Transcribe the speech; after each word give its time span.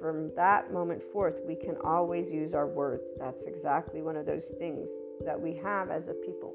from 0.00 0.30
that 0.36 0.72
moment 0.72 1.02
forth, 1.02 1.40
we 1.46 1.54
can 1.54 1.76
always 1.84 2.32
use 2.32 2.54
our 2.54 2.66
words. 2.66 3.04
That's 3.18 3.44
exactly 3.44 4.02
one 4.02 4.16
of 4.16 4.26
those 4.26 4.54
things 4.58 4.88
that 5.24 5.40
we 5.40 5.54
have 5.56 5.90
as 5.90 6.08
a 6.08 6.14
people. 6.14 6.52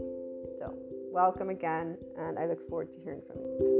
So, 0.59 0.73
welcome 1.11 1.49
again, 1.49 1.97
and 2.17 2.37
I 2.37 2.45
look 2.45 2.67
forward 2.69 2.91
to 2.93 2.99
hearing 3.01 3.21
from 3.27 3.37
you. 3.37 3.79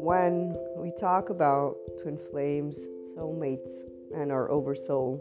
When 0.00 0.56
we 0.76 0.92
talk 1.00 1.30
about 1.30 1.76
twin 2.00 2.16
flames, 2.16 2.78
soulmates, 3.16 3.84
and 4.14 4.30
our 4.30 4.50
oversoul, 4.50 5.20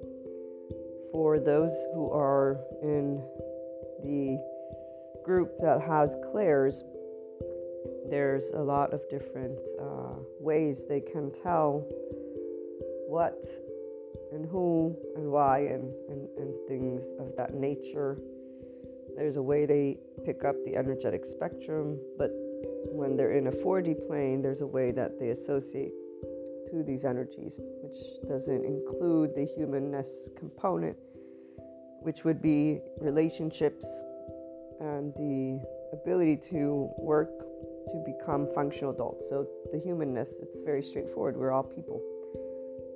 for 1.12 1.40
those 1.40 1.72
who 1.94 2.12
are 2.12 2.60
in 2.82 3.24
the 4.04 4.55
group 5.26 5.60
that 5.60 5.82
has 5.82 6.16
clairs, 6.32 6.84
there's 8.10 8.52
a 8.54 8.62
lot 8.62 8.94
of 8.94 9.02
different 9.10 9.58
uh, 9.82 10.14
ways 10.40 10.86
they 10.88 11.02
can 11.02 11.32
tell 11.32 11.84
what 13.08 13.44
and 14.32 14.46
who 14.46 14.96
and 15.16 15.32
why 15.32 15.60
and, 15.60 15.92
and, 16.10 16.28
and 16.38 16.54
things 16.68 17.04
of 17.20 17.36
that 17.36 17.56
nature. 17.56 18.20
There's 19.18 19.38
a 19.38 19.42
way 19.42 19.66
they 19.66 19.98
pick 20.26 20.44
up 20.44 20.56
the 20.66 20.76
energetic 20.76 21.26
spectrum, 21.26 22.00
but 22.18 22.30
when 22.92 23.18
they're 23.18 23.32
in 23.32 23.48
a 23.48 23.52
4D 23.52 24.08
plane, 24.08 24.42
there's 24.42 24.62
a 24.62 24.68
way 24.68 24.92
that 24.92 25.20
they 25.20 25.30
associate 25.30 25.94
to 26.68 26.84
these 26.84 27.06
energies, 27.06 27.60
which 27.82 27.98
doesn't 28.28 28.64
include 28.64 29.36
the 29.36 29.46
humanness 29.46 30.30
component, 30.38 30.98
which 32.02 32.24
would 32.24 32.42
be 32.42 32.80
relationships 33.00 33.86
and 34.80 35.14
the 35.16 35.62
ability 35.94 36.38
to 36.50 36.90
work 36.98 37.30
to 37.90 38.04
become 38.06 38.48
functional 38.54 38.92
adults. 38.92 39.30
So 39.30 39.48
the 39.72 39.80
humanness, 39.80 40.34
it's 40.42 40.62
very 40.62 40.82
straightforward. 40.82 41.38
We're 41.38 41.52
all 41.52 41.64
people. 41.64 42.02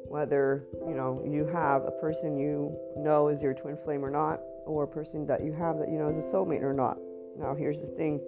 Whether 0.08 0.66
you 0.88 0.96
know 0.96 1.24
you 1.24 1.46
have 1.46 1.84
a 1.84 1.92
person 1.92 2.38
you 2.38 2.76
know 2.98 3.28
is 3.28 3.44
your 3.44 3.54
twin 3.54 3.78
flame 3.78 4.04
or 4.04 4.10
not, 4.10 4.40
or 4.66 4.84
a 4.84 4.88
person 4.88 5.28
that 5.28 5.44
you 5.44 5.54
have 5.54 5.78
that 5.78 5.90
you 5.90 6.00
know 6.00 6.10
is 6.10 6.18
a 6.18 6.36
soulmate 6.36 6.64
or 6.64 6.74
not. 6.74 6.98
Now 7.38 7.54
here's 7.54 7.82
the 7.82 7.88
thing: 7.88 8.20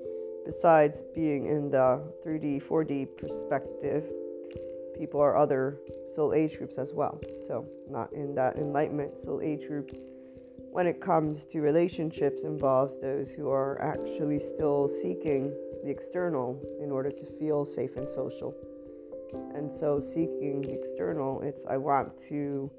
besides 0.45 1.01
being 1.15 1.47
in 1.47 1.71
the 1.71 2.03
3D, 2.23 2.61
4D 2.61 3.17
perspective, 3.17 4.05
people 4.95 5.19
are 5.19 5.35
other 5.35 5.79
soul 6.13 6.33
age 6.33 6.57
groups 6.57 6.77
as 6.77 6.93
well. 6.93 7.19
So 7.47 7.65
not 7.89 8.13
in 8.13 8.35
that 8.35 8.57
enlightenment 8.57 9.17
soul 9.17 9.41
age 9.41 9.65
group 9.65 9.91
when 10.71 10.87
it 10.87 11.01
comes 11.01 11.43
to 11.43 11.59
relationships 11.59 12.45
involves 12.45 12.97
those 12.99 13.31
who 13.31 13.49
are 13.49 13.81
actually 13.81 14.39
still 14.39 14.87
seeking 14.87 15.53
the 15.83 15.89
external 15.89 16.57
in 16.81 16.91
order 16.91 17.11
to 17.11 17.25
feel 17.37 17.65
safe 17.65 17.97
and 17.97 18.07
social. 18.07 18.55
And 19.53 19.69
so 19.71 19.99
seeking 19.99 20.61
the 20.61 20.73
external, 20.73 21.41
it's 21.41 21.65
I 21.69 21.75
want 21.75 22.17
to 22.29 22.71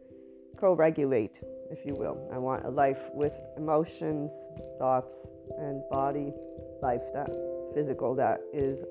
co-regulate, 0.56 1.40
if 1.70 1.84
you 1.84 1.94
will. 1.94 2.30
I 2.32 2.38
want 2.38 2.64
a 2.64 2.70
life 2.70 3.10
with 3.12 3.34
emotions, 3.58 4.32
thoughts, 4.78 5.32
and 5.58 5.82
body 5.90 6.32
life 6.80 7.12
that 7.12 7.30
physical 7.74 8.14
that 8.14 8.40
is 8.54 8.84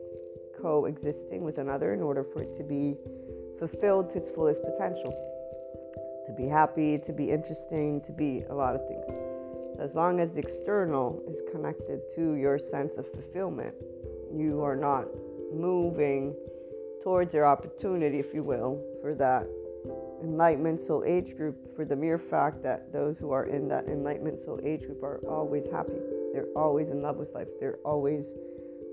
coexisting 0.61 1.41
with 1.41 1.57
another 1.57 1.93
in 1.93 2.01
order 2.01 2.23
for 2.23 2.43
it 2.43 2.53
to 2.53 2.63
be 2.63 2.95
fulfilled 3.57 4.11
to 4.11 4.19
its 4.19 4.29
fullest 4.29 4.61
potential 4.61 5.11
to 6.25 6.33
be 6.33 6.47
happy, 6.47 6.99
to 6.99 7.13
be 7.13 7.31
interesting, 7.31 8.01
to 8.01 8.11
be 8.11 8.43
a 8.49 8.53
lot 8.53 8.75
of 8.75 8.87
things. 8.87 9.05
So 9.75 9.81
as 9.81 9.95
long 9.95 10.19
as 10.19 10.33
the 10.33 10.39
external 10.39 11.21
is 11.27 11.41
connected 11.51 12.01
to 12.15 12.35
your 12.35 12.59
sense 12.59 12.97
of 12.97 13.09
fulfillment, 13.11 13.73
you 14.33 14.61
are 14.61 14.75
not 14.75 15.05
moving 15.53 16.35
towards 17.03 17.33
your 17.33 17.45
opportunity, 17.45 18.19
if 18.19 18.33
you 18.33 18.43
will, 18.43 18.81
for 19.01 19.15
that 19.15 19.47
enlightenment 20.23 20.79
soul 20.79 21.03
age 21.05 21.35
group 21.35 21.75
for 21.75 21.83
the 21.83 21.95
mere 21.95 22.17
fact 22.17 22.61
that 22.61 22.93
those 22.93 23.17
who 23.17 23.31
are 23.31 23.45
in 23.45 23.67
that 23.67 23.87
enlightenment 23.87 24.39
soul 24.39 24.59
age 24.63 24.81
group 24.81 25.01
are 25.03 25.19
always 25.27 25.65
happy. 25.71 25.99
They're 26.33 26.51
always 26.55 26.91
in 26.91 27.01
love 27.01 27.17
with 27.17 27.33
life. 27.33 27.47
They're 27.59 27.79
always 27.83 28.35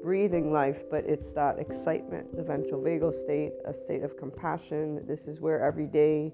breathing 0.03 0.53
life, 0.53 0.85
but 0.91 1.05
it's 1.05 1.33
that 1.33 1.59
excitement, 1.59 2.35
the 2.35 2.43
ventral 2.43 2.81
vagal 2.81 3.13
state, 3.13 3.53
a 3.67 3.75
state 3.75 4.03
of 4.03 4.17
compassion. 4.17 5.05
This 5.07 5.29
is 5.29 5.41
where 5.41 5.61
every 5.63 5.87
day 5.87 6.33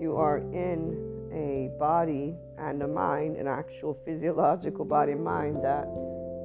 you 0.00 0.16
are 0.16 0.38
in 0.38 1.30
a 1.32 1.70
body 1.78 2.34
and 2.58 2.82
a 2.82 2.88
mind, 2.88 3.36
an 3.36 3.46
actual 3.46 3.94
physiological 4.04 4.84
body 4.84 5.12
and 5.12 5.22
mind 5.22 5.62
that 5.62 5.86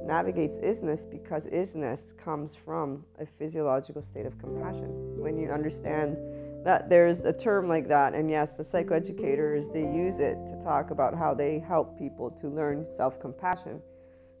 navigates 0.06 0.58
isness 0.58 1.08
because 1.10 1.44
isness 1.44 2.16
comes 2.16 2.54
from 2.54 3.04
a 3.18 3.26
physiological 3.26 4.02
state 4.02 4.26
of 4.26 4.38
compassion. 4.38 4.88
When 5.18 5.36
you 5.36 5.50
understand 5.50 6.16
that 6.64 6.88
there's 6.88 7.20
a 7.20 7.32
term 7.32 7.68
like 7.68 7.88
that, 7.88 8.14
and 8.14 8.30
yes, 8.30 8.50
the 8.56 8.64
psychoeducators 8.64 9.72
they 9.72 9.80
use 9.80 10.20
it 10.20 10.38
to 10.46 10.60
talk 10.62 10.90
about 10.90 11.14
how 11.14 11.34
they 11.34 11.58
help 11.58 11.98
people 11.98 12.30
to 12.32 12.48
learn 12.48 12.86
self-compassion 12.88 13.80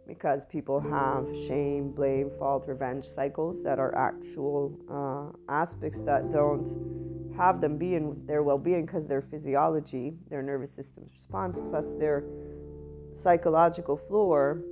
because 0.06 0.44
people 0.44 0.78
have 0.78 1.26
shame, 1.36 1.90
blame, 1.90 2.30
fault, 2.38 2.64
revenge 2.68 3.04
cycles 3.04 3.64
that 3.64 3.80
are 3.80 3.92
actual 3.96 4.72
uh, 4.88 5.52
aspects 5.52 6.02
that 6.02 6.30
don't 6.30 6.68
have 7.36 7.60
them 7.60 7.76
be 7.78 7.94
in 7.94 8.26
their 8.26 8.42
well 8.42 8.58
being 8.58 8.86
because 8.86 9.06
their 9.06 9.22
physiology, 9.22 10.14
their 10.28 10.42
nervous 10.42 10.72
system's 10.72 11.10
response, 11.12 11.60
plus 11.60 11.94
their 11.94 12.24
psychological 13.12 13.96
floor 13.96 14.62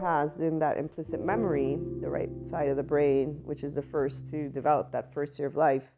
has 0.00 0.36
in 0.38 0.58
that 0.58 0.76
implicit 0.76 1.24
memory, 1.24 1.78
the 2.00 2.08
right 2.08 2.30
side 2.44 2.68
of 2.68 2.76
the 2.76 2.82
brain, 2.82 3.40
which 3.44 3.62
is 3.62 3.74
the 3.74 3.82
first 3.82 4.28
to 4.30 4.48
develop 4.48 4.90
that 4.92 5.12
first 5.12 5.38
year 5.38 5.48
of 5.48 5.56
life. 5.56 5.92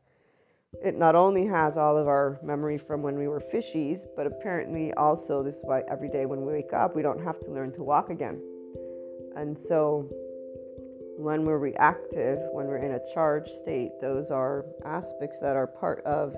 It 0.85 0.99
not 0.99 1.15
only 1.15 1.47
has 1.47 1.79
all 1.79 1.97
of 1.97 2.07
our 2.07 2.39
memory 2.43 2.77
from 2.77 3.03
when 3.03 3.17
we 3.17 3.29
were 3.29 3.41
fishies, 3.41 4.01
but 4.15 4.27
apparently 4.27 4.93
also, 4.95 5.43
this 5.43 5.57
is 5.57 5.65
why 5.65 5.83
every 5.91 6.11
day 6.11 6.27
when 6.27 6.45
we 6.45 6.53
wake 6.53 6.75
up, 6.75 6.95
we 6.95 7.03
don't 7.03 7.23
have 7.23 7.41
to 7.41 7.51
learn 7.51 7.73
to 7.75 7.83
walk 7.83 8.11
again. 8.11 8.43
And 9.37 9.59
so 9.59 10.11
when 11.17 11.45
we're 11.45 11.59
reactive, 11.59 12.39
when 12.53 12.67
we're 12.67 12.79
in 12.79 12.93
a 12.93 13.01
charged 13.13 13.51
state, 13.51 13.93
those 14.01 14.31
are 14.31 14.67
aspects 14.85 15.41
that 15.41 15.57
are 15.57 15.67
part 15.67 16.05
of 16.05 16.37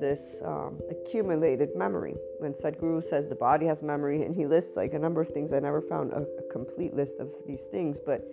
this 0.00 0.40
um, 0.44 0.78
accumulated 0.90 1.70
memory. 1.76 2.14
When 2.38 2.54
Sadhguru 2.54 3.04
says 3.04 3.28
the 3.28 3.34
body 3.34 3.66
has 3.66 3.82
memory, 3.82 4.22
and 4.22 4.34
he 4.34 4.46
lists 4.46 4.76
like 4.76 4.94
a 4.94 4.98
number 4.98 5.20
of 5.20 5.28
things, 5.28 5.52
I 5.52 5.60
never 5.60 5.80
found 5.80 6.12
a, 6.12 6.26
a 6.38 6.52
complete 6.52 6.94
list 6.94 7.20
of 7.20 7.34
these 7.46 7.64
things, 7.64 8.00
but 8.04 8.26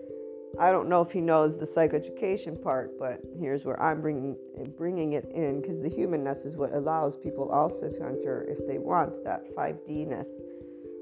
I 0.60 0.72
don't 0.72 0.90
know 0.90 1.02
if 1.02 1.12
he 1.12 1.22
knows 1.22 1.60
the 1.60 1.66
psychoeducation 1.66 2.62
part. 2.62 2.98
But 2.98 3.22
here's 3.40 3.64
where 3.66 3.82
I'm 3.82 4.02
bringing 4.02 4.38
bringing 4.78 5.14
it 5.14 5.30
in 5.34 5.62
because 5.62 5.82
the 5.82 5.90
humanness 5.90 6.46
is 6.46 6.58
what 6.58 6.74
allows 6.74 7.16
people 7.16 7.50
also 7.50 7.90
to 7.90 8.04
enter 8.04 8.46
if 8.50 8.66
they 8.68 8.80
want 8.80 9.24
that 9.24 9.44
5D-ness. 9.56 10.28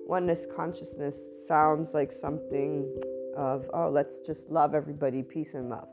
Oneness 0.07 0.45
consciousness 0.55 1.17
sounds 1.47 1.93
like 1.93 2.11
something 2.11 2.85
of, 3.35 3.69
oh, 3.73 3.89
let's 3.89 4.19
just 4.19 4.49
love 4.49 4.75
everybody, 4.75 5.23
peace 5.23 5.53
and 5.53 5.69
love. 5.69 5.87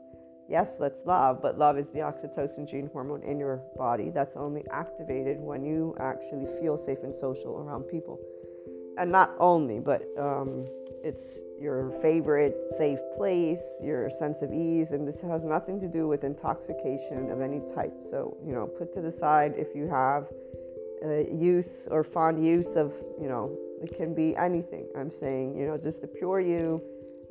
Yes, 0.49 0.77
let's 0.79 1.05
love, 1.05 1.41
but 1.41 1.57
love 1.57 1.77
is 1.77 1.87
the 1.87 1.99
oxytocin 1.99 2.69
gene 2.69 2.89
hormone 2.91 3.23
in 3.23 3.39
your 3.39 3.61
body 3.77 4.09
that's 4.09 4.35
only 4.35 4.63
activated 4.71 5.39
when 5.39 5.63
you 5.63 5.95
actually 5.99 6.45
feel 6.59 6.77
safe 6.77 6.99
and 7.03 7.15
social 7.15 7.57
around 7.57 7.83
people. 7.83 8.19
And 8.97 9.11
not 9.11 9.31
only, 9.39 9.79
but 9.79 10.03
um, 10.19 10.67
it's 11.03 11.39
your 11.59 11.91
favorite 12.01 12.55
safe 12.77 12.99
place, 13.15 13.63
your 13.81 14.09
sense 14.09 14.41
of 14.41 14.53
ease, 14.53 14.91
and 14.91 15.07
this 15.07 15.21
has 15.21 15.43
nothing 15.43 15.79
to 15.79 15.87
do 15.87 16.07
with 16.07 16.23
intoxication 16.23 17.31
of 17.31 17.41
any 17.41 17.61
type. 17.73 17.93
So, 18.01 18.37
you 18.45 18.53
know, 18.53 18.67
put 18.67 18.93
to 18.93 19.01
the 19.01 19.11
side 19.11 19.53
if 19.57 19.73
you 19.73 19.87
have 19.87 20.27
uh, 21.03 21.31
use 21.33 21.87
or 21.89 22.03
fond 22.03 22.45
use 22.45 22.75
of, 22.75 22.93
you 23.19 23.27
know, 23.27 23.57
it 23.81 23.95
can 23.97 24.13
be 24.13 24.35
anything. 24.35 24.87
I'm 24.97 25.11
saying, 25.11 25.57
you 25.57 25.65
know, 25.65 25.77
just 25.77 26.01
the 26.01 26.07
pure 26.07 26.39
you 26.39 26.81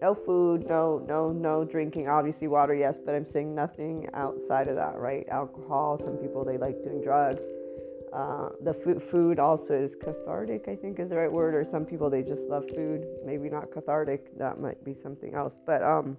no 0.03 0.15
food, 0.15 0.69
no 0.69 0.99
no 1.07 1.31
no 1.31 1.65
drinking. 1.65 2.09
Obviously 2.09 2.49
water, 2.49 2.75
yes, 2.75 2.99
but 2.99 3.15
I'm 3.15 3.25
saying 3.25 3.55
nothing 3.55 4.09
outside 4.15 4.67
of 4.67 4.75
that, 4.75 4.97
right? 4.97 5.25
Alcohol. 5.29 5.97
Some 5.97 6.17
people 6.17 6.45
they 6.45 6.59
like 6.59 6.83
doing 6.83 7.01
drugs. 7.01 7.43
Uh, 8.13 8.51
the 8.61 8.75
food, 8.75 9.03
food 9.03 9.39
also 9.39 9.73
is 9.73 9.95
cathartic, 9.95 10.69
I 10.69 10.77
think 10.77 10.99
is 10.99 11.09
the 11.09 11.17
right 11.17 11.33
word. 11.33 11.55
Or 11.55 11.65
some 11.65 11.87
people 11.87 12.11
they 12.11 12.23
just 12.23 12.49
love 12.49 12.69
food. 12.75 13.07
Maybe 13.25 13.49
not 13.49 13.71
cathartic. 13.71 14.37
That 14.37 14.61
might 14.61 14.85
be 14.85 14.93
something 14.93 15.35
else. 15.35 15.57
But 15.65 15.85
um, 15.85 16.19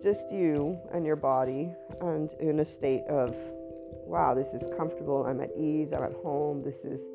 just 0.00 0.30
you 0.30 0.78
and 0.92 1.06
your 1.06 1.16
body, 1.16 1.72
and 2.02 2.32
in 2.34 2.60
a 2.60 2.64
state 2.66 3.04
of, 3.08 3.34
wow, 4.06 4.34
this 4.34 4.52
is 4.52 4.62
comfortable. 4.76 5.24
I'm 5.24 5.40
at 5.40 5.50
ease. 5.58 5.94
I'm 5.94 6.04
at 6.04 6.12
home. 6.22 6.62
This 6.62 6.84
is 6.84 7.08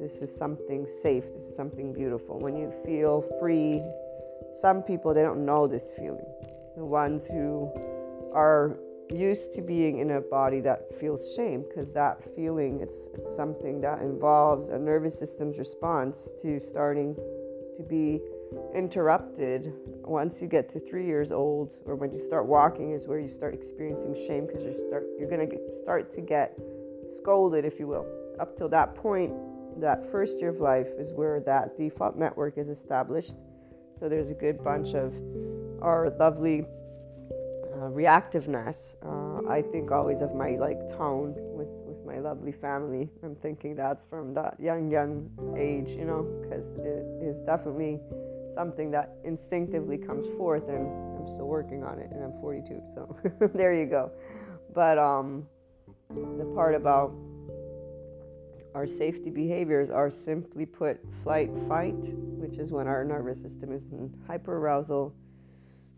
this 0.00 0.22
is 0.22 0.34
something 0.34 0.86
safe. 0.86 1.24
This 1.32 1.42
is 1.42 1.56
something 1.56 1.92
beautiful. 1.92 2.38
When 2.38 2.56
you 2.56 2.72
feel 2.84 3.22
free 3.40 3.82
some 4.54 4.82
people 4.82 5.12
they 5.12 5.22
don't 5.22 5.44
know 5.44 5.66
this 5.66 5.90
feeling. 5.90 6.26
The 6.76 6.84
ones 6.84 7.26
who 7.26 7.70
are 8.32 8.78
used 9.12 9.52
to 9.52 9.62
being 9.62 9.98
in 9.98 10.12
a 10.12 10.20
body 10.20 10.60
that 10.60 10.94
feels 10.98 11.34
shame 11.34 11.64
because 11.68 11.92
that 11.92 12.22
feeling 12.34 12.80
it's, 12.80 13.08
it's 13.14 13.34
something 13.34 13.80
that 13.80 14.00
involves 14.00 14.70
a 14.70 14.78
nervous 14.78 15.18
system's 15.18 15.58
response 15.58 16.30
to 16.40 16.58
starting 16.58 17.14
to 17.76 17.82
be 17.82 18.20
interrupted. 18.74 19.72
Once 20.04 20.40
you 20.40 20.48
get 20.48 20.68
to 20.70 20.80
three 20.80 21.04
years 21.04 21.32
old 21.32 21.74
or 21.84 21.96
when 21.96 22.12
you 22.12 22.18
start 22.18 22.46
walking 22.46 22.92
is 22.92 23.06
where 23.06 23.18
you 23.18 23.28
start 23.28 23.54
experiencing 23.54 24.14
shame 24.14 24.46
because 24.46 24.64
you 24.64 24.72
start 24.88 25.06
you're 25.18 25.28
going 25.28 25.48
to 25.48 25.76
start 25.76 26.10
to 26.12 26.20
get 26.20 26.58
scolded 27.06 27.64
if 27.64 27.78
you 27.78 27.86
will. 27.86 28.06
Up 28.38 28.56
till 28.56 28.68
that 28.68 28.94
point 28.94 29.32
that 29.80 30.08
first 30.10 30.40
year 30.40 30.50
of 30.50 30.60
life 30.60 30.88
is 30.98 31.12
where 31.12 31.40
that 31.40 31.76
default 31.76 32.16
network 32.16 32.56
is 32.58 32.68
established 32.68 33.34
so 33.98 34.08
there's 34.08 34.30
a 34.30 34.34
good 34.34 34.62
bunch 34.62 34.94
of 34.94 35.12
our 35.82 36.10
lovely 36.18 36.64
uh, 37.74 37.88
reactiveness. 37.90 38.94
Uh, 39.04 39.48
I 39.48 39.62
think 39.62 39.90
always 39.90 40.20
of 40.20 40.34
my 40.34 40.50
like 40.56 40.88
tone 40.88 41.34
with 41.36 41.68
with 41.84 42.04
my 42.06 42.18
lovely 42.18 42.52
family. 42.52 43.10
I'm 43.22 43.36
thinking 43.36 43.74
that's 43.74 44.04
from 44.04 44.34
that 44.34 44.58
young 44.58 44.90
young 44.90 45.30
age, 45.56 45.90
you 45.90 46.04
know, 46.04 46.22
because 46.42 46.72
it 46.78 47.06
is 47.22 47.40
definitely 47.42 48.00
something 48.54 48.90
that 48.92 49.16
instinctively 49.24 49.98
comes 49.98 50.26
forth, 50.36 50.68
and 50.68 50.86
I'm 51.18 51.28
still 51.28 51.48
working 51.48 51.82
on 51.82 51.98
it, 51.98 52.10
and 52.12 52.22
I'm 52.22 52.40
42, 52.40 52.82
so 52.94 53.16
there 53.54 53.74
you 53.74 53.86
go. 53.86 54.12
But 54.72 54.98
um, 54.98 55.46
the 56.10 56.44
part 56.54 56.74
about 56.74 57.12
our 58.74 58.86
safety 58.86 59.30
behaviors 59.30 59.90
are 59.90 60.10
simply 60.10 60.66
put 60.66 61.00
flight, 61.22 61.50
fight, 61.68 61.94
which 61.94 62.58
is 62.58 62.72
when 62.72 62.88
our 62.88 63.04
nervous 63.04 63.40
system 63.40 63.72
is 63.72 63.84
in 63.84 64.12
hyperarousal, 64.28 65.12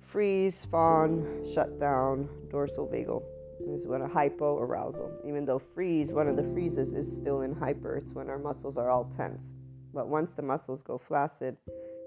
freeze, 0.01 0.65
fawn, 0.71 1.45
shut 1.53 1.81
down, 1.81 2.29
dorsal 2.51 2.87
vagal 2.87 3.23
This 3.67 3.83
is 3.83 3.87
when 3.87 4.03
a 4.03 4.09
hypoarousal. 4.09 5.11
Even 5.27 5.45
though 5.45 5.59
freeze, 5.59 6.13
one 6.13 6.29
of 6.29 6.37
the 6.37 6.43
freezes 6.43 6.95
is 6.95 7.11
still 7.11 7.41
in 7.43 7.55
hyper, 7.55 7.97
it's 7.97 8.13
when 8.13 8.29
our 8.29 8.39
muscles 8.39 8.77
are 8.77 8.91
all 8.91 9.05
tense. 9.05 9.55
But 9.95 10.09
once 10.09 10.35
the 10.35 10.43
muscles 10.43 10.83
go 10.83 10.99
flaccid, 10.99 11.57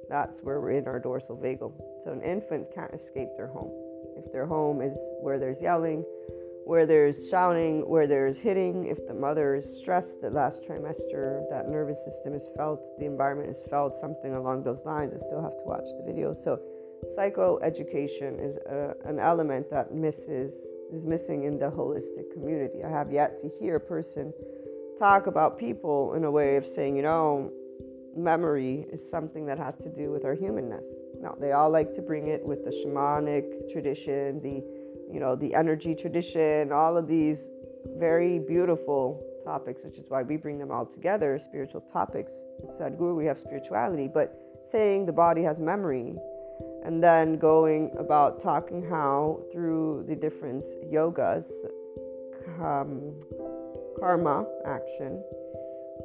that's 0.09 0.41
where 0.41 0.61
we're 0.61 0.71
in 0.71 0.87
our 0.87 0.99
dorsal 0.99 1.37
vagal. 1.37 1.73
So 2.03 2.11
an 2.11 2.21
infant 2.21 2.67
can't 2.73 2.93
escape 2.93 3.29
their 3.37 3.47
home. 3.47 3.71
If 4.17 4.31
their 4.31 4.45
home 4.45 4.81
is 4.81 4.97
where 5.21 5.39
there's 5.39 5.61
yelling, 5.61 6.05
where 6.69 6.85
there's 6.85 7.27
shouting, 7.31 7.81
where 7.89 8.05
there's 8.05 8.37
hitting, 8.37 8.85
if 8.85 9.07
the 9.07 9.13
mother 9.13 9.55
is 9.55 9.79
stressed 9.79 10.21
the 10.21 10.29
last 10.29 10.61
trimester, 10.61 11.41
that 11.49 11.67
nervous 11.67 12.05
system 12.05 12.35
is 12.35 12.47
felt, 12.55 12.85
the 12.99 13.05
environment 13.05 13.49
is 13.49 13.59
felt, 13.71 13.95
something 13.95 14.35
along 14.35 14.61
those 14.61 14.85
lines. 14.85 15.11
I 15.11 15.17
still 15.17 15.41
have 15.41 15.57
to 15.57 15.65
watch 15.65 15.85
the 15.97 16.03
video. 16.05 16.31
So, 16.31 16.59
psychoeducation 17.17 18.39
is 18.39 18.57
a, 18.67 18.93
an 19.03 19.17
element 19.17 19.71
that 19.71 19.95
misses 19.95 20.53
is 20.93 21.07
missing 21.07 21.45
in 21.45 21.57
the 21.57 21.71
holistic 21.71 22.31
community. 22.31 22.83
I 22.83 22.89
have 22.91 23.11
yet 23.11 23.39
to 23.39 23.49
hear 23.49 23.77
a 23.77 23.79
person 23.79 24.31
talk 24.99 25.25
about 25.25 25.57
people 25.57 26.13
in 26.13 26.23
a 26.23 26.29
way 26.29 26.55
of 26.55 26.67
saying, 26.67 26.95
you 26.95 27.01
know, 27.01 27.51
memory 28.15 28.85
is 28.93 29.09
something 29.09 29.47
that 29.47 29.57
has 29.57 29.75
to 29.77 29.89
do 29.89 30.11
with 30.11 30.23
our 30.23 30.35
humanness. 30.35 30.85
Now, 31.19 31.35
they 31.39 31.51
all 31.51 31.71
like 31.71 31.93
to 31.93 32.03
bring 32.03 32.27
it 32.27 32.45
with 32.45 32.63
the 32.63 32.69
shamanic 32.69 33.71
tradition, 33.71 34.39
the 34.43 34.63
you 35.11 35.19
know, 35.19 35.35
the 35.35 35.53
energy 35.53 35.95
tradition, 35.95 36.71
all 36.71 36.97
of 36.97 37.07
these 37.07 37.49
very 37.97 38.39
beautiful 38.39 39.23
topics, 39.43 39.81
which 39.83 39.97
is 39.97 40.05
why 40.09 40.21
we 40.21 40.37
bring 40.37 40.59
them 40.59 40.71
all 40.71 40.85
together, 40.85 41.39
spiritual 41.39 41.81
topics. 41.81 42.43
Sadhguru, 42.79 43.15
we 43.15 43.25
have 43.25 43.39
spirituality, 43.39 44.07
but 44.07 44.37
saying 44.63 45.05
the 45.05 45.11
body 45.11 45.41
has 45.41 45.59
memory, 45.59 46.15
and 46.83 47.03
then 47.03 47.37
going 47.37 47.91
about 47.97 48.39
talking 48.39 48.87
how 48.87 49.41
through 49.51 50.05
the 50.07 50.15
different 50.15 50.65
yogas, 50.93 51.49
um, 52.61 53.17
karma, 53.99 54.45
action, 54.65 55.23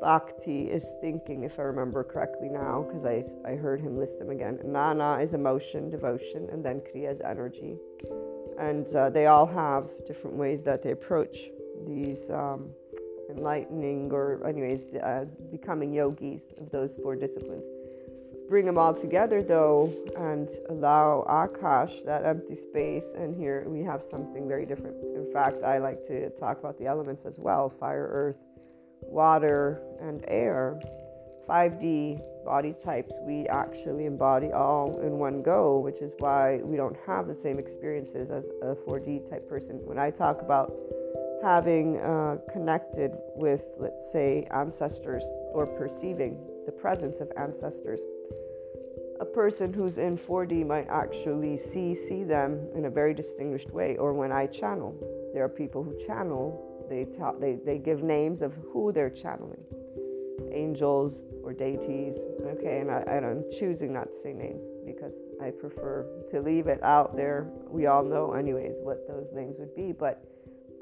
bhakti 0.00 0.70
is 0.70 0.86
thinking, 1.00 1.44
if 1.44 1.58
I 1.58 1.62
remember 1.62 2.02
correctly 2.04 2.48
now, 2.48 2.86
because 2.86 3.04
I, 3.04 3.24
I 3.48 3.56
heard 3.56 3.80
him 3.80 3.98
list 3.98 4.18
them 4.18 4.30
again. 4.30 4.58
Jnana 4.64 5.22
is 5.22 5.34
emotion, 5.34 5.90
devotion, 5.90 6.48
and 6.50 6.64
then 6.64 6.80
Kriya 6.80 7.12
is 7.12 7.20
energy 7.20 7.76
and 8.58 8.86
uh, 8.94 9.10
they 9.10 9.26
all 9.26 9.46
have 9.46 9.90
different 10.06 10.36
ways 10.36 10.64
that 10.64 10.82
they 10.82 10.90
approach 10.90 11.36
these 11.86 12.30
um, 12.30 12.70
enlightening 13.30 14.10
or 14.12 14.46
anyways 14.46 14.94
uh, 14.94 15.24
becoming 15.50 15.92
yogis 15.92 16.42
of 16.58 16.70
those 16.70 16.96
four 17.02 17.16
disciplines. 17.16 17.64
Bring 18.48 18.66
them 18.66 18.76
all 18.76 18.92
together 18.92 19.42
though 19.42 19.92
and 20.16 20.48
allow 20.68 21.24
akash 21.28 22.04
that 22.04 22.24
empty 22.24 22.54
space. 22.54 23.14
And 23.16 23.34
here 23.34 23.64
we 23.66 23.82
have 23.82 24.04
something 24.04 24.46
very 24.46 24.66
different. 24.66 24.96
In 25.02 25.32
fact 25.32 25.62
i 25.64 25.78
like 25.78 26.06
to 26.06 26.30
talk 26.30 26.58
about 26.58 26.78
the 26.78 26.86
elements 26.86 27.24
as 27.24 27.38
well 27.38 27.68
fire 27.68 28.08
earth 28.10 28.38
water 29.00 29.82
and 30.00 30.24
air 30.28 30.80
5d 31.48 32.20
body 32.44 32.74
types 32.74 33.14
we 33.22 33.46
actually 33.46 34.06
embody 34.06 34.52
all 34.52 35.00
in 35.00 35.18
one 35.18 35.42
go, 35.42 35.78
which 35.78 36.02
is 36.02 36.14
why 36.18 36.58
we 36.62 36.76
don't 36.76 36.96
have 37.06 37.26
the 37.26 37.34
same 37.34 37.58
experiences 37.58 38.30
as 38.30 38.50
a 38.62 38.74
4D 38.74 39.28
type 39.28 39.48
person. 39.48 39.80
When 39.84 39.98
I 39.98 40.10
talk 40.10 40.42
about 40.42 40.74
having 41.42 41.98
uh, 41.98 42.36
connected 42.52 43.12
with, 43.34 43.64
let's 43.78 44.10
say, 44.12 44.46
ancestors 44.50 45.24
or 45.52 45.66
perceiving 45.66 46.38
the 46.66 46.72
presence 46.72 47.20
of 47.20 47.30
ancestors, 47.36 48.04
a 49.20 49.24
person 49.24 49.72
who's 49.72 49.98
in 49.98 50.18
4D 50.18 50.66
might 50.66 50.88
actually 50.88 51.56
see 51.56 51.94
see 51.94 52.24
them 52.24 52.68
in 52.74 52.86
a 52.86 52.90
very 52.90 53.14
distinguished 53.14 53.70
way. 53.70 53.96
Or 53.96 54.12
when 54.12 54.32
I 54.32 54.46
channel, 54.46 54.94
there 55.32 55.44
are 55.44 55.48
people 55.48 55.82
who 55.82 55.96
channel. 56.06 56.70
They, 56.88 57.06
ta- 57.06 57.32
they, 57.32 57.54
they 57.64 57.78
give 57.78 58.02
names 58.02 58.42
of 58.42 58.52
who 58.70 58.92
they're 58.92 59.08
channeling 59.08 59.64
angels 60.54 61.22
or 61.42 61.52
deities. 61.52 62.14
Okay, 62.46 62.80
and, 62.80 62.90
I, 62.90 63.02
I'm 63.02 63.44
choosing 63.50 63.92
not 63.92 64.10
to 64.12 64.20
say 64.22 64.32
names 64.32 64.64
because 64.86 65.14
I 65.42 65.50
prefer 65.50 66.06
to 66.30 66.40
leave 66.40 66.66
it 66.66 66.82
out 66.82 67.16
there. 67.16 67.50
We 67.68 67.86
all 67.86 68.04
know, 68.04 68.32
anyways, 68.32 68.76
what 68.82 69.06
those 69.08 69.32
names 69.32 69.56
would 69.58 69.74
be, 69.74 69.92
but 69.92 70.24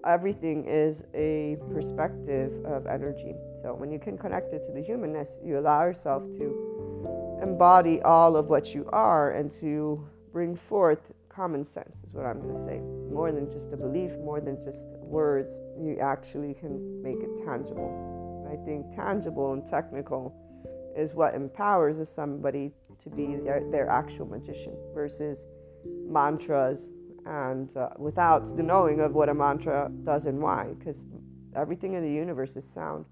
everything 0.05 0.67
is 0.67 1.05
a 1.15 1.57
perspective 1.73 2.53
of 2.65 2.87
energy. 2.87 3.35
So 3.63 3.75
when 3.75 3.91
you 3.91 3.99
can 3.99 4.19
connect 4.19 4.53
it 4.53 4.65
to 4.67 4.73
the 4.73 4.83
humanness, 4.83 5.41
you 5.45 5.59
allow 5.59 5.85
yourself 5.85 6.23
to 6.39 7.39
embody 7.43 8.01
all 8.03 8.37
of 8.37 8.47
what 8.47 8.75
you 8.75 8.89
are 8.93 9.33
and 9.33 9.51
to 9.61 10.07
bring 10.33 10.57
forth 10.57 11.13
common 11.29 11.65
sense, 11.65 11.97
is 12.07 12.15
what 12.15 12.27
I'm 12.27 12.41
going 12.41 12.55
to 12.55 12.63
say. 12.63 12.81
More 13.11 13.33
than 13.33 13.51
just 13.51 13.73
a 13.73 13.77
belief, 13.77 14.13
more 14.19 14.41
than 14.41 14.63
just 14.63 14.97
words, 14.99 15.61
you 15.81 15.99
actually 16.01 16.55
can 16.55 17.03
make 17.03 17.21
it 17.23 17.37
tangible. 17.45 18.12
I 18.53 18.57
think 18.57 18.95
tangible 18.95 19.55
and 19.55 19.67
technical 19.67 20.35
is 20.95 21.15
what 21.15 21.35
empowers 21.35 22.07
somebody 22.09 22.73
to 23.03 23.09
be 23.09 23.37
their, 23.37 23.63
their 23.71 23.89
actual 23.89 24.27
magician 24.27 24.77
versus 24.95 25.47
mantras 26.07 26.91
and 27.25 27.75
uh, 27.77 27.89
without 27.99 28.57
the 28.57 28.63
knowing 28.63 29.01
of 29.01 29.15
what 29.15 29.31
a 29.31 29.35
mantra 29.35 29.91
does 30.05 30.27
and 30.27 30.39
why, 30.39 30.67
because 30.79 31.07
everything 31.57 31.95
in 31.95 32.03
the 32.03 32.11
universe 32.11 32.57
is 32.57 32.69
sound. 32.69 33.07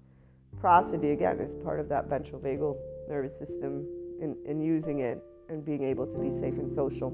Prosody, 0.59 1.11
again, 1.11 1.39
is 1.39 1.55
part 1.55 1.79
of 1.79 1.89
that 1.89 2.07
ventral 2.07 2.39
vagal 2.39 2.77
nervous 3.09 3.37
system 3.37 3.87
in, 4.21 4.35
in 4.45 4.61
using 4.61 4.99
it 4.99 5.23
and 5.49 5.65
being 5.65 5.83
able 5.83 6.05
to 6.05 6.19
be 6.19 6.29
safe 6.29 6.53
and 6.53 6.69
social. 6.69 7.09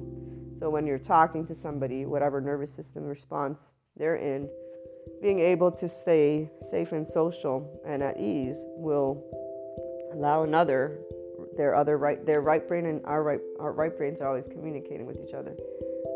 So 0.59 0.69
when 0.69 0.85
you're 0.85 0.99
talking 0.99 1.45
to 1.47 1.55
somebody, 1.55 2.05
whatever 2.05 2.41
nervous 2.41 2.73
system 2.73 3.03
response 3.05 3.73
they're 3.95 4.17
in, 4.17 4.49
being 5.21 5.39
able 5.39 5.71
to 5.71 5.89
stay 5.89 6.49
safe 6.69 6.91
and 6.91 7.07
social 7.07 7.81
and 7.85 8.03
at 8.03 8.19
ease 8.19 8.57
will 8.75 9.23
allow 10.13 10.43
another 10.43 10.99
their 11.55 11.75
other 11.75 11.97
right 11.97 12.25
their 12.25 12.41
right 12.41 12.67
brain 12.67 12.85
and 12.85 13.03
our 13.05 13.23
right 13.23 13.41
our 13.59 13.73
right 13.73 13.97
brains 13.97 14.21
are 14.21 14.27
always 14.27 14.47
communicating 14.47 15.05
with 15.05 15.17
each 15.17 15.33
other. 15.33 15.55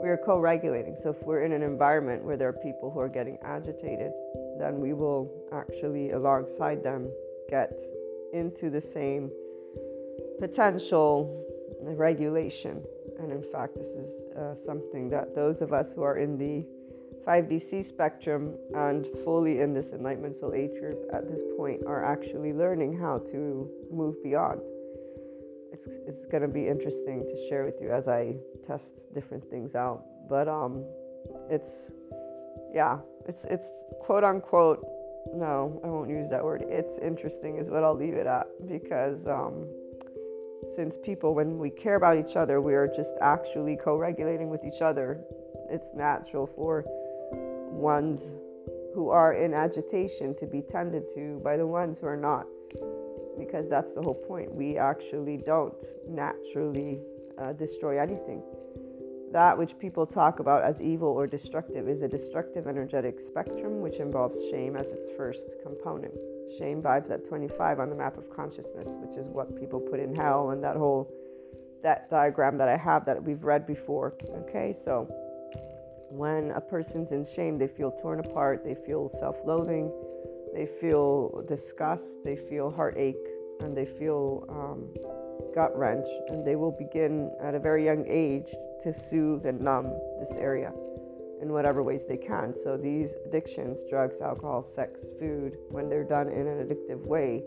We 0.01 0.09
are 0.09 0.17
co-regulating. 0.17 0.95
So 0.95 1.11
if 1.11 1.21
we're 1.23 1.43
in 1.43 1.51
an 1.51 1.61
environment 1.61 2.23
where 2.23 2.37
there 2.37 2.47
are 2.47 2.53
people 2.53 2.91
who 2.91 2.99
are 2.99 3.09
getting 3.09 3.37
agitated 3.43 4.11
then 4.59 4.79
we 4.79 4.93
will 4.93 5.31
actually 5.51 6.11
alongside 6.11 6.83
them 6.83 7.09
get 7.49 7.79
into 8.33 8.69
the 8.69 8.81
same 8.81 9.31
potential 10.39 11.45
regulation. 11.81 12.83
And 13.19 13.31
in 13.31 13.43
fact 13.51 13.75
this 13.75 13.87
is 13.87 14.13
uh, 14.37 14.55
something 14.63 15.09
that 15.09 15.35
those 15.35 15.61
of 15.61 15.73
us 15.73 15.93
who 15.93 16.03
are 16.03 16.17
in 16.17 16.37
the 16.37 16.65
5DC 17.25 17.83
spectrum 17.83 18.55
and 18.75 19.07
fully 19.23 19.59
in 19.59 19.73
this 19.73 19.91
enlightenment 19.91 20.37
soul 20.37 20.53
age 20.53 20.79
group 20.79 21.05
at 21.13 21.29
this 21.29 21.43
point 21.57 21.81
are 21.85 22.03
actually 22.03 22.53
learning 22.53 22.97
how 22.97 23.19
to 23.31 23.69
move 23.91 24.21
beyond. 24.23 24.61
It's, 25.71 25.87
it's 26.07 26.25
going 26.25 26.41
to 26.41 26.47
be 26.47 26.67
interesting 26.67 27.25
to 27.27 27.47
share 27.47 27.65
with 27.65 27.79
you 27.81 27.91
as 27.91 28.07
I 28.07 28.35
test 28.65 29.13
different 29.13 29.49
things 29.49 29.75
out. 29.75 30.03
But 30.27 30.47
um, 30.47 30.83
it's, 31.49 31.91
yeah, 32.73 32.99
it's, 33.27 33.45
it's 33.45 33.71
quote 34.01 34.23
unquote, 34.23 34.85
no, 35.33 35.79
I 35.83 35.87
won't 35.87 36.09
use 36.09 36.29
that 36.29 36.43
word. 36.43 36.63
It's 36.67 36.97
interesting, 36.99 37.57
is 37.57 37.69
what 37.69 37.83
I'll 37.83 37.95
leave 37.95 38.15
it 38.15 38.27
at 38.27 38.47
because 38.67 39.27
um, 39.27 39.67
since 40.75 40.97
people, 41.03 41.35
when 41.35 41.57
we 41.57 41.69
care 41.69 41.95
about 41.95 42.17
each 42.17 42.35
other, 42.35 42.61
we 42.61 42.73
are 42.73 42.87
just 42.87 43.13
actually 43.21 43.77
co 43.77 43.95
regulating 43.97 44.49
with 44.49 44.63
each 44.65 44.81
other. 44.81 45.21
It's 45.69 45.93
natural 45.93 46.47
for 46.47 46.85
ones 47.71 48.31
who 48.93 49.09
are 49.09 49.33
in 49.33 49.53
agitation 49.53 50.35
to 50.35 50.45
be 50.45 50.61
tended 50.61 51.07
to 51.15 51.39
by 51.43 51.57
the 51.57 51.65
ones 51.65 51.99
who 51.99 52.07
are 52.07 52.17
not. 52.17 52.45
Because 53.37 53.69
that's 53.69 53.95
the 53.95 54.01
whole 54.01 54.21
point. 54.27 54.53
We 54.53 54.77
actually 54.77 55.37
don't 55.37 55.83
naturally 56.07 56.99
uh, 57.41 57.53
destroy 57.53 57.99
anything. 57.99 58.43
That 59.31 59.57
which 59.57 59.79
people 59.79 60.05
talk 60.05 60.39
about 60.39 60.63
as 60.63 60.81
evil 60.81 61.07
or 61.07 61.25
destructive 61.25 61.87
is 61.87 62.01
a 62.01 62.07
destructive 62.07 62.67
energetic 62.67 63.19
spectrum 63.19 63.79
which 63.79 63.97
involves 63.97 64.37
shame 64.49 64.75
as 64.75 64.91
its 64.91 65.09
first 65.15 65.55
component. 65.63 66.13
Shame 66.59 66.81
vibes 66.81 67.09
at 67.11 67.23
25 67.23 67.79
on 67.79 67.89
the 67.89 67.95
map 67.95 68.17
of 68.17 68.29
consciousness, 68.29 68.97
which 68.99 69.15
is 69.15 69.29
what 69.29 69.57
people 69.57 69.79
put 69.79 70.01
in 70.01 70.13
hell 70.13 70.49
and 70.49 70.61
that 70.63 70.75
whole 70.75 71.09
that 71.81 72.09
diagram 72.11 72.57
that 72.57 72.67
I 72.67 72.77
have 72.77 73.05
that 73.05 73.23
we've 73.23 73.43
read 73.43 73.65
before. 73.65 74.15
Okay, 74.43 74.73
so 74.73 75.09
When 76.11 76.51
a 76.51 76.59
person's 76.59 77.13
in 77.13 77.23
shame, 77.23 77.57
they 77.57 77.69
feel 77.69 77.89
torn 77.89 78.19
apart, 78.19 78.65
they 78.65 78.75
feel 78.75 79.07
self 79.07 79.37
loathing, 79.45 79.89
they 80.53 80.65
feel 80.65 81.41
disgust, 81.47 82.21
they 82.25 82.35
feel 82.35 82.69
heartache, 82.69 83.15
and 83.61 83.75
they 83.75 83.85
feel 83.85 84.45
um, 84.49 84.89
gut 85.55 85.71
wrench, 85.77 86.05
and 86.27 86.45
they 86.45 86.57
will 86.57 86.73
begin 86.73 87.31
at 87.41 87.55
a 87.55 87.59
very 87.59 87.85
young 87.85 88.05
age 88.09 88.53
to 88.81 88.93
soothe 88.93 89.45
and 89.45 89.61
numb 89.61 89.97
this 90.19 90.35
area 90.35 90.73
in 91.41 91.53
whatever 91.53 91.81
ways 91.81 92.05
they 92.05 92.17
can. 92.17 92.53
So 92.53 92.75
these 92.75 93.15
addictions, 93.25 93.85
drugs, 93.89 94.19
alcohol, 94.19 94.63
sex, 94.63 94.99
food, 95.17 95.57
when 95.69 95.87
they're 95.87 96.03
done 96.03 96.27
in 96.27 96.45
an 96.45 96.67
addictive 96.67 97.05
way, 97.05 97.41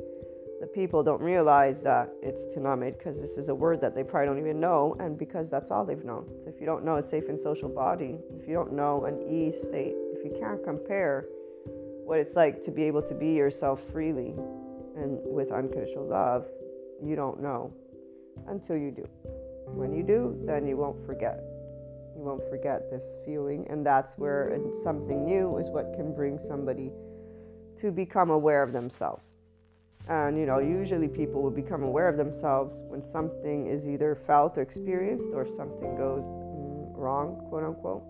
the 0.61 0.67
people 0.67 1.03
don't 1.03 1.21
realize 1.21 1.83
that 1.83 2.11
it's 2.23 2.45
it 2.45 2.99
because 2.99 3.21
this 3.21 3.37
is 3.37 3.49
a 3.49 3.55
word 3.55 3.81
that 3.81 3.95
they 3.95 4.03
probably 4.03 4.27
don't 4.27 4.39
even 4.39 4.61
know, 4.61 4.97
and 5.01 5.19
because 5.19 5.51
that's 5.51 5.71
all 5.71 5.85
they've 5.85 6.05
known. 6.05 6.27
So 6.43 6.49
if 6.49 6.61
you 6.61 6.67
don't 6.67 6.85
know 6.85 6.97
a 6.97 7.03
safe 7.03 7.29
and 7.29 7.39
social 7.39 7.69
body, 7.69 8.19
if 8.41 8.49
you 8.49 8.55
don't 8.55 8.73
know 8.73 9.05
an 9.05 9.23
ease 9.29 9.61
state, 9.61 9.95
if 10.13 10.25
you 10.25 10.35
can't 10.39 10.63
compare 10.65 11.27
what 12.05 12.19
it's 12.19 12.37
like 12.37 12.63
to 12.63 12.71
be 12.71 12.85
able 12.85 13.03
to 13.03 13.15
be 13.15 13.33
yourself 13.33 13.83
freely 13.91 14.35
and 14.97 15.19
with 15.25 15.51
unconditional 15.51 16.07
love, 16.07 16.47
you 17.03 17.17
don't 17.17 17.43
know 17.43 17.73
until 18.49 18.77
you 18.77 18.91
do. 18.91 19.09
When 19.67 19.93
you 19.93 20.03
do, 20.03 20.39
then 20.47 20.67
you 20.67 20.77
won't 20.77 21.05
forget. 21.05 21.41
You 22.17 22.23
won't 22.23 22.49
forget 22.49 22.91
this 22.91 23.19
feeling, 23.25 23.67
and 23.69 23.85
that's 23.85 24.17
where 24.17 24.57
something 24.85 25.25
new 25.25 25.59
is 25.59 25.69
what 25.71 25.93
can 25.95 26.15
bring 26.15 26.39
somebody 26.39 26.93
to 27.79 27.91
become 27.91 28.31
aware 28.31 28.63
of 28.63 28.73
themselves. 28.73 29.34
And 30.09 30.39
you 30.39 30.45
know, 30.45 30.59
usually 30.59 31.09
people 31.09 31.43
will 31.43 31.51
become 31.51 31.83
aware 31.83 32.09
of 32.09 32.17
themselves 32.17 32.79
when 32.89 33.03
something 33.03 33.67
is 33.67 33.89
either 33.89 34.15
felt 34.15 34.59
or 34.59 34.63
experienced, 34.63 35.29
or 35.33 35.43
if 35.43 35.55
something 35.55 35.97
goes 35.97 36.23
mm, 36.23 36.97
wrong, 36.97 37.47
quote 37.49 37.65
unquote. 37.65 38.03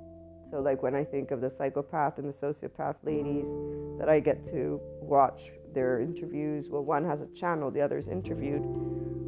So, 0.51 0.61
like 0.61 0.83
when 0.83 0.95
I 0.95 1.05
think 1.05 1.31
of 1.31 1.41
the 1.41 1.49
psychopath 1.49 2.19
and 2.19 2.29
the 2.29 2.33
sociopath 2.33 2.97
ladies 3.05 3.57
that 3.99 4.09
I 4.09 4.21
get 4.21 4.45
to 4.47 4.81
watch 5.01 5.53
their 5.73 6.01
interviews, 6.01 6.69
well, 6.69 6.85
one 6.85 7.05
has 7.05 7.21
a 7.21 7.27
channel, 7.29 7.71
the 7.71 7.81
other 7.81 7.99
is 7.99 8.09
interviewed, 8.09 8.63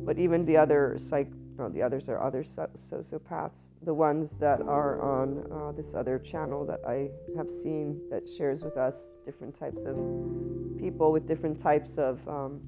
but 0.04 0.18
even 0.18 0.44
the 0.44 0.56
other 0.56 0.96
psych 0.98 1.28
the 1.72 1.82
others 1.82 2.08
are 2.08 2.22
other 2.22 2.44
so- 2.44 2.68
sociopaths. 2.76 3.70
The 3.82 3.94
ones 3.94 4.32
that 4.38 4.60
are 4.60 5.00
on 5.00 5.46
uh, 5.50 5.72
this 5.72 5.94
other 5.94 6.18
channel 6.18 6.64
that 6.66 6.80
I 6.86 7.10
have 7.36 7.48
seen 7.48 8.00
that 8.10 8.28
shares 8.28 8.62
with 8.62 8.76
us 8.76 9.08
different 9.24 9.54
types 9.54 9.84
of 9.84 9.96
people 10.78 11.12
with 11.12 11.26
different 11.26 11.58
types 11.58 11.98
of 11.98 12.26
um, 12.28 12.60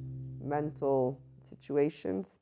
mental 0.42 1.20
situations. 1.42 2.38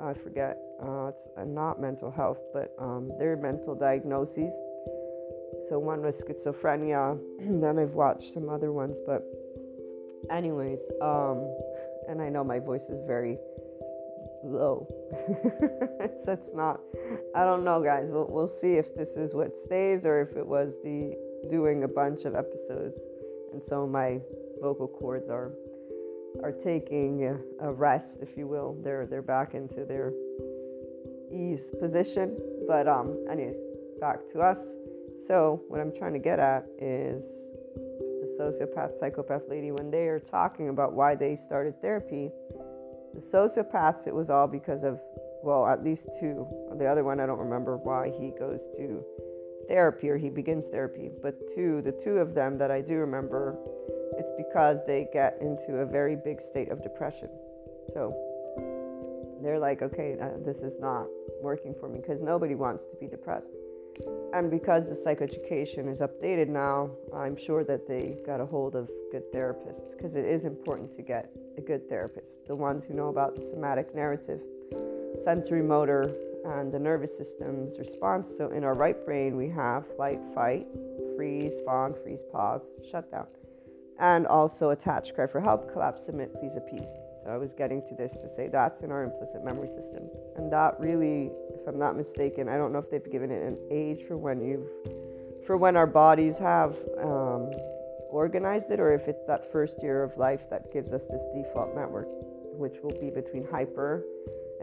I 0.00 0.14
forget, 0.14 0.58
uh, 0.82 1.06
it's 1.08 1.28
uh, 1.36 1.44
not 1.44 1.80
mental 1.80 2.10
health, 2.10 2.40
but 2.52 2.74
um, 2.78 3.10
their 3.18 3.36
mental 3.36 3.74
diagnoses. 3.74 4.52
So 5.68 5.78
one 5.78 6.02
was 6.02 6.22
schizophrenia, 6.22 7.18
and 7.40 7.62
then 7.62 7.78
I've 7.78 7.94
watched 7.94 8.32
some 8.32 8.48
other 8.48 8.72
ones, 8.72 9.00
but 9.06 9.22
anyways, 10.30 10.80
um, 11.00 11.46
and 12.08 12.20
I 12.20 12.28
know 12.28 12.42
my 12.42 12.58
voice 12.58 12.88
is 12.88 13.02
very 13.02 13.38
low. 14.44 14.86
so 16.24 16.32
it's 16.32 16.54
not, 16.54 16.80
I 17.34 17.44
don't 17.44 17.64
know, 17.64 17.82
guys. 17.82 18.08
We'll, 18.10 18.28
we'll 18.28 18.46
see 18.46 18.76
if 18.76 18.94
this 18.94 19.16
is 19.16 19.34
what 19.34 19.56
stays 19.56 20.06
or 20.06 20.20
if 20.20 20.36
it 20.36 20.46
was 20.46 20.78
the 20.82 21.16
doing 21.48 21.84
a 21.84 21.88
bunch 21.88 22.24
of 22.24 22.34
episodes. 22.34 22.96
And 23.52 23.62
so 23.62 23.86
my 23.86 24.20
vocal 24.60 24.88
cords 24.88 25.28
are 25.28 25.52
are 26.42 26.52
taking 26.52 27.38
a 27.60 27.70
rest, 27.72 28.18
if 28.22 28.38
you 28.38 28.46
will. 28.46 28.76
They're 28.82 29.06
they're 29.06 29.22
back 29.22 29.54
into 29.54 29.84
their 29.84 30.12
ease 31.30 31.70
position. 31.78 32.38
But 32.66 32.88
um, 32.88 33.24
anyways, 33.30 33.56
back 34.00 34.28
to 34.32 34.40
us. 34.40 34.58
So 35.26 35.62
what 35.68 35.80
I'm 35.80 35.92
trying 35.94 36.14
to 36.14 36.18
get 36.18 36.38
at 36.38 36.66
is 36.78 37.50
the 37.74 38.36
sociopath, 38.40 38.98
psychopath 38.98 39.42
lady 39.48 39.72
when 39.72 39.90
they 39.90 40.08
are 40.08 40.18
talking 40.18 40.68
about 40.68 40.94
why 40.94 41.14
they 41.14 41.36
started 41.36 41.80
therapy 41.80 42.30
the 43.14 43.20
sociopaths, 43.20 44.06
it 44.06 44.14
was 44.14 44.30
all 44.30 44.46
because 44.46 44.84
of, 44.84 45.00
well, 45.42 45.66
at 45.66 45.84
least 45.84 46.08
two. 46.18 46.46
The 46.78 46.86
other 46.86 47.04
one, 47.04 47.20
I 47.20 47.26
don't 47.26 47.38
remember 47.38 47.76
why 47.76 48.10
he 48.18 48.32
goes 48.38 48.60
to 48.76 49.04
therapy 49.68 50.10
or 50.10 50.16
he 50.16 50.30
begins 50.30 50.66
therapy. 50.66 51.10
But 51.22 51.34
two, 51.54 51.82
the 51.82 51.92
two 51.92 52.18
of 52.18 52.34
them 52.34 52.58
that 52.58 52.70
I 52.70 52.80
do 52.80 52.94
remember, 52.94 53.56
it's 54.18 54.32
because 54.36 54.80
they 54.86 55.08
get 55.12 55.38
into 55.40 55.78
a 55.78 55.86
very 55.86 56.16
big 56.16 56.40
state 56.40 56.70
of 56.70 56.82
depression. 56.82 57.30
So 57.88 58.14
they're 59.42 59.58
like, 59.58 59.82
okay, 59.82 60.16
uh, 60.20 60.38
this 60.44 60.62
is 60.62 60.78
not 60.78 61.06
working 61.42 61.74
for 61.78 61.88
me 61.88 62.00
because 62.00 62.22
nobody 62.22 62.54
wants 62.54 62.86
to 62.86 62.96
be 62.96 63.08
depressed. 63.08 63.50
And 64.32 64.50
because 64.50 64.88
the 64.88 64.94
psychoeducation 64.94 65.90
is 65.90 66.00
updated 66.00 66.48
now, 66.48 66.90
I'm 67.14 67.36
sure 67.36 67.64
that 67.64 67.86
they 67.86 68.16
got 68.24 68.40
a 68.40 68.46
hold 68.46 68.74
of 68.74 68.90
good 69.10 69.30
therapists 69.32 69.96
because 69.96 70.16
it 70.16 70.24
is 70.24 70.44
important 70.44 70.90
to 70.92 71.02
get 71.02 71.30
a 71.58 71.60
good 71.60 71.88
therapist. 71.88 72.46
The 72.46 72.56
ones 72.56 72.84
who 72.84 72.94
know 72.94 73.08
about 73.08 73.34
the 73.34 73.42
somatic 73.42 73.94
narrative, 73.94 74.40
sensory 75.22 75.62
motor, 75.62 76.14
and 76.44 76.72
the 76.72 76.78
nervous 76.78 77.16
system's 77.16 77.78
response. 77.78 78.34
So 78.36 78.50
in 78.50 78.64
our 78.64 78.74
right 78.74 79.04
brain, 79.04 79.36
we 79.36 79.48
have 79.50 79.84
flight, 79.96 80.20
fight, 80.34 80.66
freeze, 81.16 81.52
fawn, 81.66 81.94
freeze, 82.02 82.24
pause, 82.32 82.72
shut 82.90 83.10
down, 83.10 83.26
and 84.00 84.26
also 84.26 84.70
attach, 84.70 85.14
cry 85.14 85.26
for 85.26 85.40
help, 85.40 85.72
collapse, 85.72 86.06
submit, 86.06 86.34
please 86.40 86.56
appease. 86.56 87.01
So 87.22 87.30
I 87.30 87.36
was 87.36 87.54
getting 87.54 87.82
to 87.88 87.94
this 87.94 88.12
to 88.12 88.28
say 88.28 88.48
that's 88.48 88.82
in 88.82 88.90
our 88.90 89.04
implicit 89.04 89.44
memory 89.44 89.68
system. 89.68 90.08
And 90.36 90.52
that 90.52 90.78
really, 90.78 91.30
if 91.54 91.66
I'm 91.66 91.78
not 91.78 91.96
mistaken, 91.96 92.48
I 92.48 92.56
don't 92.56 92.72
know 92.72 92.78
if 92.78 92.90
they've 92.90 93.10
given 93.10 93.30
it 93.30 93.42
an 93.42 93.58
age 93.70 94.02
for 94.02 94.16
when 94.16 94.40
you've, 94.40 94.68
for 95.46 95.56
when 95.56 95.76
our 95.76 95.86
bodies 95.86 96.38
have 96.38 96.76
um, 96.98 97.50
organized 98.10 98.70
it, 98.70 98.80
or 98.80 98.92
if 98.92 99.08
it's 99.08 99.24
that 99.26 99.50
first 99.50 99.82
year 99.82 100.02
of 100.02 100.16
life 100.16 100.50
that 100.50 100.72
gives 100.72 100.92
us 100.92 101.06
this 101.06 101.24
default 101.34 101.74
network, 101.74 102.08
which 102.56 102.78
will 102.82 102.98
be 103.00 103.10
between 103.10 103.46
hyper 103.46 104.04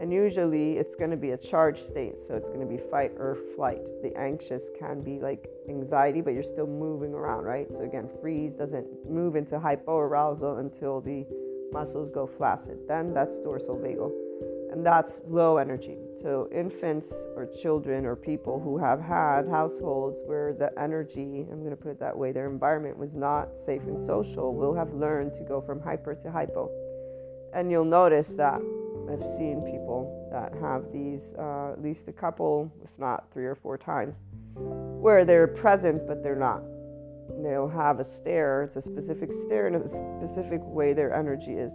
and 0.00 0.10
usually 0.10 0.78
it's 0.78 0.94
going 0.94 1.10
to 1.10 1.16
be 1.16 1.32
a 1.32 1.36
charged 1.36 1.84
state. 1.84 2.18
So 2.26 2.34
it's 2.34 2.48
going 2.48 2.62
to 2.62 2.66
be 2.66 2.78
fight 2.78 3.12
or 3.18 3.36
flight. 3.54 3.84
The 4.02 4.16
anxious 4.16 4.70
can 4.78 5.02
be 5.02 5.18
like 5.20 5.46
anxiety, 5.68 6.22
but 6.22 6.32
you're 6.32 6.42
still 6.42 6.66
moving 6.66 7.12
around, 7.12 7.44
right? 7.44 7.70
So 7.70 7.84
again, 7.84 8.08
freeze 8.20 8.54
doesn't 8.54 8.86
move 9.08 9.36
into 9.36 9.58
hypoarousal 9.58 10.58
until 10.58 11.02
the 11.02 11.26
muscles 11.72 12.10
go 12.10 12.26
flaccid. 12.26 12.78
Then 12.88 13.12
that's 13.14 13.38
dorsal 13.40 13.76
vagal. 13.76 14.12
And 14.72 14.86
that's 14.86 15.20
low 15.26 15.56
energy. 15.56 15.96
So, 16.16 16.48
infants 16.52 17.12
or 17.34 17.48
children 17.60 18.06
or 18.06 18.14
people 18.14 18.60
who 18.60 18.78
have 18.78 19.00
had 19.00 19.48
households 19.48 20.20
where 20.26 20.52
the 20.52 20.70
energy, 20.78 21.46
I'm 21.50 21.60
going 21.60 21.70
to 21.70 21.76
put 21.76 21.90
it 21.90 21.98
that 22.00 22.16
way, 22.16 22.30
their 22.30 22.48
environment 22.48 22.96
was 22.96 23.16
not 23.16 23.56
safe 23.56 23.82
and 23.82 23.98
social, 23.98 24.54
will 24.54 24.74
have 24.74 24.92
learned 24.92 25.32
to 25.34 25.42
go 25.42 25.60
from 25.60 25.80
hyper 25.80 26.14
to 26.14 26.30
hypo. 26.30 26.70
And 27.52 27.70
you'll 27.70 27.84
notice 27.84 28.28
that 28.34 28.60
I've 29.10 29.26
seen 29.26 29.62
people 29.62 30.28
that 30.30 30.52
have 30.60 30.92
these, 30.92 31.34
uh, 31.36 31.72
at 31.72 31.82
least 31.82 32.06
a 32.06 32.12
couple, 32.12 32.70
if 32.84 32.96
not 32.96 33.24
three 33.32 33.46
or 33.46 33.56
four 33.56 33.76
times, 33.76 34.20
where 34.54 35.24
they're 35.24 35.48
present 35.48 36.06
but 36.06 36.22
they're 36.22 36.36
not 36.36 36.62
they'll 37.42 37.68
have 37.68 38.00
a 38.00 38.04
stare. 38.04 38.62
It's 38.62 38.76
a 38.76 38.82
specific 38.82 39.32
stare 39.32 39.66
and 39.66 39.76
a 39.76 39.88
specific 39.88 40.60
way 40.62 40.92
their 40.92 41.14
energy 41.14 41.52
is. 41.52 41.72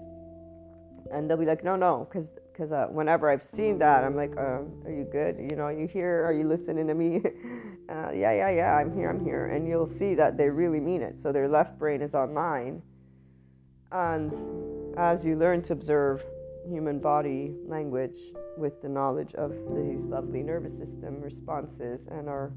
And 1.11 1.29
they'll 1.29 1.37
be 1.37 1.45
like, 1.45 1.63
no, 1.63 1.75
no, 1.75 2.07
because 2.09 2.31
because 2.55 2.71
uh, 2.71 2.87
whenever 2.89 3.29
I've 3.29 3.43
seen 3.43 3.77
that, 3.79 4.05
I'm 4.05 4.15
like, 4.15 4.31
uh, 4.37 4.63
are 4.85 4.91
you 4.91 5.05
good? 5.11 5.35
You 5.37 5.57
know, 5.57 5.63
are 5.63 5.73
you 5.73 5.87
here? 5.87 6.23
Are 6.25 6.31
you 6.31 6.47
listening 6.47 6.87
to 6.87 6.93
me? 6.93 7.17
uh, 7.89 8.11
yeah, 8.13 8.31
yeah, 8.31 8.49
yeah, 8.49 8.77
I'm 8.77 8.95
here, 8.95 9.09
I'm 9.09 9.23
here. 9.23 9.47
And 9.47 9.67
you'll 9.67 9.85
see 9.85 10.15
that 10.15 10.37
they 10.37 10.49
really 10.49 10.79
mean 10.79 11.01
it. 11.01 11.19
So 11.19 11.33
their 11.33 11.49
left 11.49 11.77
brain 11.77 12.01
is 12.01 12.15
online. 12.15 12.81
And 13.91 14.33
as 14.97 15.25
you 15.25 15.35
learn 15.35 15.63
to 15.63 15.73
observe 15.73 16.23
human 16.65 16.99
body 16.99 17.53
language 17.67 18.17
with 18.57 18.81
the 18.81 18.87
knowledge 18.89 19.35
of 19.35 19.51
these 19.75 20.05
lovely 20.05 20.41
nervous 20.41 20.77
system 20.77 21.21
responses 21.21 22.07
and 22.07 22.29
our 22.29 22.53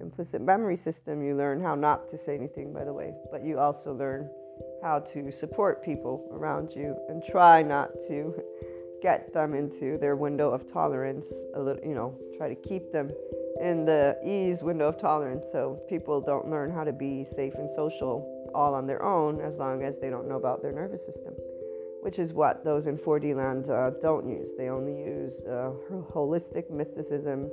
implicit 0.00 0.40
memory 0.40 0.76
system, 0.76 1.22
you 1.22 1.36
learn 1.36 1.60
how 1.60 1.74
not 1.74 2.08
to 2.08 2.18
say 2.18 2.34
anything, 2.34 2.72
by 2.72 2.84
the 2.84 2.92
way, 2.92 3.12
but 3.30 3.44
you 3.44 3.58
also 3.58 3.92
learn 3.92 4.28
how 4.82 4.98
to 4.98 5.30
support 5.30 5.84
people 5.84 6.28
around 6.32 6.72
you 6.74 6.96
and 7.08 7.22
try 7.24 7.62
not 7.62 7.90
to 8.08 8.34
get 9.02 9.32
them 9.32 9.54
into 9.54 9.96
their 9.98 10.16
window 10.16 10.50
of 10.50 10.70
tolerance 10.70 11.26
a 11.54 11.60
little, 11.60 11.82
you 11.82 11.94
know, 11.94 12.14
try 12.36 12.48
to 12.48 12.54
keep 12.54 12.92
them 12.92 13.10
in 13.60 13.84
the 13.84 14.16
ease 14.24 14.62
window 14.62 14.88
of 14.88 14.98
tolerance 14.98 15.50
so 15.50 15.80
people 15.88 16.20
don't 16.20 16.50
learn 16.50 16.70
how 16.70 16.84
to 16.84 16.92
be 16.92 17.24
safe 17.24 17.54
and 17.54 17.68
social 17.70 18.50
all 18.54 18.74
on 18.74 18.86
their 18.86 19.02
own 19.02 19.40
as 19.40 19.56
long 19.56 19.82
as 19.82 19.98
they 19.98 20.10
don't 20.10 20.28
know 20.28 20.36
about 20.36 20.62
their 20.62 20.72
nervous 20.72 21.04
system, 21.04 21.34
which 22.02 22.18
is 22.18 22.32
what 22.32 22.64
those 22.64 22.86
in 22.86 22.96
4D 22.96 23.34
land 23.34 23.68
uh, 23.68 23.90
don't 24.00 24.28
use. 24.28 24.50
They 24.56 24.68
only 24.68 24.96
use 24.96 25.34
uh, 25.46 25.72
holistic 26.12 26.70
mysticism 26.70 27.50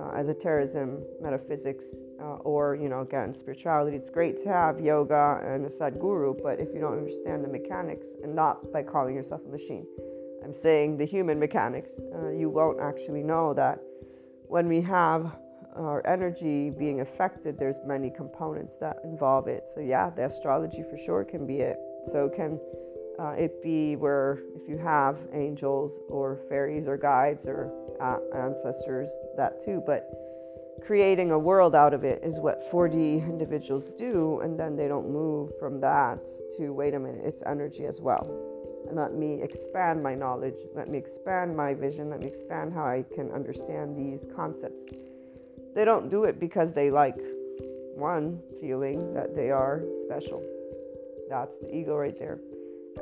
uh, 0.00 0.10
esotericism, 0.16 1.02
metaphysics, 1.20 1.84
uh, 2.20 2.36
or, 2.52 2.74
you 2.74 2.88
know, 2.88 3.00
again, 3.00 3.34
spirituality. 3.34 3.96
It's 3.96 4.10
great 4.10 4.42
to 4.42 4.48
have 4.48 4.80
yoga 4.80 5.40
and 5.44 5.66
a 5.66 5.68
Sadguru, 5.68 6.40
but 6.42 6.60
if 6.60 6.72
you 6.74 6.80
don't 6.80 6.96
understand 6.96 7.44
the 7.44 7.48
mechanics, 7.48 8.06
and 8.22 8.34
not 8.34 8.72
by 8.72 8.82
calling 8.82 9.14
yourself 9.14 9.42
a 9.46 9.50
machine, 9.50 9.86
I'm 10.44 10.54
saying 10.54 10.96
the 10.96 11.04
human 11.04 11.38
mechanics, 11.38 11.90
uh, 12.14 12.30
you 12.30 12.48
won't 12.48 12.80
actually 12.80 13.22
know 13.22 13.52
that 13.54 13.80
when 14.48 14.68
we 14.68 14.80
have 14.82 15.36
our 15.76 16.04
energy 16.06 16.70
being 16.70 17.00
affected, 17.00 17.58
there's 17.58 17.78
many 17.86 18.10
components 18.10 18.76
that 18.78 18.96
involve 19.04 19.48
it. 19.48 19.68
So 19.68 19.80
yeah, 19.80 20.10
the 20.10 20.26
astrology 20.26 20.82
for 20.82 20.96
sure 20.96 21.24
can 21.24 21.46
be 21.46 21.58
it. 21.58 21.78
So 22.10 22.28
can 22.28 22.58
uh, 23.18 23.30
it 23.32 23.62
be 23.62 23.96
where 23.96 24.40
if 24.56 24.68
you 24.68 24.78
have 24.78 25.18
angels 25.32 26.00
or 26.08 26.40
fairies 26.48 26.88
or 26.88 26.96
guides 26.96 27.46
or 27.46 27.70
ancestors, 28.34 29.10
that 29.36 29.60
too. 29.60 29.82
But 29.84 30.08
creating 30.84 31.30
a 31.30 31.38
world 31.38 31.74
out 31.74 31.94
of 31.94 32.04
it 32.04 32.22
is 32.22 32.38
what 32.38 32.70
4D 32.70 33.22
individuals 33.22 33.92
do, 33.92 34.40
and 34.40 34.58
then 34.58 34.76
they 34.76 34.88
don't 34.88 35.10
move 35.10 35.50
from 35.58 35.80
that 35.80 36.26
to 36.56 36.70
wait 36.72 36.94
a 36.94 36.98
minute, 36.98 37.22
it's 37.24 37.42
energy 37.46 37.84
as 37.84 38.00
well. 38.00 38.28
And 38.88 38.96
let 38.96 39.14
me 39.14 39.40
expand 39.42 40.02
my 40.02 40.14
knowledge, 40.14 40.56
let 40.74 40.88
me 40.88 40.98
expand 40.98 41.56
my 41.56 41.74
vision, 41.74 42.10
let 42.10 42.20
me 42.20 42.26
expand 42.26 42.72
how 42.72 42.84
I 42.84 43.04
can 43.14 43.30
understand 43.30 43.96
these 43.96 44.26
concepts. 44.34 44.82
They 45.74 45.84
don't 45.84 46.10
do 46.10 46.24
it 46.24 46.40
because 46.40 46.72
they 46.72 46.90
like 46.90 47.16
one 47.94 48.40
feeling 48.60 49.14
that 49.14 49.36
they 49.36 49.50
are 49.50 49.84
special. 49.98 50.42
That's 51.28 51.56
the 51.58 51.72
ego 51.72 51.96
right 51.96 52.18
there. 52.18 52.40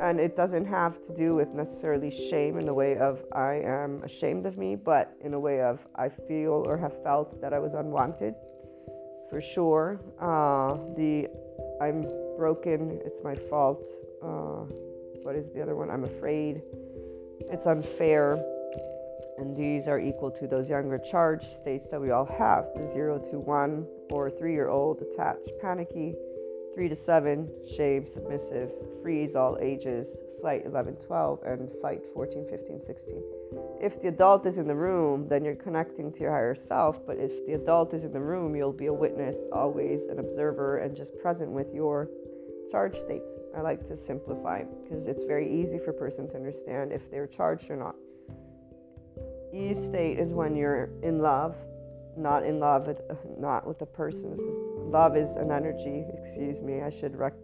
And 0.01 0.21
it 0.21 0.37
doesn't 0.37 0.67
have 0.67 1.03
to 1.03 1.13
do 1.13 1.35
with 1.35 1.49
necessarily 1.55 2.11
shame 2.11 2.59
in 2.59 2.67
the 2.67 2.75
way 2.75 2.97
of 2.99 3.25
I 3.33 3.55
am 3.55 4.03
ashamed 4.05 4.47
of 4.47 4.57
me, 4.57 4.77
but 4.77 5.17
in 5.21 5.35
a 5.35 5.41
way 5.41 5.61
of 5.61 5.87
I 5.97 6.09
feel 6.09 6.65
or 6.67 6.77
have 6.79 7.03
felt 7.03 7.41
that 7.41 7.53
I 7.53 7.59
was 7.59 7.75
unwanted. 7.75 8.35
For 9.29 9.41
sure. 9.41 10.01
Uh, 10.21 10.75
the 10.97 11.29
I'm 11.81 12.03
broken, 12.37 13.01
it's 13.05 13.23
my 13.23 13.35
fault. 13.35 13.87
Uh, 14.23 14.65
what 15.23 15.35
is 15.35 15.53
the 15.53 15.63
other 15.63 15.77
one? 15.77 15.91
I'm 15.91 16.05
afraid. 16.05 16.63
It's 17.41 17.67
unfair. 17.67 18.43
And 19.39 19.57
these 19.57 19.87
are 19.87 20.01
equal 20.01 20.31
to 20.33 20.49
those 20.49 20.69
younger 20.69 20.99
charge 20.99 21.45
states 21.47 21.89
that 21.91 22.01
we 22.01 22.11
all 22.11 22.25
have 22.25 22.67
the 22.75 22.87
0 22.87 23.21
to 23.31 23.39
1 23.39 23.87
or 24.11 24.31
3 24.31 24.53
year 24.53 24.69
old, 24.69 25.03
attached, 25.03 25.51
panicky, 25.61 26.17
3 26.79 26.89
to 26.89 26.95
7, 26.95 27.51
shame, 27.77 28.07
submissive, 28.07 28.71
freeze 29.03 29.35
all 29.35 29.59
ages, 29.61 30.17
flight 30.41 30.63
11, 30.65 30.95
12, 30.95 31.43
and 31.43 31.69
fight 31.83 32.05
14, 32.15 32.47
15, 32.49 32.79
16. 32.79 33.23
If 33.83 34.01
the 34.01 34.07
adult 34.07 34.47
is 34.47 34.59
in 34.59 34.69
the 34.69 34.77
room, 34.77 35.27
then 35.27 35.45
you're 35.45 35.57
connecting 35.57 36.13
to 36.13 36.21
your 36.21 36.31
higher 36.31 36.55
self. 36.55 37.05
But 37.05 37.17
if 37.19 37.45
the 37.47 37.55
adult 37.55 37.95
is 37.95 38.05
in 38.05 38.13
the 38.13 38.21
room, 38.21 38.55
you'll 38.55 38.73
be 38.73 38.87
a 38.87 38.93
witness, 38.93 39.35
always 39.53 40.05
an 40.05 40.21
observer, 40.21 40.79
and 40.79 40.97
just 40.97 41.19
present 41.19 41.51
with 41.51 41.75
your 41.75 42.09
charge 42.71 42.95
states. 42.95 43.33
I 43.57 43.61
like 43.61 43.85
to 43.87 43.97
simplify 43.97 44.63
because 44.85 45.07
it's 45.07 45.25
very 45.25 45.53
easy 45.53 45.79
for 45.79 45.91
a 45.91 45.95
person 45.95 46.29
to 46.29 46.37
understand 46.37 46.93
if 46.93 47.11
they're 47.11 47.27
charged 47.27 47.73
or 47.73 47.77
not. 47.77 47.97
E 49.53 49.75
state 49.75 50.21
is 50.21 50.33
when 50.33 50.55
you're 50.55 50.91
in 51.03 51.19
love, 51.19 51.57
not 52.17 52.45
in 52.45 52.61
love 52.61 52.87
with 52.87 53.01
not 53.37 53.67
with 53.67 53.81
the 53.81 53.87
person. 53.87 54.37
Love 54.89 55.17
is 55.17 55.37
an 55.37 55.51
energy. 55.51 56.05
Excuse 56.17 56.63
me, 56.63 56.83
I 56.83 56.91
should 56.91 57.17
rec- 57.17 57.35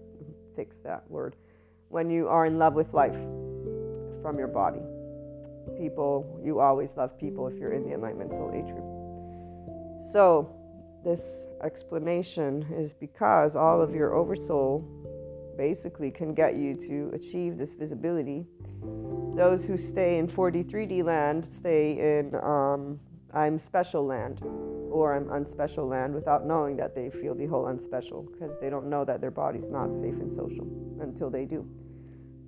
fix 0.56 0.78
that 0.78 1.08
word. 1.10 1.36
When 1.88 2.10
you 2.10 2.28
are 2.28 2.46
in 2.46 2.58
love 2.58 2.74
with 2.74 2.92
life 2.94 3.18
from 4.22 4.38
your 4.38 4.48
body, 4.48 4.80
people 5.78 6.40
you 6.42 6.60
always 6.60 6.96
love 6.96 7.18
people 7.18 7.46
if 7.46 7.54
you're 7.58 7.72
in 7.72 7.84
the 7.84 7.94
enlightenment 7.94 8.32
soul 8.32 8.50
group. 8.50 10.12
So 10.12 10.54
this 11.04 11.46
explanation 11.62 12.66
is 12.72 12.92
because 12.92 13.56
all 13.56 13.80
of 13.80 13.94
your 13.94 14.14
oversoul 14.14 14.88
basically 15.56 16.10
can 16.10 16.34
get 16.34 16.56
you 16.56 16.74
to 16.74 17.10
achieve 17.14 17.56
this 17.58 17.72
visibility 17.72 18.46
those 19.36 19.64
who 19.64 19.76
stay 19.76 20.18
in 20.18 20.28
43D 20.28 21.04
land 21.04 21.44
stay 21.44 22.18
in 22.18 22.34
um, 22.36 22.98
I'm 23.32 23.58
special 23.58 24.06
land 24.06 24.40
or 24.94 25.12
I'm 25.16 25.28
unspecial 25.30 25.88
land 25.88 26.14
without 26.14 26.46
knowing 26.46 26.76
that 26.76 26.94
they 26.94 27.10
feel 27.10 27.34
the 27.34 27.46
whole 27.46 27.66
unspecial 27.66 28.22
because 28.30 28.54
they 28.60 28.70
don't 28.70 28.88
know 28.88 29.04
that 29.04 29.20
their 29.20 29.32
body's 29.32 29.68
not 29.68 29.92
safe 29.92 30.14
and 30.14 30.30
social 30.30 30.68
until 31.00 31.30
they 31.30 31.46
do. 31.46 31.66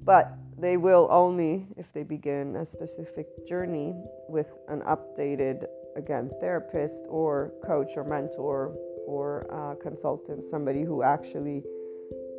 But 0.04 0.32
they 0.56 0.76
will 0.76 1.08
only 1.10 1.66
if 1.76 1.92
they 1.92 2.04
begin 2.04 2.54
a 2.54 2.64
specific 2.64 3.26
journey 3.48 3.94
with 4.28 4.46
an 4.68 4.82
updated, 4.82 5.66
again, 5.96 6.30
therapist 6.40 7.04
or 7.08 7.52
coach 7.66 7.90
or 7.96 8.04
mentor 8.04 8.76
or 9.08 9.46
uh, 9.50 9.74
consultant, 9.82 10.44
somebody 10.44 10.82
who 10.84 11.02
actually 11.02 11.64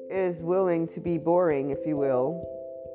is 0.10 0.42
willing 0.42 0.88
to 0.88 1.02
be 1.02 1.18
boring, 1.18 1.72
if 1.72 1.86
you 1.86 1.98
will, 1.98 2.42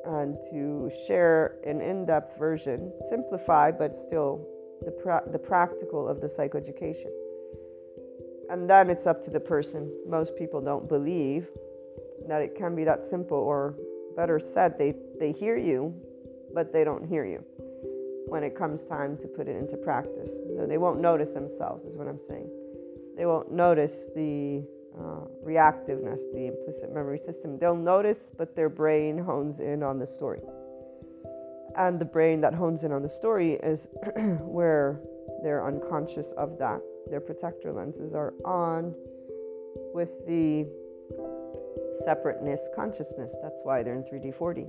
and 0.07 0.39
to 0.51 0.91
share 1.07 1.59
an 1.67 1.83
in 1.83 2.07
depth 2.07 2.39
version, 2.39 2.91
simplified 3.11 3.79
but 3.79 3.95
still 3.95 4.49
the, 4.85 4.91
pra- 4.91 5.25
the 5.31 5.39
practical 5.39 6.09
of 6.09 6.21
the 6.21 6.27
psychoeducation. 6.27 7.11
And 8.51 8.69
then 8.69 8.91
it's 8.91 9.07
up 9.07 9.23
to 9.23 9.31
the 9.31 9.41
person. 9.41 9.91
Most 10.07 10.37
people 10.37 10.61
don't 10.61 10.89
believe 10.89 11.49
that 12.29 12.43
it 12.43 12.55
can 12.55 12.75
be 12.75 12.85
that 12.85 13.05
simple, 13.05 13.39
or 13.39 13.77
better 14.17 14.39
said, 14.39 14.79
they, 14.79 14.95
they 15.19 15.33
hear 15.33 15.57
you, 15.57 15.95
but 16.55 16.73
they 16.73 16.85
don't 16.85 17.07
hear 17.07 17.25
you 17.25 17.45
when 18.27 18.43
it 18.43 18.57
comes 18.57 18.85
time 18.85 19.17
to 19.19 19.29
put 19.29 19.49
it 19.49 19.57
into 19.57 19.77
practice. 19.77 20.31
So 20.57 20.67
they 20.67 20.79
won't 20.79 21.01
notice 21.01 21.31
themselves, 21.31 21.85
is 21.85 21.97
what 21.97 22.09
I'm 22.09 22.21
saying. 22.29 22.49
They 23.17 23.27
won't 23.27 23.51
notice 23.51 24.07
the 24.15 24.65
uh, 24.99 25.27
reactiveness, 25.45 26.21
the 26.33 26.47
implicit 26.47 26.93
memory 26.93 27.19
system. 27.19 27.59
They'll 27.59 27.75
notice, 27.75 28.33
but 28.37 28.55
their 28.55 28.69
brain 28.69 29.19
hones 29.19 29.61
in 29.61 29.83
on 29.83 29.99
the 29.99 30.07
story. 30.07 30.41
And 31.77 31.99
the 31.99 32.05
brain 32.05 32.41
that 32.43 32.55
hones 32.55 32.85
in 32.85 32.93
on 32.93 33.03
the 33.03 33.09
story 33.09 33.55
is 33.55 33.89
where 34.41 35.01
they're 35.43 35.67
unconscious 35.67 36.33
of 36.33 36.59
that. 36.59 36.81
Their 37.11 37.21
protector 37.21 37.73
lenses 37.73 38.15
are 38.15 38.35
on 38.45 38.95
with 39.95 40.27
the 40.27 40.67
separateness 42.05 42.61
consciousness. 42.75 43.35
That's 43.43 43.61
why 43.65 43.83
they're 43.83 43.95
in 43.95 44.05
3D 44.05 44.35
4D. 44.35 44.69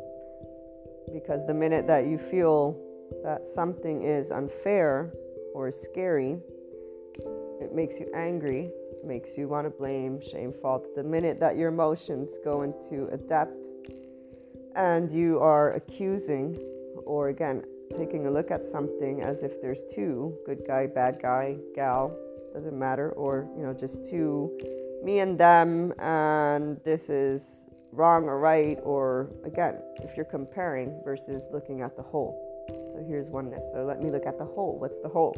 Because 1.13 1.46
the 1.46 1.54
minute 1.54 1.88
that 1.88 2.06
you 2.06 2.18
feel 2.18 2.80
that 3.24 3.46
something 3.46 4.04
is 4.04 4.32
unfair 4.32 5.13
or 5.54 5.72
scary, 5.72 6.38
it 7.62 7.74
makes 7.74 8.00
you 8.00 8.10
angry 8.16 8.72
makes 9.04 9.38
you 9.38 9.48
want 9.48 9.66
to 9.66 9.70
blame, 9.70 10.22
shame, 10.22 10.54
fault. 10.54 10.96
The 10.96 11.04
minute 11.04 11.39
that 11.39 11.58
your 11.58 11.70
emotions 11.70 12.38
go 12.44 12.62
into 12.62 13.08
a 13.12 13.18
depth 13.18 13.68
and 14.76 15.12
you 15.12 15.39
are 15.39 15.74
accusing, 15.74 16.58
or 17.06 17.29
again, 17.29 17.63
taking 17.97 18.27
a 18.27 18.32
look 18.32 18.51
at 18.51 18.63
something 18.63 19.21
as 19.21 19.43
if 19.43 19.62
there's 19.62 19.84
two 19.93 20.38
good 20.45 20.63
guy, 20.67 20.88
bad 20.88 21.19
guy, 21.21 21.58
gal, 21.75 22.15
doesn't 22.53 22.77
matter, 22.77 23.12
or 23.12 23.47
you 23.58 23.63
know, 23.63 23.73
just 23.73 24.06
two, 24.06 24.58
me 25.03 25.19
and 25.19 25.39
them, 25.39 25.93
and 25.99 26.79
this 26.84 27.10
is 27.10 27.65
wrong 27.91 28.25
or 28.25 28.39
right, 28.39 28.79
or 28.84 29.29
again, 29.43 29.79
if 30.03 30.15
you're 30.15 30.25
comparing 30.25 30.99
versus 31.03 31.49
looking 31.51 31.82
at 31.82 31.95
the 31.95 32.01
whole. 32.01 32.49
So 32.91 33.03
here's 33.08 33.27
oneness. 33.27 33.63
So 33.73 33.86
let 33.86 34.01
me 34.01 34.10
look 34.10 34.25
at 34.25 34.38
the 34.38 34.45
whole. 34.45 34.77
What's 34.79 34.99
the 34.99 35.10
whole? 35.10 35.36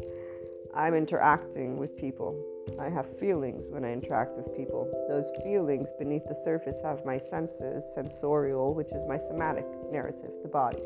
I'm 0.74 0.94
interacting 0.94 1.78
with 1.78 1.96
people. 1.96 2.38
I 2.78 2.90
have 2.90 3.06
feelings 3.18 3.66
when 3.70 3.84
I 3.84 3.92
interact 3.92 4.36
with 4.36 4.54
people. 4.54 4.86
Those 5.08 5.30
feelings 5.42 5.90
beneath 5.98 6.26
the 6.28 6.34
surface 6.34 6.80
have 6.82 7.04
my 7.04 7.16
senses, 7.16 7.84
sensorial, 7.94 8.74
which 8.74 8.92
is 8.92 9.06
my 9.06 9.16
somatic 9.16 9.66
narrative, 9.90 10.30
the 10.42 10.48
body. 10.48 10.82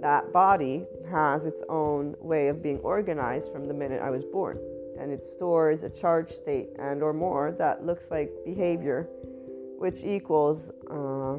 That 0.00 0.32
body 0.32 0.86
has 1.10 1.46
its 1.46 1.62
own 1.68 2.14
way 2.20 2.48
of 2.48 2.62
being 2.62 2.78
organized 2.78 3.50
from 3.52 3.66
the 3.66 3.74
minute 3.74 4.00
I 4.00 4.10
was 4.10 4.24
born, 4.24 4.58
and 5.00 5.10
it 5.10 5.24
stores 5.24 5.82
a 5.82 5.90
charge 5.90 6.28
state 6.28 6.68
and 6.78 7.02
or 7.02 7.12
more 7.12 7.52
that 7.58 7.84
looks 7.84 8.10
like 8.10 8.30
behavior, 8.44 9.08
which 9.78 10.04
equals 10.04 10.70
uh, 10.90 11.38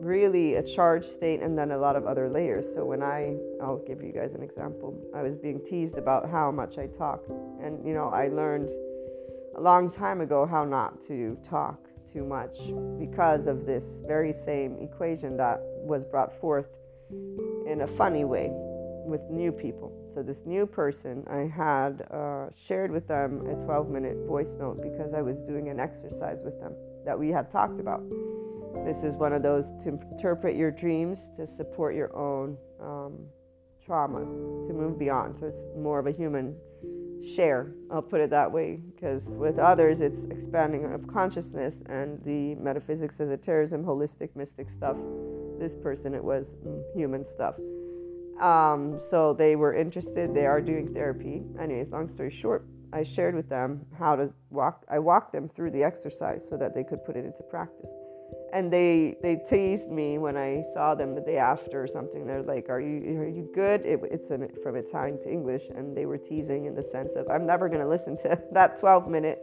really 0.00 0.54
a 0.54 0.62
charge 0.62 1.06
state 1.06 1.40
and 1.40 1.56
then 1.56 1.70
a 1.70 1.78
lot 1.78 1.94
of 1.94 2.04
other 2.04 2.28
layers. 2.28 2.72
So 2.72 2.84
when 2.84 3.02
I, 3.02 3.36
I'll 3.62 3.82
give 3.86 4.02
you 4.02 4.12
guys 4.12 4.34
an 4.34 4.42
example. 4.42 5.00
I 5.14 5.22
was 5.22 5.36
being 5.36 5.62
teased 5.64 5.96
about 5.96 6.28
how 6.28 6.50
much 6.50 6.78
I 6.78 6.86
talk, 6.86 7.22
and 7.62 7.86
you 7.86 7.94
know, 7.94 8.08
I 8.08 8.28
learned 8.28 8.70
a 9.56 9.60
long 9.60 9.88
time 9.90 10.20
ago 10.20 10.46
how 10.46 10.64
not 10.64 11.00
to 11.02 11.38
talk 11.44 11.88
too 12.12 12.24
much 12.24 12.58
because 12.98 13.46
of 13.46 13.66
this 13.66 14.02
very 14.06 14.32
same 14.32 14.78
equation 14.80 15.36
that 15.36 15.60
was 15.62 16.04
brought 16.04 16.32
forth 16.40 16.66
in 17.66 17.82
a 17.82 17.86
funny 17.86 18.24
way 18.24 18.50
with 19.06 19.20
new 19.30 19.52
people. 19.52 19.92
So, 20.10 20.22
this 20.22 20.46
new 20.46 20.66
person, 20.66 21.24
I 21.28 21.46
had 21.46 22.06
uh, 22.10 22.46
shared 22.54 22.90
with 22.90 23.06
them 23.06 23.46
a 23.46 23.54
12 23.62 23.90
minute 23.90 24.16
voice 24.26 24.56
note 24.58 24.82
because 24.82 25.14
I 25.14 25.22
was 25.22 25.40
doing 25.42 25.68
an 25.68 25.78
exercise 25.78 26.42
with 26.42 26.58
them 26.60 26.74
that 27.04 27.18
we 27.18 27.28
had 27.28 27.50
talked 27.50 27.80
about. 27.80 28.02
This 28.84 29.02
is 29.02 29.14
one 29.14 29.32
of 29.32 29.42
those 29.42 29.72
to 29.82 29.90
interpret 29.90 30.56
your 30.56 30.70
dreams 30.70 31.28
to 31.36 31.46
support 31.46 31.94
your 31.94 32.14
own 32.16 32.56
um, 32.80 33.18
traumas, 33.86 34.66
to 34.66 34.72
move 34.72 34.98
beyond. 34.98 35.36
So, 35.38 35.46
it's 35.46 35.64
more 35.76 35.98
of 35.98 36.06
a 36.06 36.12
human 36.12 36.56
share. 37.24 37.72
I'll 37.90 38.02
put 38.02 38.20
it 38.20 38.30
that 38.30 38.50
way 38.50 38.80
because 38.94 39.28
with 39.28 39.58
others 39.58 40.00
it's 40.00 40.24
expanding 40.24 40.92
of 40.92 41.06
consciousness 41.06 41.74
and 41.86 42.22
the 42.24 42.54
metaphysics, 42.56 43.20
esotericism, 43.20 43.84
holistic, 43.84 44.30
mystic 44.36 44.68
stuff. 44.68 44.96
This 45.58 45.74
person, 45.74 46.14
it 46.14 46.22
was 46.22 46.56
human 46.94 47.24
stuff. 47.24 47.56
Um, 48.40 48.98
so 49.00 49.32
they 49.32 49.56
were 49.56 49.74
interested. 49.74 50.34
They 50.34 50.46
are 50.46 50.60
doing 50.60 50.92
therapy. 50.92 51.42
Anyways, 51.58 51.92
long 51.92 52.08
story 52.08 52.30
short, 52.30 52.66
I 52.92 53.02
shared 53.02 53.34
with 53.34 53.48
them 53.48 53.86
how 53.98 54.16
to 54.16 54.32
walk. 54.50 54.84
I 54.88 54.98
walked 54.98 55.32
them 55.32 55.48
through 55.48 55.70
the 55.72 55.82
exercise 55.82 56.46
so 56.48 56.56
that 56.56 56.74
they 56.74 56.84
could 56.84 57.04
put 57.04 57.16
it 57.16 57.24
into 57.24 57.42
practice. 57.44 57.90
And 58.52 58.72
they 58.72 59.16
they 59.22 59.36
teased 59.48 59.90
me 59.90 60.18
when 60.18 60.36
I 60.36 60.62
saw 60.72 60.94
them 60.94 61.14
the 61.14 61.20
day 61.20 61.38
after 61.38 61.82
or 61.82 61.88
something. 61.88 62.26
They're 62.26 62.42
like, 62.42 62.68
"Are 62.68 62.80
you 62.80 63.20
are 63.20 63.28
you 63.28 63.50
good?" 63.52 63.80
It, 63.84 64.00
it's 64.10 64.30
an, 64.30 64.48
from 64.62 64.76
Italian 64.76 65.20
to 65.22 65.30
English, 65.30 65.70
and 65.74 65.96
they 65.96 66.06
were 66.06 66.18
teasing 66.18 66.66
in 66.66 66.74
the 66.74 66.82
sense 66.82 67.16
of, 67.16 67.28
"I'm 67.28 67.46
never 67.46 67.68
going 67.68 67.80
to 67.80 67.88
listen 67.88 68.16
to 68.18 68.40
that 68.52 68.78
12 68.78 69.08
minute 69.08 69.40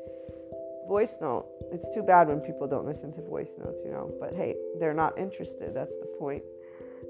voice 0.91 1.17
note. 1.21 1.45
It's 1.71 1.89
too 1.95 2.03
bad 2.03 2.27
when 2.27 2.41
people 2.41 2.67
don't 2.67 2.85
listen 2.85 3.13
to 3.13 3.21
voice 3.21 3.55
notes, 3.63 3.81
you 3.85 3.91
know. 3.91 4.11
But 4.19 4.33
hey, 4.33 4.55
they're 4.79 4.99
not 5.03 5.17
interested. 5.17 5.73
That's 5.73 5.95
the 6.03 6.09
point 6.19 6.43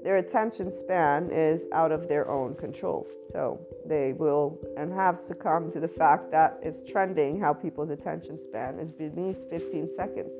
their 0.02 0.16
attention 0.16 0.72
span 0.72 1.30
is 1.30 1.66
out 1.72 1.92
of 1.92 2.08
their 2.08 2.28
own 2.28 2.54
control. 2.54 3.06
So 3.30 3.60
they 3.86 4.12
will 4.12 4.58
and 4.76 4.92
have 4.92 5.16
succumbed 5.16 5.72
to 5.74 5.80
the 5.80 5.88
fact 5.88 6.30
that 6.32 6.58
it's 6.62 6.82
trending 6.90 7.40
how 7.40 7.52
people's 7.54 7.90
attention 7.90 8.38
span 8.48 8.78
is 8.78 8.90
beneath 8.90 9.38
15 9.50 9.94
seconds. 9.94 10.30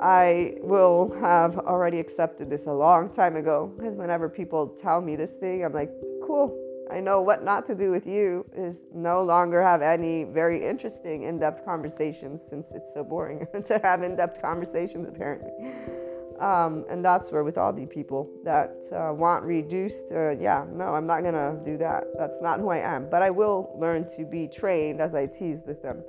I 0.00 0.56
will 0.60 1.14
have 1.20 1.56
already 1.58 2.00
accepted 2.00 2.50
this 2.50 2.66
a 2.66 2.72
long 2.72 3.12
time 3.12 3.36
ago 3.36 3.72
because 3.76 3.96
whenever 3.96 4.28
people 4.28 4.66
tell 4.66 5.00
me 5.00 5.14
this 5.14 5.36
thing, 5.36 5.64
I'm 5.64 5.72
like, 5.72 5.92
cool. 6.26 6.58
I 6.92 7.00
know 7.00 7.22
what 7.22 7.42
not 7.42 7.64
to 7.66 7.74
do 7.74 7.90
with 7.90 8.06
you 8.06 8.44
is 8.54 8.82
no 8.92 9.22
longer 9.22 9.62
have 9.62 9.80
any 9.80 10.24
very 10.24 10.62
interesting 10.62 11.22
in 11.22 11.38
depth 11.38 11.64
conversations 11.64 12.42
since 12.46 12.70
it's 12.72 12.92
so 12.92 13.02
boring 13.02 13.46
to 13.66 13.80
have 13.82 14.02
in 14.02 14.14
depth 14.14 14.42
conversations, 14.42 15.08
apparently. 15.08 15.52
Um, 16.38 16.84
and 16.90 17.02
that's 17.02 17.32
where, 17.32 17.44
with 17.44 17.56
all 17.56 17.72
the 17.72 17.86
people 17.86 18.28
that 18.44 18.74
uh, 18.92 19.12
want 19.14 19.44
reduced, 19.44 20.12
uh, 20.12 20.30
yeah, 20.30 20.66
no, 20.70 20.94
I'm 20.94 21.06
not 21.06 21.22
gonna 21.22 21.58
do 21.64 21.78
that. 21.78 22.04
That's 22.18 22.42
not 22.42 22.60
who 22.60 22.68
I 22.68 22.78
am. 22.78 23.08
But 23.08 23.22
I 23.22 23.30
will 23.30 23.74
learn 23.80 24.06
to 24.16 24.26
be 24.26 24.46
trained 24.48 25.00
as 25.00 25.14
I 25.14 25.26
teased 25.26 25.66
with 25.66 25.80
them. 25.82 26.02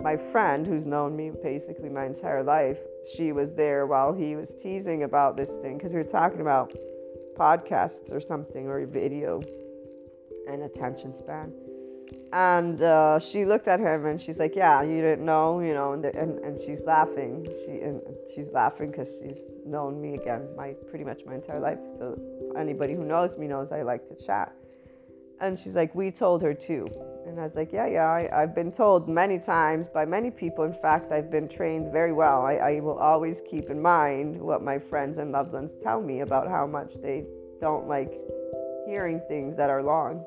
My 0.00 0.16
friend, 0.16 0.66
who's 0.66 0.86
known 0.86 1.14
me 1.14 1.30
basically 1.42 1.90
my 1.90 2.06
entire 2.06 2.42
life, 2.42 2.78
she 3.14 3.32
was 3.32 3.52
there 3.52 3.86
while 3.86 4.14
he 4.14 4.34
was 4.34 4.54
teasing 4.62 5.02
about 5.02 5.36
this 5.36 5.50
thing 5.62 5.76
because 5.76 5.92
we 5.92 5.98
were 5.98 6.04
talking 6.04 6.40
about 6.40 6.72
podcasts 7.36 8.12
or 8.12 8.20
something 8.20 8.66
or 8.66 8.86
video 8.86 9.42
and 10.48 10.62
attention 10.62 11.14
span 11.14 11.52
and 12.32 12.82
uh, 12.82 13.18
she 13.18 13.44
looked 13.44 13.68
at 13.68 13.78
him 13.78 14.06
and 14.06 14.20
she's 14.20 14.38
like, 14.38 14.56
"Yeah, 14.56 14.82
you 14.82 15.00
didn't 15.00 15.24
know, 15.24 15.60
you 15.60 15.74
know," 15.74 15.92
and, 15.92 16.04
and, 16.04 16.38
and 16.38 16.58
she's 16.58 16.82
laughing. 16.82 17.46
She 17.64 17.80
and 17.80 18.00
she's 18.34 18.52
laughing 18.52 18.90
because 18.90 19.20
she's 19.20 19.44
known 19.66 20.00
me 20.00 20.14
again 20.14 20.48
my 20.56 20.74
pretty 20.88 21.04
much 21.04 21.20
my 21.26 21.34
entire 21.34 21.60
life. 21.60 21.78
So 21.96 22.18
anybody 22.56 22.94
who 22.94 23.04
knows 23.04 23.36
me 23.36 23.46
knows 23.46 23.72
I 23.72 23.82
like 23.82 24.06
to 24.08 24.14
chat. 24.14 24.52
And 25.40 25.58
she's 25.58 25.76
like, 25.76 25.94
"We 25.94 26.10
told 26.10 26.40
her 26.42 26.54
too." 26.54 26.86
And 27.26 27.38
I 27.38 27.44
was 27.44 27.54
like, 27.54 27.72
"Yeah, 27.72 27.86
yeah, 27.86 28.10
I, 28.10 28.40
have 28.40 28.54
been 28.54 28.72
told 28.72 29.08
many 29.08 29.38
times 29.38 29.88
by 29.92 30.04
many 30.06 30.30
people. 30.30 30.64
In 30.64 30.74
fact, 30.74 31.12
I've 31.12 31.30
been 31.30 31.48
trained 31.48 31.92
very 31.92 32.12
well. 32.12 32.42
I, 32.46 32.54
I 32.54 32.80
will 32.80 32.98
always 32.98 33.42
keep 33.50 33.68
in 33.68 33.80
mind 33.80 34.40
what 34.40 34.62
my 34.62 34.78
friends 34.78 35.18
and 35.18 35.32
loved 35.32 35.52
ones 35.52 35.72
tell 35.82 36.00
me 36.00 36.20
about 36.20 36.48
how 36.48 36.66
much 36.66 36.94
they 37.02 37.24
don't 37.60 37.88
like 37.88 38.12
hearing 38.86 39.20
things 39.28 39.56
that 39.56 39.70
are 39.70 39.82
long." 39.82 40.24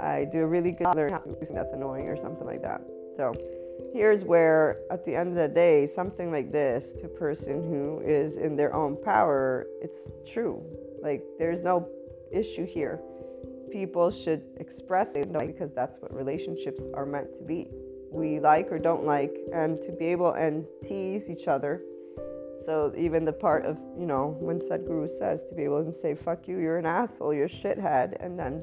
I 0.00 0.24
do 0.24 0.42
a 0.42 0.46
really 0.46 0.72
good 0.72 0.84
job 0.84 1.22
that's 1.50 1.72
annoying 1.72 2.08
or 2.08 2.16
something 2.16 2.46
like 2.46 2.62
that. 2.62 2.80
So 3.16 3.32
here's 3.92 4.24
where 4.24 4.80
at 4.90 5.04
the 5.04 5.14
end 5.14 5.30
of 5.30 5.34
the 5.36 5.48
day, 5.48 5.86
something 5.86 6.32
like 6.32 6.50
this 6.50 6.92
to 6.92 7.08
person 7.08 7.62
who 7.62 8.00
is 8.04 8.36
in 8.36 8.56
their 8.56 8.74
own 8.74 8.96
power, 8.96 9.66
it's 9.80 10.08
true. 10.26 10.62
Like 11.02 11.22
there's 11.38 11.62
no 11.62 11.88
issue 12.32 12.66
here. 12.66 13.00
People 13.70 14.10
should 14.10 14.42
express 14.58 15.16
it 15.16 15.32
because 15.32 15.72
that's 15.72 15.98
what 15.98 16.12
relationships 16.14 16.82
are 16.94 17.06
meant 17.06 17.34
to 17.36 17.44
be. 17.44 17.68
We 18.10 18.38
like 18.38 18.70
or 18.70 18.78
don't 18.78 19.04
like, 19.04 19.36
and 19.52 19.80
to 19.82 19.92
be 19.92 20.06
able 20.06 20.32
and 20.32 20.64
tease 20.82 21.28
each 21.28 21.48
other 21.48 21.82
so 22.64 22.92
even 22.96 23.24
the 23.24 23.32
part 23.32 23.66
of, 23.66 23.76
you 23.98 24.06
know, 24.06 24.36
when 24.40 24.58
Sadhguru 24.58 25.08
says 25.18 25.44
to 25.48 25.54
be 25.54 25.62
able 25.62 25.84
to 25.84 25.92
say, 25.92 26.14
fuck 26.14 26.48
you, 26.48 26.58
you're 26.58 26.78
an 26.78 26.86
asshole, 26.86 27.34
you're 27.34 27.46
a 27.46 27.48
shithead, 27.48 28.16
and 28.24 28.38
then 28.38 28.62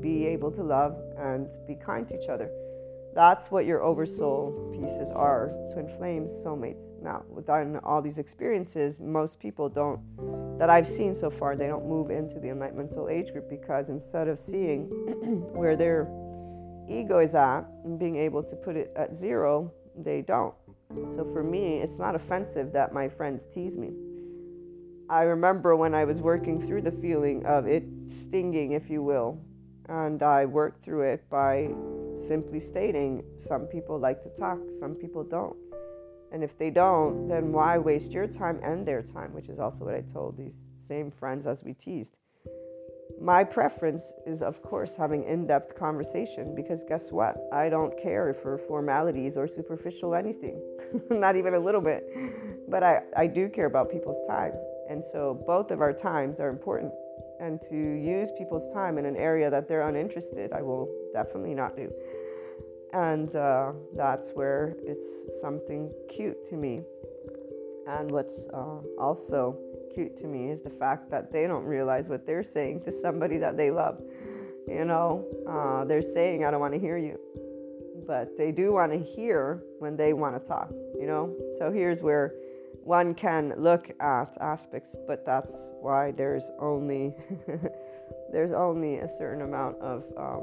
be, 0.00 0.26
able 0.26 0.50
to 0.52 0.62
love 0.62 0.96
and 1.18 1.50
be 1.66 1.74
kind 1.74 2.06
to 2.08 2.14
each 2.14 2.28
other. 2.28 2.50
That's 3.14 3.50
what 3.50 3.66
your 3.66 3.82
oversoul 3.82 4.70
pieces 4.72 5.10
are, 5.12 5.52
twin 5.72 5.88
flames, 5.88 6.30
soulmates. 6.32 6.90
Now, 7.02 7.24
within 7.28 7.78
all 7.82 8.00
these 8.00 8.18
experiences, 8.18 9.00
most 9.00 9.40
people 9.40 9.68
don't, 9.68 10.00
that 10.58 10.70
I've 10.70 10.86
seen 10.86 11.14
so 11.14 11.30
far, 11.30 11.56
they 11.56 11.66
don't 11.66 11.86
move 11.86 12.10
into 12.10 12.38
the 12.38 12.50
Enlightenment 12.50 12.94
Soul 12.94 13.08
Age 13.08 13.32
group 13.32 13.50
because 13.50 13.88
instead 13.88 14.28
of 14.28 14.38
seeing 14.38 14.84
where 15.52 15.76
their 15.76 16.08
ego 16.88 17.18
is 17.18 17.34
at 17.34 17.62
and 17.84 17.98
being 17.98 18.16
able 18.16 18.42
to 18.44 18.54
put 18.56 18.76
it 18.76 18.92
at 18.96 19.16
zero, 19.16 19.72
they 19.96 20.22
don't. 20.22 20.54
So 21.14 21.24
for 21.24 21.42
me, 21.42 21.78
it's 21.78 21.98
not 21.98 22.14
offensive 22.14 22.72
that 22.72 22.92
my 22.92 23.08
friends 23.08 23.44
tease 23.44 23.76
me. 23.76 23.92
I 25.08 25.22
remember 25.22 25.74
when 25.76 25.94
I 25.94 26.04
was 26.04 26.20
working 26.20 26.64
through 26.64 26.82
the 26.82 26.92
feeling 26.92 27.44
of 27.46 27.66
it 27.66 27.84
stinging, 28.06 28.72
if 28.72 28.88
you 28.88 29.02
will, 29.02 29.40
and 29.88 30.22
I 30.22 30.46
worked 30.46 30.84
through 30.84 31.02
it 31.02 31.28
by 31.28 31.70
simply 32.16 32.60
stating 32.60 33.24
some 33.38 33.66
people 33.66 33.98
like 33.98 34.22
to 34.22 34.30
talk, 34.30 34.58
some 34.78 34.94
people 34.94 35.24
don't. 35.24 35.56
And 36.32 36.44
if 36.44 36.56
they 36.56 36.70
don't, 36.70 37.26
then 37.26 37.50
why 37.52 37.78
waste 37.78 38.12
your 38.12 38.28
time 38.28 38.60
and 38.62 38.86
their 38.86 39.02
time, 39.02 39.32
which 39.32 39.48
is 39.48 39.58
also 39.58 39.84
what 39.84 39.94
I 39.94 40.02
told 40.02 40.36
these 40.36 40.60
same 40.86 41.10
friends 41.10 41.46
as 41.46 41.64
we 41.64 41.72
teased. 41.74 42.16
My 43.20 43.44
preference 43.44 44.14
is, 44.24 44.40
of 44.40 44.62
course, 44.62 44.94
having 44.94 45.24
in 45.24 45.46
depth 45.46 45.74
conversation 45.74 46.54
because 46.54 46.84
guess 46.84 47.12
what? 47.12 47.36
I 47.52 47.68
don't 47.68 47.92
care 48.02 48.32
for 48.32 48.56
formalities 48.56 49.36
or 49.36 49.46
superficial 49.46 50.14
anything, 50.14 50.58
not 51.10 51.36
even 51.36 51.52
a 51.52 51.58
little 51.58 51.82
bit. 51.82 52.08
But 52.66 52.82
I, 52.82 53.02
I 53.14 53.26
do 53.26 53.50
care 53.50 53.66
about 53.66 53.90
people's 53.90 54.26
time. 54.26 54.52
And 54.88 55.04
so 55.04 55.44
both 55.46 55.70
of 55.70 55.82
our 55.82 55.92
times 55.92 56.40
are 56.40 56.48
important. 56.48 56.92
And 57.40 57.60
to 57.68 57.76
use 57.76 58.30
people's 58.38 58.72
time 58.72 58.96
in 58.96 59.04
an 59.04 59.16
area 59.16 59.50
that 59.50 59.68
they're 59.68 59.86
uninterested, 59.86 60.54
I 60.54 60.62
will 60.62 60.88
definitely 61.12 61.54
not 61.54 61.76
do. 61.76 61.92
And 62.94 63.36
uh, 63.36 63.72
that's 63.94 64.30
where 64.30 64.76
it's 64.82 65.40
something 65.42 65.92
cute 66.08 66.46
to 66.46 66.56
me. 66.56 66.80
And 67.86 68.10
what's 68.10 68.46
uh, 68.54 68.78
also 68.98 69.58
cute 69.94 70.16
to 70.18 70.26
me 70.26 70.50
is 70.50 70.60
the 70.62 70.70
fact 70.70 71.10
that 71.10 71.32
they 71.32 71.46
don't 71.46 71.64
realize 71.64 72.08
what 72.08 72.26
they're 72.26 72.42
saying 72.42 72.82
to 72.82 72.92
somebody 72.92 73.38
that 73.38 73.56
they 73.56 73.70
love. 73.70 74.00
You 74.68 74.84
know, 74.84 75.26
uh, 75.48 75.84
they're 75.84 76.02
saying, 76.02 76.44
I 76.44 76.50
don't 76.50 76.60
want 76.60 76.74
to 76.74 76.80
hear 76.80 76.96
you. 76.96 77.18
But 78.06 78.36
they 78.36 78.52
do 78.52 78.72
want 78.72 78.92
to 78.92 78.98
hear 78.98 79.62
when 79.78 79.96
they 79.96 80.12
want 80.12 80.40
to 80.40 80.48
talk, 80.48 80.70
you 80.98 81.06
know? 81.06 81.34
So 81.58 81.70
here's 81.70 82.02
where 82.02 82.34
one 82.82 83.14
can 83.14 83.54
look 83.56 83.90
at 84.00 84.36
aspects, 84.40 84.96
but 85.06 85.24
that's 85.26 85.72
why 85.80 86.12
there's 86.12 86.50
only 86.58 87.14
there's 88.32 88.52
only 88.52 88.98
a 88.98 89.08
certain 89.08 89.42
amount 89.42 89.78
of 89.80 90.04
um, 90.16 90.42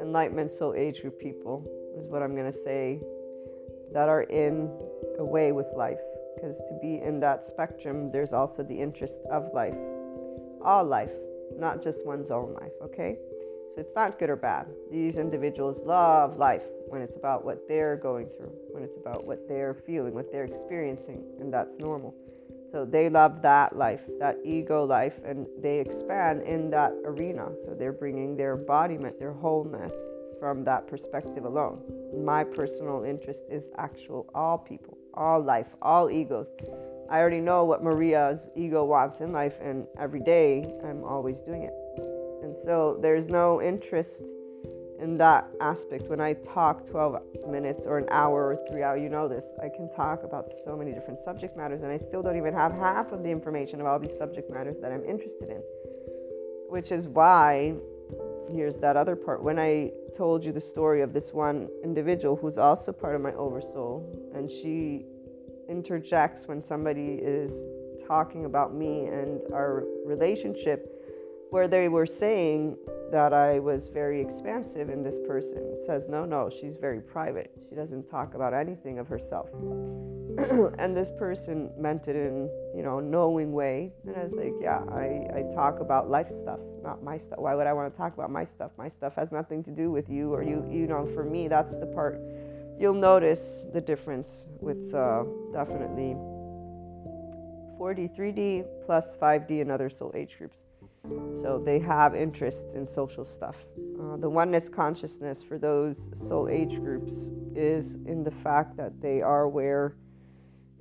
enlightenment 0.00 0.50
soul 0.50 0.74
age 0.74 1.00
group 1.00 1.18
people 1.18 1.64
is 1.96 2.06
what 2.08 2.22
I'm 2.22 2.36
gonna 2.36 2.52
say 2.52 3.00
that 3.92 4.08
are 4.08 4.22
in 4.22 4.70
a 5.18 5.24
way 5.24 5.52
with 5.52 5.66
life 5.76 5.98
because 6.34 6.58
to 6.58 6.78
be 6.80 7.00
in 7.00 7.20
that 7.20 7.44
spectrum, 7.44 8.10
there's 8.10 8.32
also 8.32 8.62
the 8.62 8.78
interest 8.78 9.20
of 9.30 9.52
life, 9.52 9.76
all 10.64 10.84
life, 10.84 11.12
not 11.58 11.82
just 11.82 12.04
one's 12.06 12.30
own 12.30 12.54
life, 12.54 12.72
okay? 12.82 13.16
So 13.74 13.80
it's 13.80 13.94
not 13.94 14.18
good 14.18 14.30
or 14.30 14.36
bad. 14.36 14.66
These 14.90 15.16
individuals 15.18 15.80
love 15.84 16.36
life 16.36 16.64
when 16.88 17.02
it's 17.02 17.16
about 17.16 17.44
what 17.44 17.68
they're 17.68 17.96
going 17.96 18.28
through, 18.36 18.52
when 18.72 18.82
it's 18.82 18.96
about 18.96 19.24
what 19.24 19.48
they're 19.48 19.74
feeling, 19.74 20.14
what 20.14 20.32
they're 20.32 20.44
experiencing, 20.44 21.22
and 21.38 21.52
that's 21.52 21.78
normal. 21.78 22.14
So 22.72 22.84
they 22.84 23.08
love 23.08 23.42
that 23.42 23.76
life, 23.76 24.02
that 24.18 24.38
ego 24.44 24.84
life, 24.84 25.20
and 25.24 25.46
they 25.60 25.80
expand 25.80 26.42
in 26.42 26.70
that 26.70 26.92
arena. 27.04 27.48
So 27.64 27.74
they're 27.74 27.92
bringing 27.92 28.36
their 28.36 28.56
embodiment, 28.56 29.18
their 29.18 29.32
wholeness 29.32 29.92
from 30.38 30.64
that 30.64 30.86
perspective 30.86 31.44
alone. 31.44 31.80
My 32.24 32.44
personal 32.44 33.04
interest 33.04 33.42
is 33.50 33.68
actual 33.76 34.30
all 34.34 34.56
people 34.56 34.96
all 35.14 35.42
life, 35.42 35.68
all 35.82 36.10
egos. 36.10 36.48
I 37.10 37.18
already 37.18 37.40
know 37.40 37.64
what 37.64 37.82
Maria's 37.82 38.46
ego 38.54 38.84
wants 38.84 39.20
in 39.20 39.32
life, 39.32 39.58
and 39.60 39.86
every 39.98 40.20
day 40.20 40.64
I'm 40.84 41.02
always 41.04 41.38
doing 41.40 41.62
it. 41.64 41.74
And 42.42 42.56
so 42.56 42.98
there's 43.02 43.28
no 43.28 43.60
interest 43.60 44.22
in 45.00 45.16
that 45.18 45.48
aspect. 45.60 46.04
When 46.04 46.20
I 46.20 46.34
talk 46.34 46.86
12 46.86 47.16
minutes 47.48 47.86
or 47.86 47.98
an 47.98 48.06
hour 48.10 48.54
or 48.54 48.58
three 48.70 48.82
hours, 48.82 49.00
you 49.02 49.08
know 49.08 49.28
this, 49.28 49.52
I 49.62 49.68
can 49.68 49.90
talk 49.90 50.22
about 50.22 50.48
so 50.64 50.76
many 50.76 50.92
different 50.92 51.20
subject 51.20 51.56
matters, 51.56 51.82
and 51.82 51.90
I 51.90 51.96
still 51.96 52.22
don't 52.22 52.36
even 52.36 52.54
have 52.54 52.72
half 52.72 53.12
of 53.12 53.22
the 53.22 53.30
information 53.30 53.80
of 53.80 53.86
all 53.86 53.98
these 53.98 54.16
subject 54.16 54.50
matters 54.50 54.78
that 54.78 54.92
I'm 54.92 55.04
interested 55.04 55.48
in. 55.50 55.62
Which 56.68 56.92
is 56.92 57.08
why 57.08 57.74
here's 58.48 58.76
that 58.78 58.96
other 58.96 59.16
part. 59.16 59.42
When 59.42 59.58
I 59.58 59.90
told 60.16 60.44
you 60.44 60.52
the 60.52 60.60
story 60.60 61.02
of 61.02 61.12
this 61.12 61.32
one 61.32 61.68
individual 61.84 62.36
who's 62.36 62.58
also 62.58 62.92
part 62.92 63.14
of 63.14 63.20
my 63.20 63.32
oversoul, 63.34 64.30
and 64.34 64.50
she 64.50 65.04
interjects 65.68 66.46
when 66.46 66.62
somebody 66.62 67.18
is 67.22 67.62
talking 68.06 68.44
about 68.44 68.74
me 68.74 69.06
and 69.06 69.42
our 69.52 69.84
relationship, 70.04 70.89
where 71.50 71.68
they 71.68 71.88
were 71.88 72.06
saying 72.06 72.76
that 73.10 73.32
I 73.32 73.58
was 73.58 73.88
very 73.88 74.20
expansive 74.20 74.88
in 74.88 75.02
this 75.02 75.18
person 75.26 75.76
says, 75.84 76.08
no, 76.08 76.24
no, 76.24 76.48
she's 76.48 76.76
very 76.76 77.00
private. 77.00 77.50
She 77.68 77.74
doesn't 77.74 78.08
talk 78.08 78.34
about 78.34 78.54
anything 78.54 78.98
of 78.98 79.08
herself. 79.08 79.48
and 80.78 80.96
this 80.96 81.10
person 81.18 81.70
meant 81.76 82.06
it 82.06 82.14
in, 82.14 82.48
you 82.74 82.82
know, 82.82 83.00
knowing 83.00 83.52
way. 83.52 83.92
And 84.06 84.16
I 84.16 84.24
was 84.24 84.32
like, 84.32 84.54
yeah, 84.60 84.78
I, 84.92 85.40
I 85.40 85.54
talk 85.54 85.80
about 85.80 86.08
life 86.08 86.32
stuff, 86.32 86.60
not 86.84 87.02
my 87.02 87.18
stuff. 87.18 87.40
Why 87.40 87.56
would 87.56 87.66
I 87.66 87.72
want 87.72 87.92
to 87.92 87.98
talk 87.98 88.14
about 88.14 88.30
my 88.30 88.44
stuff? 88.44 88.70
My 88.78 88.88
stuff 88.88 89.16
has 89.16 89.32
nothing 89.32 89.62
to 89.64 89.72
do 89.72 89.90
with 89.90 90.08
you 90.08 90.32
or 90.32 90.44
you, 90.44 90.64
you 90.70 90.86
know, 90.86 91.04
for 91.14 91.24
me, 91.24 91.48
that's 91.48 91.76
the 91.78 91.86
part 91.86 92.20
you'll 92.78 92.94
notice 92.94 93.66
the 93.74 93.80
difference 93.80 94.46
with 94.60 94.94
uh, 94.94 95.24
definitely 95.52 96.14
4D, 97.78 98.16
3D 98.16 98.64
plus 98.86 99.12
5D 99.20 99.60
and 99.60 99.70
other 99.70 99.90
soul 99.90 100.12
age 100.14 100.38
groups. 100.38 100.60
So 101.40 101.62
they 101.64 101.78
have 101.78 102.14
interests 102.14 102.74
in 102.74 102.86
social 102.86 103.24
stuff. 103.24 103.56
Uh, 103.98 104.16
the 104.16 104.28
oneness 104.28 104.68
consciousness 104.68 105.42
for 105.42 105.58
those 105.58 106.10
soul 106.14 106.48
age 106.48 106.76
groups 106.76 107.32
is 107.54 107.94
in 108.06 108.22
the 108.22 108.30
fact 108.30 108.76
that 108.76 109.00
they 109.00 109.22
are 109.22 109.42
aware 109.42 109.96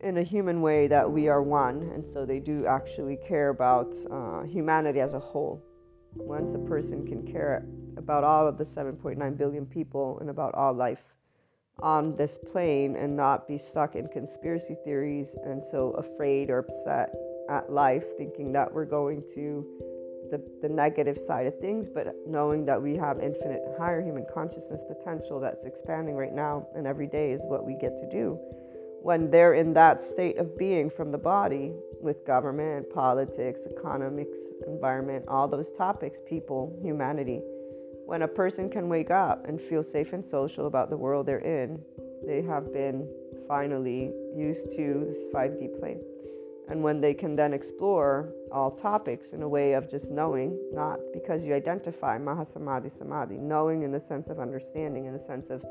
in 0.02 0.18
a 0.18 0.24
human 0.24 0.62
way 0.62 0.88
that 0.88 1.10
we 1.10 1.28
are 1.28 1.42
one, 1.42 1.92
and 1.94 2.06
so 2.06 2.26
they 2.26 2.40
do 2.40 2.66
actually 2.66 3.18
care 3.18 3.50
about 3.50 3.96
uh, 4.12 4.44
humanity 4.44 5.00
as 5.00 5.14
a 5.14 5.20
whole. 5.20 5.62
Once 6.16 6.54
a 6.54 6.60
person 6.60 7.06
can 7.06 7.26
care 7.26 7.66
about 7.98 8.24
all 8.24 8.48
of 8.48 8.58
the 8.58 8.64
7.9 8.64 9.38
billion 9.38 9.66
people 9.66 10.18
and 10.20 10.30
about 10.30 10.54
all 10.56 10.74
life 10.74 11.04
on 11.82 12.16
this 12.16 12.38
plane 12.38 12.96
and 12.96 13.16
not 13.16 13.48
be 13.48 13.58
stuck 13.58 13.96
in 13.96 14.08
conspiracy 14.08 14.76
theories 14.84 15.36
and 15.44 15.64
so 15.64 15.92
afraid 15.92 16.50
or 16.50 16.60
upset 16.60 17.14
at 17.50 17.72
life, 17.72 18.06
thinking 18.18 18.52
that 18.52 18.72
we're 18.74 18.86
going 18.86 19.24
to 19.34 19.66
the, 20.30 20.42
the 20.62 20.70
negative 20.70 21.18
side 21.18 21.48
of 21.48 21.58
things, 21.60 21.90
but 21.90 22.16
knowing 22.28 22.66
that 22.66 22.82
we 22.82 22.96
have 22.96 23.20
infinite 23.20 23.62
higher 23.78 24.02
human 24.02 24.26
consciousness 24.34 24.84
potential 24.88 25.40
that's 25.40 25.66
expanding 25.66 26.16
right 26.16 26.34
now 26.34 26.68
and 26.76 26.88
every 26.88 27.08
day 27.08 27.32
is 27.32 27.42
what 27.46 27.66
we 27.66 27.76
get 27.76 27.96
to 27.98 28.10
do. 28.10 28.40
When 29.02 29.32
they're 29.32 29.54
in 29.54 29.74
that 29.74 30.02
state 30.02 30.38
of 30.38 30.58
being 30.58 30.90
from 30.90 31.12
the 31.12 31.18
body 31.18 31.74
with 32.02 32.26
government, 32.26 32.90
politics, 32.94 33.66
economics, 33.66 34.40
environment, 34.68 35.26
all 35.28 35.48
those 35.48 35.72
topics, 35.72 36.20
people, 36.28 36.78
humanity, 36.82 37.42
when 38.06 38.24
a 38.24 38.28
person 38.28 38.70
can 38.70 38.90
wake 38.90 39.12
up 39.12 39.48
and 39.48 39.62
feel 39.62 39.84
safe 39.84 40.14
and 40.14 40.26
social 40.26 40.68
about 40.68 40.90
the 40.90 40.98
world 40.98 41.26
they're 41.26 41.40
in, 41.40 41.80
they 42.26 42.42
have 42.42 42.74
been 42.74 43.08
finally 43.48 44.12
used 44.36 44.70
to 44.72 45.06
this 45.08 45.28
5D 45.34 45.80
plane 45.80 46.02
and 46.70 46.84
when 46.84 47.02
they 47.02 47.14
can 47.14 47.36
then 47.36 47.54
explore 47.54 48.32
all 48.52 48.70
topics 48.70 49.34
in 49.34 49.42
a 49.42 49.50
way 49.50 49.74
of 49.74 49.90
just 49.90 50.12
knowing, 50.12 50.58
not 50.72 51.00
because 51.14 51.44
you 51.44 51.54
identify 51.56 52.18
Mahasamadhi 52.18 52.92
Samadhi, 52.92 53.38
knowing 53.38 53.82
in 53.82 53.92
the 53.92 54.00
sense 54.00 54.30
of 54.30 54.40
understanding, 54.40 55.06
in 55.06 55.14
the 55.14 55.20
sense 55.20 55.50
of 55.50 55.66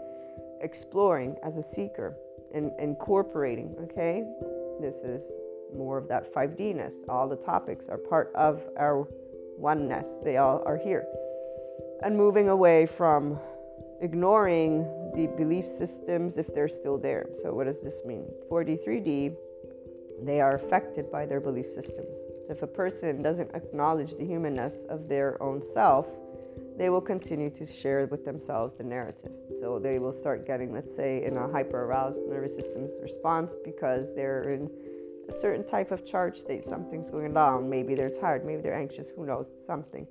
exploring 0.61 1.37
as 1.45 1.57
a 1.57 1.63
seeker 1.63 2.17
and 2.53 2.73
incorporating, 2.81 3.77
okay? 3.81 4.25
This 4.81 4.97
is 4.97 5.31
more 5.77 5.99
of 5.99 6.09
that 6.09 6.33
5D-ness. 6.35 6.95
All 7.09 7.29
the 7.29 7.37
topics 7.37 7.89
are 7.89 7.99
part 7.99 8.33
of 8.35 8.63
our 8.77 9.07
oneness, 9.57 10.07
they 10.25 10.39
all 10.39 10.63
are 10.67 10.77
here. 10.77 11.07
And 12.03 12.17
moving 12.17 12.49
away 12.49 12.87
from 12.87 13.39
ignoring 14.01 14.83
the 15.15 15.29
belief 15.37 15.67
systems 15.67 16.39
if 16.39 16.53
they're 16.55 16.69
still 16.69 16.99
there. 16.99 17.27
So, 17.43 17.53
what 17.53 17.67
does 17.67 17.83
this 17.83 18.03
mean? 18.05 18.25
4D, 18.51 18.85
3D 18.87 19.37
they 20.23 20.41
are 20.41 20.55
affected 20.55 21.11
by 21.11 21.27
their 21.27 21.41
belief 21.41 21.73
systems. 21.73 22.17
If 22.49 22.63
a 22.63 22.67
person 22.67 23.23
doesn't 23.23 23.55
acknowledge 23.55 24.17
the 24.17 24.25
humanness 24.25 24.75
of 24.89 25.09
their 25.09 25.41
own 25.43 25.63
self, 25.63 26.07
they 26.77 26.91
will 26.91 27.01
continue 27.01 27.51
to 27.51 27.67
share 27.67 28.07
with 28.07 28.25
themselves 28.25 28.75
the 28.79 28.85
narrative. 28.85 29.33
So 29.61 29.79
they 29.79 29.99
will 29.99 30.13
start 30.13 30.47
getting, 30.47 30.73
let's 30.73 30.95
say, 30.95 31.25
in 31.25 31.37
a 31.37 31.51
hyper 31.51 31.85
aroused 31.85 32.21
nervous 32.29 32.55
system 32.55 32.89
response 33.03 33.55
because 33.65 34.15
they're 34.15 34.51
in 34.51 34.71
a 35.29 35.33
certain 35.33 35.67
type 35.67 35.91
of 35.91 36.07
charge 36.07 36.39
state. 36.39 36.65
Something's 36.65 37.11
going 37.11 37.37
on. 37.37 37.69
Maybe 37.69 37.95
they're 37.95 38.09
tired. 38.11 38.47
Maybe 38.47 38.63
they're 38.63 38.79
anxious. 38.79 39.09
Who 39.15 39.27
knows? 39.27 39.47
Something. 39.67 40.07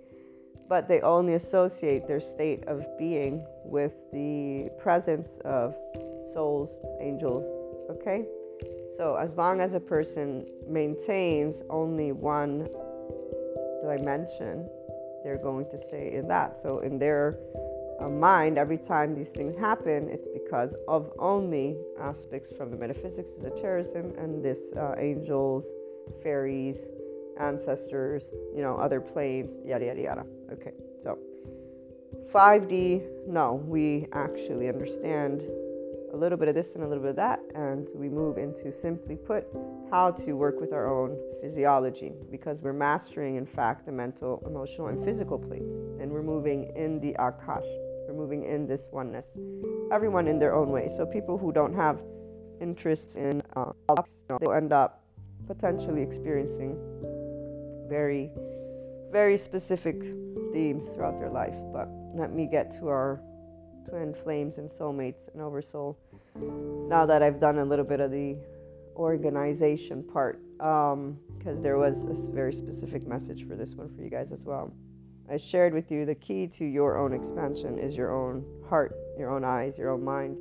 But 0.69 0.87
they 0.87 0.99
only 1.01 1.35
associate 1.35 2.07
their 2.07 2.19
state 2.19 2.65
of 2.67 2.85
being 2.99 3.45
with 3.63 3.93
the 4.11 4.69
presence 4.77 5.39
of 5.45 5.75
souls, 6.33 6.77
angels. 6.99 7.45
Okay? 7.89 8.25
So, 8.97 9.15
as 9.15 9.37
long 9.37 9.61
as 9.61 9.75
a 9.75 9.79
person 9.79 10.47
maintains 10.67 11.61
only 11.69 12.11
one 12.11 12.67
dimension, 13.83 14.67
they're 15.23 15.37
going 15.37 15.69
to 15.69 15.77
stay 15.77 16.15
in 16.15 16.27
that. 16.29 16.57
So, 16.57 16.79
in 16.79 16.97
their 16.97 17.37
uh, 18.01 18.09
mind, 18.09 18.57
every 18.57 18.79
time 18.79 19.13
these 19.13 19.29
things 19.29 19.55
happen, 19.55 20.09
it's 20.09 20.27
because 20.27 20.73
of 20.87 21.11
only 21.19 21.77
aspects 21.99 22.49
from 22.57 22.71
the 22.71 22.77
metaphysics, 22.77 23.29
esotericism, 23.37 24.15
and 24.17 24.43
this 24.43 24.73
uh, 24.75 24.95
angels, 24.97 25.67
fairies, 26.23 26.89
ancestors, 27.39 28.31
you 28.55 28.63
know, 28.63 28.77
other 28.77 28.99
planes, 28.99 29.53
yada, 29.63 29.85
yada, 29.85 30.01
yada. 30.01 30.25
Okay, 30.51 30.71
so 31.03 31.19
5D, 32.33 33.27
no, 33.27 33.61
we 33.67 34.07
actually 34.11 34.69
understand 34.69 35.43
a 36.17 36.19
little 36.19 36.37
bit 36.37 36.47
of 36.47 36.55
this 36.55 36.73
and 36.73 36.83
a 36.83 36.87
little 36.87 37.03
bit 37.03 37.11
of 37.11 37.15
that, 37.15 37.39
and 37.53 37.89
we 37.93 38.09
move 38.09 38.39
into 38.39 38.71
simply 38.71 39.15
put 39.15 39.45
how 39.91 40.09
to 40.09 40.33
work 40.33 40.59
with 40.59 40.73
our 40.73 40.91
own 40.91 41.15
physiology 41.41 42.11
because 42.31 42.59
we're 42.59 42.73
mastering, 42.73 43.35
in 43.35 43.45
fact, 43.45 43.85
the 43.85 43.91
mental, 43.91 44.43
emotional, 44.47 44.87
and 44.87 45.05
physical 45.05 45.37
plates, 45.37 45.69
and 46.01 46.11
we're 46.11 46.23
moving 46.23 46.71
in 46.75 46.99
the 46.99 47.15
akash, 47.19 47.67
we're 48.07 48.15
moving 48.15 48.45
in 48.45 48.65
this 48.65 48.87
oneness, 48.91 49.27
everyone 49.91 50.27
in 50.27 50.39
their 50.39 50.55
own 50.55 50.71
way. 50.71 50.89
So, 50.89 51.05
people 51.05 51.37
who 51.37 51.51
don't 51.51 51.75
have 51.75 52.01
interests 52.59 53.15
in 53.15 53.43
uh, 53.55 53.71
they'll 54.27 54.53
end 54.53 54.73
up 54.73 55.03
potentially 55.45 56.01
experiencing 56.01 56.79
very, 57.87 58.31
very 59.11 59.37
specific 59.37 60.01
themes 60.51 60.89
throughout 60.89 61.19
their 61.19 61.29
life. 61.29 61.55
But 61.71 61.87
let 62.15 62.33
me 62.33 62.47
get 62.47 62.71
to 62.79 62.87
our 62.87 63.21
twin 63.87 64.13
flames 64.13 64.57
and 64.57 64.69
soulmates 64.69 65.31
and 65.33 65.41
oversoul. 65.41 65.97
Now 66.89 67.05
that 67.05 67.21
I've 67.21 67.39
done 67.39 67.59
a 67.59 67.65
little 67.65 67.85
bit 67.85 67.99
of 67.99 68.11
the 68.11 68.37
organization 68.95 70.03
part, 70.03 70.41
because 70.57 70.93
um, 70.93 71.61
there 71.61 71.77
was 71.77 72.05
a 72.05 72.31
very 72.31 72.53
specific 72.53 73.07
message 73.07 73.47
for 73.47 73.55
this 73.55 73.75
one 73.75 73.89
for 73.95 74.01
you 74.01 74.09
guys 74.09 74.31
as 74.31 74.45
well. 74.45 74.73
I 75.29 75.37
shared 75.37 75.73
with 75.73 75.91
you 75.91 76.05
the 76.05 76.15
key 76.15 76.47
to 76.47 76.65
your 76.65 76.97
own 76.97 77.13
expansion 77.13 77.77
is 77.77 77.97
your 77.97 78.15
own 78.15 78.45
heart, 78.69 78.95
your 79.17 79.29
own 79.29 79.43
eyes, 79.43 79.77
your 79.77 79.91
own 79.91 80.03
mind, 80.03 80.37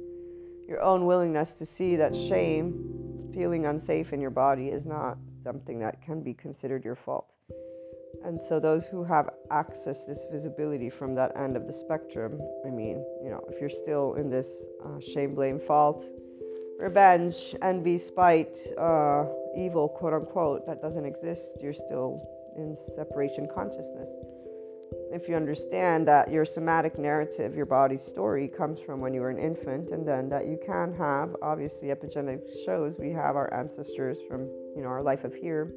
your 0.69 0.81
own 0.81 1.07
willingness 1.07 1.53
to 1.55 1.67
see 1.67 1.97
that 1.97 2.15
shame, 2.15 3.31
feeling 3.35 3.67
unsafe 3.67 4.13
in 4.13 4.21
your 4.21 4.31
body, 4.31 4.69
is 4.69 4.87
not 4.87 5.19
something 5.43 5.79
that 5.81 6.03
can 6.03 6.23
be 6.23 6.35
considered 6.35 6.85
your 6.85 6.95
fault. 6.95 7.35
And 8.27 8.43
so, 8.43 8.59
those 8.59 8.87
who 8.87 9.05
have 9.05 9.31
access 9.53 10.05
this 10.05 10.27
visibility 10.29 10.91
from 10.91 11.15
that 11.15 11.37
end 11.37 11.57
of 11.57 11.69
the 11.69 11.73
spectrum, 11.73 12.41
I 12.67 12.71
mean, 12.71 13.05
you 13.23 13.31
know, 13.31 13.41
if 13.49 13.61
you're 13.61 13.71
still 13.71 14.15
in 14.15 14.29
this 14.29 14.67
uh, 14.85 14.99
shame, 14.99 15.37
blame, 15.37 15.61
fault, 15.61 16.03
revenge, 16.77 17.55
envy, 17.63 17.99
spite, 17.99 18.59
uh, 18.77 19.27
evil, 19.57 19.89
quote 19.89 20.13
unquote, 20.13 20.67
that 20.67 20.83
doesn't 20.83 21.07
exist, 21.07 21.59
you're 21.63 21.73
still 21.73 22.21
in 22.57 22.77
separation 22.97 23.47
consciousness. 23.55 24.11
If 25.13 25.29
you 25.29 25.37
understand 25.37 26.09
that 26.09 26.29
your 26.29 26.45
somatic 26.45 26.99
narrative, 26.99 27.55
your 27.55 27.67
body's 27.67 28.03
story, 28.03 28.49
comes 28.49 28.81
from 28.81 29.01
when 29.01 29.15
you 29.15 29.21
were 29.21 29.31
an 29.31 29.39
infant, 29.39 29.93
and 29.93 30.07
then 30.07 30.29
that 30.31 30.47
you 30.47 30.59
can 30.67 30.93
have, 30.95 31.37
obviously, 31.43 31.89
epigenetics 31.89 32.65
shows 32.65 32.97
we 32.99 33.13
have 33.13 33.37
our 33.37 33.55
ancestors 33.55 34.19
from, 34.29 34.47
you 34.75 34.83
know, 34.83 34.89
our 34.89 35.03
life 35.03 35.23
of 35.23 35.33
here 35.33 35.73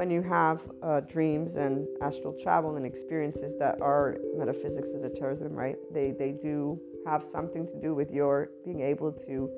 when 0.00 0.10
you 0.10 0.22
have 0.22 0.62
uh, 0.82 1.00
dreams 1.00 1.56
and 1.56 1.86
astral 2.00 2.34
travel 2.42 2.76
and 2.76 2.86
experiences 2.86 3.54
that 3.58 3.78
are 3.82 4.16
metaphysics 4.34 4.88
esotericism, 4.96 5.52
right? 5.52 5.76
They, 5.92 6.12
they 6.18 6.30
do 6.30 6.80
have 7.06 7.22
something 7.22 7.66
to 7.66 7.78
do 7.78 7.94
with 7.94 8.10
your 8.10 8.48
being 8.64 8.80
able 8.80 9.12
to 9.12 9.50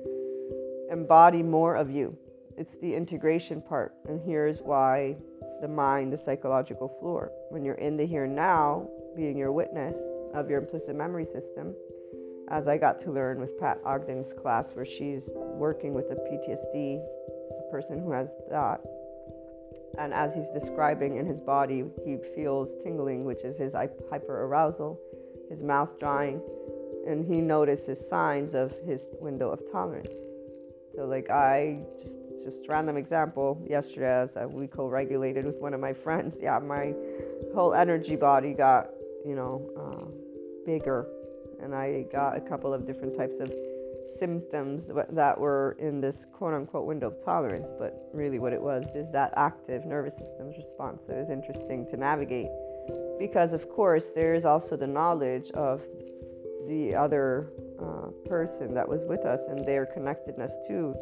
embody 0.91 1.41
more 1.41 1.77
of 1.77 1.89
you. 1.89 2.17
It's 2.57 2.77
the 2.79 2.93
integration 2.93 3.61
part. 3.61 3.93
And 4.09 4.19
here's 4.19 4.59
why 4.59 5.15
the 5.61 5.69
mind, 5.69 6.11
the 6.11 6.17
psychological 6.17 6.89
floor. 6.99 7.31
When 7.49 7.63
you're 7.63 7.75
in 7.75 7.95
the 7.95 8.05
here 8.05 8.25
and 8.25 8.35
now, 8.35 8.89
being 9.15 9.37
your 9.37 9.53
witness 9.53 9.95
of 10.33 10.49
your 10.49 10.59
implicit 10.59 10.93
memory 10.93 11.23
system, 11.23 11.73
as 12.49 12.67
I 12.67 12.77
got 12.77 12.99
to 12.99 13.13
learn 13.13 13.39
with 13.39 13.57
Pat 13.61 13.81
Ogden's 13.85 14.33
class, 14.33 14.75
where 14.75 14.83
she's 14.83 15.29
working 15.33 15.93
with 15.93 16.11
a 16.11 16.15
PTSD, 16.15 17.01
a 17.57 17.71
person 17.71 17.97
who 17.97 18.11
has 18.11 18.35
that 18.49 18.81
and 19.99 20.13
as 20.13 20.33
he's 20.33 20.49
describing 20.49 21.17
in 21.17 21.25
his 21.25 21.39
body, 21.39 21.83
he 22.05 22.17
feels 22.35 22.69
tingling, 22.83 23.25
which 23.25 23.43
is 23.43 23.57
his 23.57 23.73
hyper 23.73 24.45
arousal, 24.45 24.99
his 25.49 25.63
mouth 25.63 25.99
drying, 25.99 26.41
and 27.07 27.25
he 27.25 27.41
notices 27.41 28.07
signs 28.09 28.53
of 28.53 28.73
his 28.85 29.09
window 29.19 29.51
of 29.51 29.59
tolerance. 29.71 30.13
So, 30.95 31.05
like, 31.05 31.29
I 31.29 31.79
just 32.01 32.17
just 32.43 32.67
random 32.67 32.97
example 32.97 33.65
yesterday 33.69 34.21
as 34.21 34.35
we 34.51 34.67
co-regulated 34.67 35.45
with 35.45 35.55
one 35.61 35.73
of 35.73 35.79
my 35.79 35.93
friends 35.93 36.35
yeah 36.41 36.59
my 36.59 36.93
whole 37.55 37.73
energy 37.73 38.17
body 38.17 38.51
got 38.51 38.89
you 39.25 39.35
know, 39.35 39.69
uh, 39.77 40.05
bigger. 40.65 41.07
And 41.61 41.73
I 41.73 42.05
got 42.11 42.35
a 42.35 42.41
couple 42.41 42.73
of 42.73 42.85
different 42.85 43.17
types 43.17 43.39
of 43.39 43.51
symptoms 44.23 44.87
that 45.09 45.37
were 45.37 45.75
in 45.79 45.99
this 45.99 46.25
quote 46.31 46.53
unquote 46.53 46.85
window 46.85 47.07
of 47.07 47.23
tolerance. 47.23 47.69
But 47.77 47.91
really, 48.13 48.39
what 48.39 48.53
it 48.53 48.61
was 48.61 48.85
is 48.95 49.11
that 49.11 49.33
active 49.35 49.85
nervous 49.85 50.17
system's 50.17 50.55
response. 50.55 51.05
So 51.05 51.13
it 51.13 51.19
was 51.19 51.29
interesting 51.29 51.85
to 51.87 51.97
navigate 51.97 52.51
because, 53.19 53.51
of 53.51 53.69
course, 53.69 54.11
there 54.19 54.33
is 54.33 54.45
also 54.45 54.77
the 54.77 54.87
knowledge 54.87 55.51
of 55.51 55.81
the 56.67 56.95
other 56.95 57.51
uh, 57.85 58.07
person 58.33 58.73
that 58.73 58.87
was 58.87 59.03
with 59.03 59.25
us 59.25 59.41
and 59.49 59.65
their 59.65 59.85
connectedness 59.85 60.53
to 60.67 60.95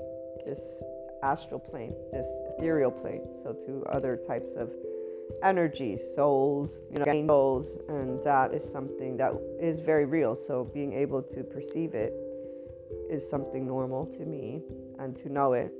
this 0.43 0.83
astral 1.21 1.59
plane, 1.59 1.93
this 2.11 2.25
ethereal 2.49 2.89
plane, 2.89 3.21
so 3.43 3.53
to 3.53 3.85
other 3.97 4.19
types 4.27 4.53
of 4.55 4.71
energies, 5.43 6.01
souls, 6.15 6.79
you 6.91 6.97
know, 6.97 7.27
souls, 7.27 7.77
and 7.87 8.23
that 8.23 8.51
is 8.51 8.63
something 8.77 9.15
that 9.17 9.31
is 9.59 9.79
very 9.79 10.05
real. 10.05 10.35
So 10.35 10.63
being 10.73 10.93
able 10.93 11.21
to 11.21 11.43
perceive 11.43 11.93
it 11.93 12.13
is 13.09 13.27
something 13.27 13.65
normal 13.65 14.05
to 14.05 14.25
me, 14.25 14.61
and 14.99 15.15
to 15.17 15.29
know 15.29 15.53
it 15.53 15.71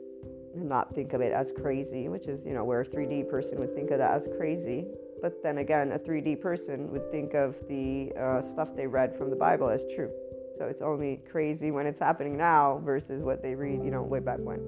and 0.54 0.68
not 0.68 0.94
think 0.94 1.14
of 1.14 1.22
it 1.22 1.32
as 1.32 1.52
crazy, 1.52 2.10
which 2.10 2.28
is 2.28 2.46
you 2.46 2.54
know 2.54 2.64
where 2.64 2.82
a 2.82 2.86
3D 2.86 3.30
person 3.30 3.60
would 3.60 3.74
think 3.76 3.92
of 3.92 3.98
that 4.00 4.12
as 4.12 4.28
crazy. 4.38 4.86
But 5.22 5.44
then 5.44 5.60
again, 5.60 5.92
a 5.92 6.00
3D 6.00 6.42
person 6.42 6.92
would 6.92 7.12
think 7.12 7.36
of 7.36 7.56
the 7.70 8.12
uh, 8.20 8.42
stuff 8.42 8.76
they 8.76 8.88
read 8.88 9.16
from 9.16 9.30
the 9.30 9.36
Bible 9.36 9.70
as 9.70 9.86
true. 9.94 10.10
So 10.58 10.66
it's 10.66 10.82
only 10.82 11.22
crazy 11.32 11.72
when 11.72 11.86
it's 11.86 12.00
happening 12.00 12.38
now 12.38 12.82
versus 12.84 13.22
what 13.22 13.42
they 13.42 13.56
read, 13.56 13.84
you 13.84 13.92
know, 13.92 14.02
way 14.02 14.20
back 14.20 14.40
when. 14.40 14.60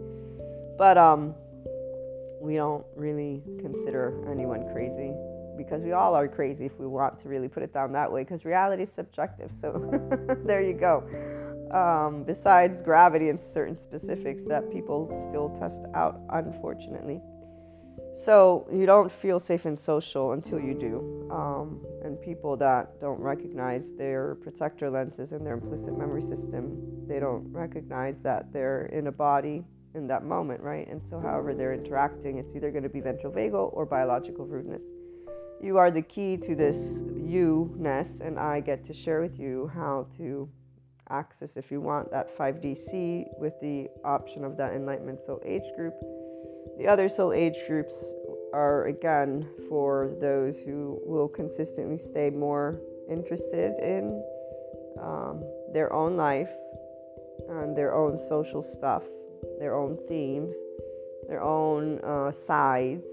But 0.77 0.97
um, 0.97 1.35
we 2.39 2.55
don't 2.55 2.85
really 2.95 3.41
consider 3.59 4.13
anyone 4.29 4.71
crazy 4.73 5.13
because 5.57 5.83
we 5.83 5.91
all 5.91 6.15
are 6.15 6.27
crazy 6.27 6.65
if 6.65 6.79
we 6.79 6.87
want 6.87 7.19
to 7.19 7.29
really 7.29 7.47
put 7.47 7.63
it 7.63 7.73
down 7.73 7.91
that 7.93 8.11
way 8.11 8.23
because 8.23 8.43
reality 8.43 8.83
is 8.83 8.91
subjective. 8.91 9.51
So 9.51 9.71
there 10.45 10.61
you 10.61 10.73
go. 10.73 11.03
Um, 11.73 12.23
besides 12.23 12.83
gravity 12.83 13.29
and 13.29 13.39
certain 13.39 13.75
specifics 13.75 14.43
that 14.43 14.71
people 14.71 15.09
still 15.27 15.49
test 15.49 15.81
out, 15.95 16.21
unfortunately. 16.29 17.19
So 18.15 18.67
you 18.71 18.85
don't 18.85 19.11
feel 19.11 19.39
safe 19.39 19.65
and 19.65 19.79
social 19.79 20.33
until 20.33 20.59
you 20.59 20.75
do. 20.75 21.27
Um, 21.31 21.83
and 22.03 22.21
people 22.21 22.55
that 22.57 23.01
don't 23.01 23.19
recognize 23.19 23.91
their 23.93 24.35
protector 24.35 24.89
lenses 24.89 25.31
and 25.31 25.45
their 25.45 25.55
implicit 25.55 25.97
memory 25.97 26.21
system, 26.21 26.77
they 27.07 27.19
don't 27.19 27.51
recognize 27.51 28.21
that 28.21 28.53
they're 28.53 28.85
in 28.87 29.07
a 29.07 29.11
body 29.11 29.63
in 29.95 30.07
that 30.07 30.23
moment, 30.23 30.61
right? 30.61 30.87
And 30.87 31.01
so, 31.09 31.19
however 31.19 31.53
they're 31.53 31.73
interacting, 31.73 32.37
it's 32.37 32.55
either 32.55 32.71
going 32.71 32.83
to 32.83 32.89
be 32.89 32.99
ventral 32.99 33.33
vagal 33.33 33.73
or 33.73 33.85
biological 33.85 34.45
rudeness. 34.45 34.81
You 35.61 35.77
are 35.77 35.91
the 35.91 36.01
key 36.01 36.37
to 36.37 36.55
this 36.55 37.03
you 37.15 37.73
ness, 37.77 38.19
and 38.19 38.37
I 38.37 38.59
get 38.59 38.83
to 38.85 38.93
share 38.93 39.21
with 39.21 39.39
you 39.39 39.71
how 39.73 40.07
to 40.17 40.49
access, 41.09 41.57
if 41.57 41.71
you 41.71 41.81
want, 41.81 42.11
that 42.11 42.35
5DC 42.37 43.25
with 43.37 43.53
the 43.61 43.87
option 44.03 44.43
of 44.43 44.57
that 44.57 44.73
Enlightenment 44.73 45.19
Soul 45.19 45.41
Age 45.45 45.63
group. 45.75 45.93
The 46.77 46.87
other 46.87 47.07
soul 47.07 47.33
age 47.33 47.57
groups 47.67 48.13
are 48.53 48.85
again 48.85 49.47
for 49.69 50.15
those 50.19 50.59
who 50.59 50.99
will 51.05 51.27
consistently 51.27 51.97
stay 51.97 52.29
more 52.29 52.79
interested 53.09 53.73
in 53.79 54.23
um, 55.01 55.43
their 55.73 55.93
own 55.93 56.17
life 56.17 56.49
and 57.49 57.75
their 57.75 57.93
own 57.93 58.17
social 58.17 58.61
stuff 58.61 59.03
their 59.59 59.75
own 59.75 59.97
themes, 60.07 60.55
their 61.27 61.41
own 61.41 61.99
uh, 62.03 62.31
sides. 62.31 63.07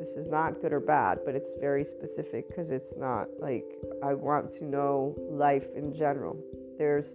This 0.00 0.10
is 0.10 0.28
not 0.28 0.60
good 0.60 0.72
or 0.72 0.80
bad, 0.80 1.20
but 1.24 1.34
it's 1.34 1.50
very 1.60 1.84
specific 1.84 2.48
because 2.48 2.70
it's 2.70 2.94
not 2.96 3.28
like 3.40 3.64
I 4.02 4.14
want 4.14 4.52
to 4.54 4.64
know 4.64 5.14
life 5.30 5.66
in 5.74 5.92
general. 5.92 6.36
There's 6.78 7.14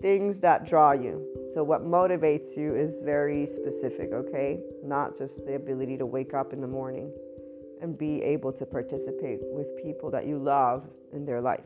things 0.00 0.40
that 0.40 0.66
draw 0.66 0.92
you. 0.92 1.26
So, 1.52 1.62
what 1.62 1.84
motivates 1.84 2.56
you 2.56 2.74
is 2.74 2.98
very 3.02 3.46
specific, 3.46 4.12
okay? 4.12 4.60
Not 4.84 5.16
just 5.16 5.44
the 5.46 5.54
ability 5.54 5.98
to 5.98 6.06
wake 6.06 6.34
up 6.34 6.52
in 6.52 6.60
the 6.60 6.68
morning 6.68 7.12
and 7.82 7.96
be 7.96 8.22
able 8.22 8.52
to 8.52 8.66
participate 8.66 9.40
with 9.42 9.66
people 9.82 10.10
that 10.10 10.26
you 10.26 10.38
love 10.38 10.86
in 11.12 11.24
their 11.24 11.40
life. 11.40 11.64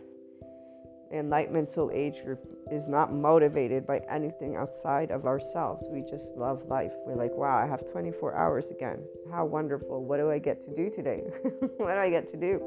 Enlightenment 1.12 1.68
Soul 1.68 1.90
Age 1.92 2.24
group 2.24 2.40
is 2.72 2.88
not 2.88 3.12
motivated 3.12 3.86
by 3.86 4.00
anything 4.10 4.56
outside 4.56 5.10
of 5.10 5.26
ourselves. 5.26 5.84
We 5.90 6.02
just 6.02 6.32
love 6.34 6.64
life. 6.66 6.92
We're 7.06 7.14
like, 7.14 7.32
wow, 7.34 7.56
I 7.56 7.66
have 7.66 7.88
24 7.90 8.34
hours 8.34 8.70
again. 8.70 8.98
How 9.30 9.44
wonderful. 9.44 10.04
What 10.04 10.16
do 10.16 10.30
I 10.30 10.38
get 10.38 10.60
to 10.62 10.74
do 10.74 10.90
today? 10.90 11.22
what 11.76 11.94
do 11.94 11.98
I 11.98 12.10
get 12.10 12.28
to 12.30 12.36
do? 12.36 12.60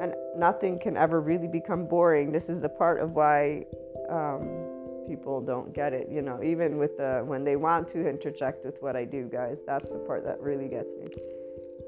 And 0.00 0.14
nothing 0.36 0.78
can 0.78 0.96
ever 0.96 1.20
really 1.20 1.48
become 1.48 1.86
boring. 1.86 2.32
This 2.32 2.48
is 2.48 2.60
the 2.60 2.68
part 2.68 3.00
of 3.00 3.12
why 3.12 3.66
um, 4.08 5.04
people 5.08 5.40
don't 5.40 5.72
get 5.74 5.92
it. 5.92 6.08
You 6.10 6.22
know, 6.22 6.42
even 6.42 6.78
with 6.78 6.96
the 6.96 7.22
when 7.24 7.44
they 7.44 7.56
want 7.56 7.88
to 7.88 8.08
interject 8.08 8.64
with 8.64 8.80
what 8.80 8.96
I 8.96 9.04
do, 9.04 9.28
guys, 9.30 9.62
that's 9.66 9.90
the 9.90 9.98
part 9.98 10.24
that 10.24 10.40
really 10.40 10.68
gets 10.68 10.92
me. 10.94 11.08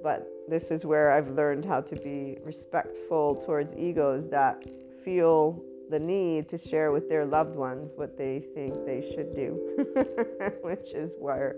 But 0.02 0.26
this 0.48 0.70
is 0.70 0.84
where 0.84 1.12
I've 1.12 1.30
learned 1.30 1.64
how 1.64 1.82
to 1.82 1.96
be 1.96 2.38
respectful 2.42 3.36
towards 3.36 3.74
egos 3.74 4.28
that 4.30 4.64
feel 5.04 5.62
the 5.90 5.98
need 5.98 6.48
to 6.48 6.56
share 6.56 6.92
with 6.92 7.08
their 7.08 7.26
loved 7.26 7.56
ones 7.56 7.92
what 7.96 8.16
they 8.16 8.40
think 8.54 8.86
they 8.86 9.02
should 9.14 9.34
do, 9.34 9.84
which 10.62 10.92
is 10.94 11.12
where 11.18 11.56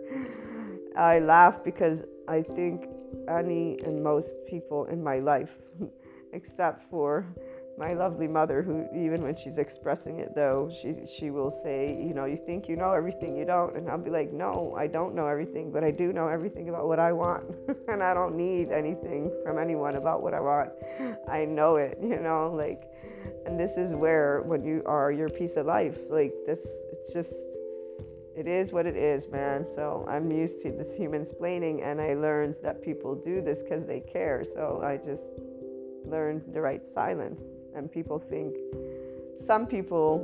I 0.97 1.19
laugh 1.19 1.63
because 1.63 2.03
I 2.27 2.43
think 2.43 2.87
any 3.29 3.79
and 3.85 4.03
most 4.03 4.35
people 4.47 4.87
in 4.87 5.03
my 5.03 5.19
life, 5.19 5.55
except 6.33 6.89
for 6.91 7.27
my 7.79 7.95
lovely 7.95 8.29
mother, 8.29 8.63
who 8.63 8.87
even 8.95 9.23
when 9.23 9.35
she's 9.35 9.59
expressing 9.59 10.19
it 10.19 10.35
though, 10.35 10.71
she 10.81 11.07
she 11.07 11.31
will 11.31 11.51
say, 11.51 11.89
you 11.89 12.13
know, 12.15 12.27
you 12.27 12.39
think 12.45 12.69
you 12.69 12.77
know 12.77 12.93
everything, 12.93 13.37
you 13.37 13.45
don't, 13.45 13.77
and 13.77 13.89
I'll 13.89 13.99
be 13.99 14.11
like, 14.11 14.33
no, 14.33 14.75
I 14.77 14.87
don't 14.87 15.15
know 15.15 15.27
everything, 15.27 15.73
but 15.73 15.83
I 15.83 15.91
do 15.91 16.13
know 16.13 16.29
everything 16.29 16.69
about 16.69 16.87
what 16.87 16.99
I 16.99 17.13
want, 17.13 17.45
and 17.89 18.03
I 18.03 18.15
don't 18.15 18.37
need 18.37 18.71
anything 18.71 19.33
from 19.45 19.59
anyone 19.59 19.97
about 19.97 20.23
what 20.23 20.35
I 20.35 20.41
want. 20.41 20.71
I 21.29 21.45
know 21.45 21.77
it, 21.77 21.99
you 22.03 22.21
know, 22.21 22.53
like 22.55 22.93
and 23.47 23.59
this 23.59 23.77
is 23.77 23.93
where 23.93 24.43
when 24.43 24.65
you 24.65 24.83
are 24.87 25.13
your 25.13 25.29
piece 25.29 25.57
of 25.57 25.67
life 25.67 25.99
like 26.11 26.33
this 26.47 26.61
it's 26.93 27.13
just 27.13 27.35
it 28.35 28.47
is 28.47 28.73
what 28.73 28.87
it 28.87 28.97
is 28.97 29.29
man. 29.31 29.67
So 29.75 30.07
i'm 30.09 30.31
used 30.31 30.63
to 30.63 30.71
this 30.73 30.97
human 30.97 31.25
splaining 31.25 31.85
and 31.85 32.01
i 32.01 32.15
learned 32.15 32.57
that 32.63 32.83
people 32.83 33.15
do 33.15 33.41
this 33.41 33.63
because 33.63 33.87
they 33.87 34.01
care. 34.01 34.45
So 34.45 34.83
i 34.85 34.97
just 34.97 35.25
learned 36.07 36.43
the 36.53 36.61
right 36.61 36.83
silence 36.95 37.41
and 37.75 37.91
people 37.91 38.19
think 38.19 38.55
some 39.45 39.67
people 39.67 40.21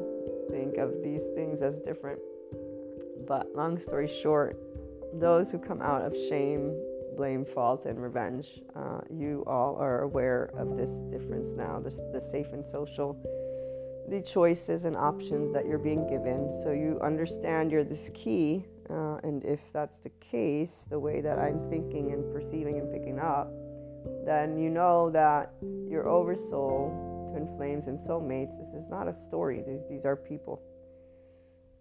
think 0.51 0.76
of 0.76 1.03
these 1.03 1.22
things 1.35 1.62
as 1.62 1.79
different 1.79 2.18
but 3.26 3.47
long 3.55 3.79
story 3.79 4.11
short 4.22 4.59
those 5.14 5.51
who 5.51 5.59
come 5.59 5.81
out 5.83 6.03
of 6.03 6.14
shame 6.29 6.72
blame, 7.18 7.45
fault, 7.45 7.85
and 7.85 8.01
revenge. 8.01 8.62
Uh, 8.76 9.01
you 9.11 9.43
all 9.49 9.74
are 9.74 10.03
aware 10.03 10.51
of 10.57 10.76
this 10.76 11.01
difference 11.11 11.51
now, 11.51 11.81
the 11.81 12.20
safe 12.20 12.53
and 12.53 12.64
social, 12.64 13.18
the 14.09 14.22
choices 14.22 14.85
and 14.85 14.97
options 14.97 15.53
that 15.53 15.66
you're 15.66 15.79
being 15.79 16.09
given. 16.09 16.57
So 16.62 16.70
you 16.70 16.99
understand 17.03 17.72
you're 17.72 17.83
this 17.83 18.11
key. 18.14 18.64
Uh, 18.89 19.18
and 19.24 19.45
if 19.45 19.61
that's 19.72 19.99
the 19.99 20.11
case, 20.20 20.87
the 20.89 20.99
way 20.99 21.20
that 21.20 21.41
I'm 21.41 21.68
thinking 21.68 22.12
and 22.12 22.33
perceiving 22.33 22.79
and 22.79 22.91
picking 22.91 23.18
up, 23.18 23.51
then 24.24 24.59
you 24.59 24.70
know 24.70 25.11
that 25.11 25.53
your 25.88 26.09
oversoul, 26.09 27.30
twin 27.32 27.46
flames, 27.57 27.86
and 27.86 27.99
soulmates, 27.99 28.59
this 28.59 28.74
is 28.74 28.88
not 28.90 29.09
a 29.09 29.12
story. 29.12 29.62
These, 29.66 29.82
these 29.88 30.05
are 30.05 30.16
people. 30.16 30.61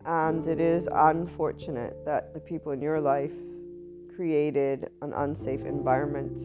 And 0.05 0.47
it 0.47 0.59
is 0.59 0.87
unfortunate 0.93 2.05
that 2.05 2.33
the 2.33 2.39
people 2.39 2.71
in 2.71 2.81
your 2.81 3.01
life 3.01 3.33
created 4.15 4.89
an 5.01 5.13
unsafe 5.13 5.65
environment 5.65 6.39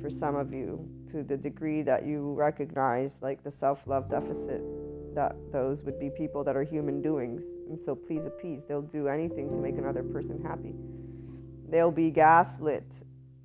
for 0.00 0.08
some 0.08 0.36
of 0.36 0.52
you 0.52 0.88
to 1.10 1.22
the 1.22 1.36
degree 1.36 1.82
that 1.82 2.06
you 2.06 2.32
recognize 2.32 3.18
like 3.22 3.42
the 3.42 3.50
self-love 3.50 4.10
deficit 4.10 4.62
that 5.14 5.34
those 5.52 5.82
would 5.84 5.98
be 5.98 6.10
people 6.10 6.44
that 6.44 6.56
are 6.56 6.62
human 6.62 7.02
doings 7.02 7.42
and 7.68 7.80
so 7.80 7.94
please 7.94 8.26
appease 8.26 8.64
they'll 8.64 8.80
do 8.80 9.08
anything 9.08 9.50
to 9.50 9.58
make 9.58 9.76
another 9.76 10.02
person 10.02 10.42
happy 10.42 10.74
they'll 11.68 11.90
be 11.90 12.10
gaslit 12.10 12.84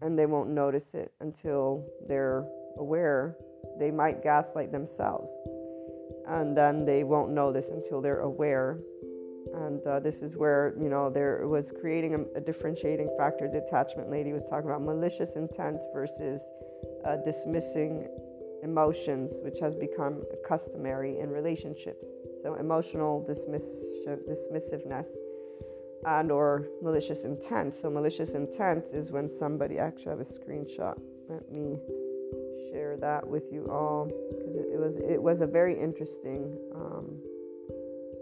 and 0.03 0.19
they 0.19 0.25
won't 0.25 0.49
notice 0.49 0.93
it 0.93 1.11
until 1.21 1.85
they're 2.07 2.45
aware 2.77 3.35
they 3.79 3.91
might 3.91 4.21
gaslight 4.21 4.71
themselves. 4.71 5.31
And 6.27 6.55
then 6.55 6.85
they 6.85 7.03
won't 7.03 7.31
notice 7.31 7.69
until 7.69 8.01
they're 8.01 8.21
aware. 8.21 8.79
And 9.55 9.85
uh, 9.85 9.99
this 9.99 10.21
is 10.21 10.37
where 10.37 10.73
you 10.81 10.89
know 10.89 11.09
there 11.09 11.47
was 11.47 11.71
creating 11.81 12.15
a, 12.15 12.37
a, 12.37 12.41
differentiating 12.41 13.09
factor. 13.17 13.47
Detachment 13.47 14.09
lady 14.09 14.31
was 14.31 14.43
talking 14.49 14.69
about 14.69 14.81
malicious 14.81 15.35
intent 15.35 15.81
versus 15.93 16.41
uh, 17.05 17.17
dismissing 17.25 18.07
emotions 18.63 19.33
which 19.43 19.59
has 19.59 19.75
become 19.75 20.23
customary 20.47 21.19
in 21.19 21.29
relationships. 21.29 22.05
So 22.41 22.55
emotional 22.55 23.21
dismiss- 23.27 24.07
dismissiveness 24.07 25.07
and 26.05 26.31
or 26.31 26.67
malicious 26.81 27.23
intent 27.23 27.73
so 27.73 27.89
malicious 27.89 28.31
intent 28.31 28.85
is 28.93 29.11
when 29.11 29.29
somebody 29.29 29.77
actually 29.77 30.09
have 30.11 30.19
a 30.19 30.23
screenshot 30.23 30.99
let 31.29 31.49
me 31.51 31.77
share 32.71 32.97
that 32.97 33.25
with 33.25 33.43
you 33.51 33.67
all 33.69 34.09
because 34.37 34.55
it, 34.55 34.65
it, 34.73 34.79
was 34.79 34.97
it 34.97 35.21
was 35.21 35.41
a 35.41 35.47
very 35.47 35.79
interesting 35.79 36.57
um, 36.75 37.05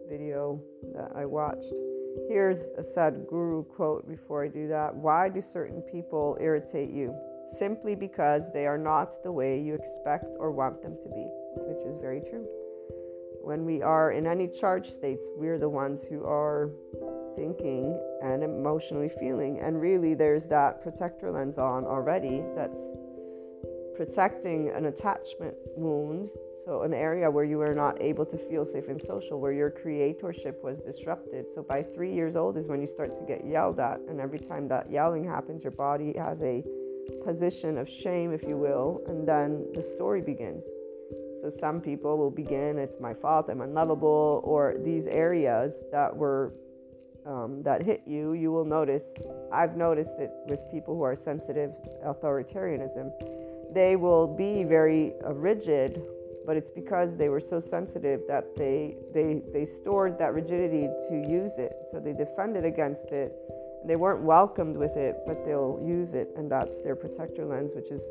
video 0.09 0.61
that 0.93 1.11
I 1.15 1.25
watched. 1.25 1.73
Here's 2.27 2.67
a 2.77 2.81
Sadhguru 2.81 3.67
quote 3.69 4.07
before 4.07 4.43
I 4.43 4.49
do 4.49 4.67
that. 4.67 4.93
Why 4.93 5.29
do 5.29 5.39
certain 5.39 5.81
people 5.81 6.37
irritate 6.41 6.91
you? 6.91 7.15
Simply 7.57 7.95
because 7.95 8.51
they 8.53 8.65
are 8.65 8.77
not 8.77 9.23
the 9.23 9.31
way 9.31 9.59
you 9.59 9.73
expect 9.73 10.25
or 10.37 10.51
want 10.51 10.81
them 10.81 10.97
to 11.01 11.09
be, 11.09 11.25
which 11.55 11.85
is 11.85 11.97
very 11.97 12.19
true. 12.19 12.45
When 13.41 13.65
we 13.65 13.81
are 13.81 14.11
in 14.11 14.27
any 14.27 14.47
charged 14.47 14.91
states, 14.91 15.29
we're 15.35 15.57
the 15.57 15.69
ones 15.69 16.05
who 16.05 16.25
are 16.25 16.69
thinking 17.35 17.99
and 18.23 18.43
emotionally 18.43 19.09
feeling. 19.19 19.59
And 19.59 19.81
really, 19.81 20.13
there's 20.13 20.47
that 20.47 20.81
protector 20.81 21.31
lens 21.31 21.57
on 21.57 21.85
already 21.85 22.43
that's 22.55 22.89
protecting 23.95 24.69
an 24.69 24.85
attachment 24.85 25.55
wound. 25.75 26.29
So, 26.65 26.83
an 26.83 26.93
area 26.93 27.29
where 27.29 27.43
you 27.43 27.59
are 27.61 27.73
not 27.73 28.01
able 28.01 28.25
to 28.25 28.37
feel 28.37 28.65
safe 28.65 28.87
and 28.87 29.01
social, 29.01 29.39
where 29.39 29.51
your 29.51 29.71
creatorship 29.71 30.63
was 30.63 30.79
disrupted. 30.79 31.45
So, 31.53 31.63
by 31.63 31.81
three 31.81 32.13
years 32.13 32.35
old 32.35 32.55
is 32.57 32.67
when 32.67 32.81
you 32.81 32.87
start 32.87 33.17
to 33.17 33.25
get 33.25 33.45
yelled 33.45 33.79
at. 33.79 33.99
And 34.07 34.19
every 34.19 34.39
time 34.39 34.67
that 34.67 34.91
yelling 34.91 35.23
happens, 35.23 35.63
your 35.63 35.71
body 35.71 36.13
has 36.17 36.41
a 36.43 36.63
position 37.23 37.77
of 37.77 37.89
shame, 37.89 38.31
if 38.31 38.43
you 38.43 38.57
will, 38.57 39.01
and 39.07 39.27
then 39.27 39.67
the 39.73 39.81
story 39.81 40.21
begins. 40.21 40.63
So, 41.41 41.49
some 41.49 41.81
people 41.81 42.17
will 42.17 42.29
begin, 42.29 42.77
it's 42.77 42.99
my 42.99 43.15
fault, 43.15 43.49
I'm 43.49 43.61
unlovable, 43.61 44.41
or 44.43 44.75
these 44.83 45.07
areas 45.07 45.83
that 45.91 46.15
were 46.15 46.53
um, 47.25 47.61
that 47.63 47.83
hit 47.83 48.01
you, 48.05 48.33
you 48.33 48.51
will 48.51 48.65
notice. 48.65 49.13
I've 49.51 49.75
noticed 49.75 50.19
it 50.19 50.31
with 50.47 50.59
people 50.71 50.95
who 50.95 51.03
are 51.03 51.15
sensitive 51.15 51.71
authoritarianism. 52.05 53.11
They 53.73 53.95
will 53.95 54.27
be 54.27 54.63
very 54.63 55.13
uh, 55.25 55.33
rigid, 55.33 56.01
but 56.45 56.57
it's 56.57 56.69
because 56.69 57.17
they 57.17 57.29
were 57.29 57.39
so 57.39 57.59
sensitive 57.59 58.21
that 58.27 58.55
they 58.55 58.95
they 59.13 59.41
they 59.53 59.65
stored 59.65 60.17
that 60.19 60.33
rigidity 60.33 60.87
to 61.09 61.25
use 61.29 61.57
it. 61.57 61.73
So 61.91 61.99
they 61.99 62.13
defended 62.13 62.65
against 62.65 63.11
it. 63.11 63.33
They 63.85 63.95
weren't 63.95 64.21
welcomed 64.21 64.77
with 64.77 64.97
it, 64.97 65.17
but 65.25 65.45
they'll 65.45 65.79
use 65.83 66.13
it, 66.13 66.29
and 66.35 66.51
that's 66.51 66.81
their 66.81 66.95
protector 66.95 67.45
lens, 67.45 67.73
which 67.75 67.91
is 67.91 68.03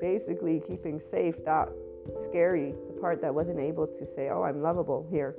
basically 0.00 0.60
keeping 0.60 0.98
safe 0.98 1.44
that 1.44 1.68
scary, 2.16 2.74
the 2.86 3.00
part 3.00 3.20
that 3.20 3.34
wasn't 3.34 3.58
able 3.58 3.86
to 3.86 4.06
say, 4.06 4.28
"Oh, 4.28 4.42
I'm 4.42 4.62
lovable 4.62 5.06
here." 5.10 5.34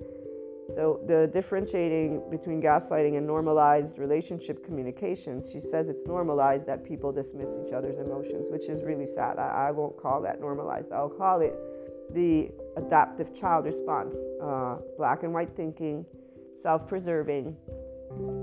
So, 0.76 1.02
the 1.06 1.30
differentiating 1.34 2.30
between 2.30 2.62
gaslighting 2.62 3.18
and 3.18 3.28
normalized 3.28 3.98
relationship 3.98 4.64
communications, 4.64 5.52
she 5.52 5.60
says 5.60 5.90
it's 5.90 6.06
normalized 6.06 6.66
that 6.68 6.86
people 6.86 7.12
dismiss 7.12 7.60
each 7.66 7.74
other's 7.74 7.98
emotions, 7.98 8.50
which 8.50 8.70
is 8.70 8.84
really 8.84 9.06
sad. 9.06 9.38
I, 9.38 9.68
I 9.68 9.72
won't 9.72 9.98
call 9.98 10.22
that 10.22 10.40
normalized. 10.40 10.92
I'll 10.92 11.10
call 11.10 11.42
it 11.42 11.56
the 12.14 12.52
adaptive 12.78 13.34
child 13.34 13.66
response. 13.66 14.16
Uh, 14.42 14.78
black 14.98 15.24
and 15.24 15.34
white 15.34 15.56
thinking, 15.56 16.06
self 16.56 16.88
preserving, 16.88 17.58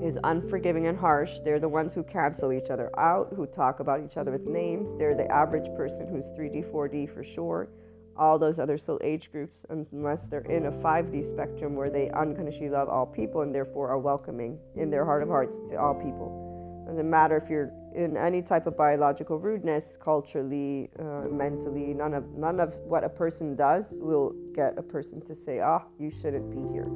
is 0.02 0.18
unforgiving 0.24 0.86
and 0.86 0.98
harsh. 0.98 1.38
They're 1.44 1.60
the 1.60 1.68
ones 1.68 1.94
who 1.94 2.02
cancel 2.02 2.52
each 2.52 2.68
other 2.68 2.90
out, 2.98 3.32
who 3.34 3.46
talk 3.46 3.80
about 3.80 4.02
each 4.04 4.16
other 4.18 4.32
with 4.32 4.46
names. 4.46 4.96
They're 4.98 5.14
the 5.14 5.30
average 5.32 5.74
person 5.76 6.08
who's 6.08 6.26
3D, 6.38 6.70
4D 6.70 7.12
for 7.12 7.24
sure 7.24 7.68
all 8.18 8.38
those 8.38 8.58
other 8.58 8.76
soul 8.76 8.98
age 9.02 9.30
groups 9.30 9.64
unless 9.70 10.26
they're 10.26 10.40
in 10.40 10.66
a 10.66 10.72
5D 10.72 11.24
spectrum 11.24 11.76
where 11.76 11.90
they 11.90 12.10
unconditionally 12.10 12.70
love 12.70 12.88
all 12.88 13.06
people 13.06 13.42
and 13.42 13.54
therefore 13.54 13.88
are 13.88 13.98
welcoming 13.98 14.58
in 14.74 14.90
their 14.90 15.04
heart 15.04 15.22
of 15.22 15.28
hearts 15.28 15.60
to 15.68 15.76
all 15.76 15.94
people. 15.94 16.84
Doesn't 16.86 17.08
matter 17.08 17.36
if 17.36 17.50
you're 17.50 17.70
in 17.94 18.16
any 18.16 18.40
type 18.40 18.66
of 18.66 18.76
biological 18.76 19.38
rudeness, 19.38 19.98
culturally, 20.00 20.88
uh, 20.98 21.28
mentally, 21.30 21.92
none 21.92 22.14
of 22.14 22.24
none 22.34 22.60
of 22.60 22.74
what 22.76 23.04
a 23.04 23.08
person 23.08 23.54
does 23.54 23.92
will 23.96 24.34
get 24.54 24.78
a 24.78 24.82
person 24.82 25.20
to 25.26 25.34
say, 25.34 25.60
"Ah, 25.60 25.82
oh, 25.84 25.90
you 25.98 26.10
shouldn't 26.10 26.50
be 26.50 26.72
here," 26.72 26.88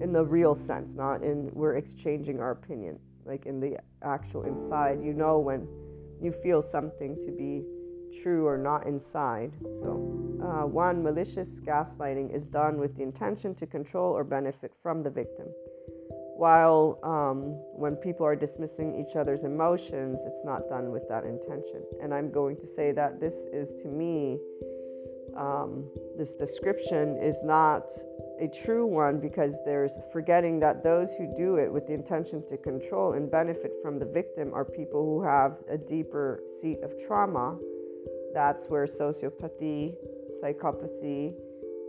in 0.00 0.12
the 0.12 0.24
real 0.24 0.56
sense, 0.56 0.94
not 0.94 1.22
in 1.22 1.50
we're 1.54 1.76
exchanging 1.76 2.40
our 2.40 2.50
opinion, 2.50 2.98
like 3.24 3.46
in 3.46 3.60
the 3.60 3.78
actual 4.02 4.42
inside. 4.42 5.02
You 5.04 5.12
know 5.12 5.38
when 5.38 5.68
you 6.20 6.32
feel 6.32 6.60
something 6.60 7.16
to 7.24 7.30
be 7.30 7.64
true 8.22 8.46
or 8.46 8.58
not 8.58 8.86
inside. 8.86 9.52
So, 9.82 10.38
uh, 10.42 10.66
one, 10.66 11.02
malicious 11.02 11.60
gaslighting 11.60 12.34
is 12.34 12.46
done 12.46 12.78
with 12.78 12.96
the 12.96 13.02
intention 13.02 13.54
to 13.56 13.66
control 13.66 14.12
or 14.12 14.24
benefit 14.24 14.72
from 14.82 15.02
the 15.02 15.10
victim. 15.10 15.46
While 16.36 17.00
um, 17.02 17.58
when 17.74 17.96
people 17.96 18.24
are 18.24 18.36
dismissing 18.36 18.94
each 18.94 19.16
other's 19.16 19.42
emotions, 19.42 20.22
it's 20.24 20.44
not 20.44 20.68
done 20.68 20.92
with 20.92 21.08
that 21.08 21.24
intention. 21.24 21.82
And 22.00 22.14
I'm 22.14 22.30
going 22.30 22.56
to 22.58 22.66
say 22.66 22.92
that 22.92 23.18
this 23.18 23.46
is 23.52 23.74
to 23.82 23.88
me, 23.88 24.38
um, 25.36 25.84
this 26.16 26.34
description 26.34 27.18
is 27.20 27.38
not 27.42 27.90
a 28.40 28.46
true 28.46 28.86
one 28.86 29.18
because 29.18 29.58
there's 29.64 29.98
forgetting 30.12 30.60
that 30.60 30.84
those 30.84 31.12
who 31.14 31.32
do 31.36 31.56
it 31.56 31.72
with 31.72 31.86
the 31.86 31.92
intention 31.92 32.46
to 32.46 32.56
control 32.56 33.14
and 33.14 33.30
benefit 33.30 33.72
from 33.82 33.98
the 33.98 34.06
victim 34.06 34.54
are 34.54 34.64
people 34.64 35.04
who 35.04 35.22
have 35.24 35.56
a 35.68 35.76
deeper 35.76 36.40
seat 36.60 36.78
of 36.84 36.92
trauma 37.04 37.58
that's 38.34 38.66
where 38.68 38.86
sociopathy, 38.86 39.94
psychopathy, 40.42 41.34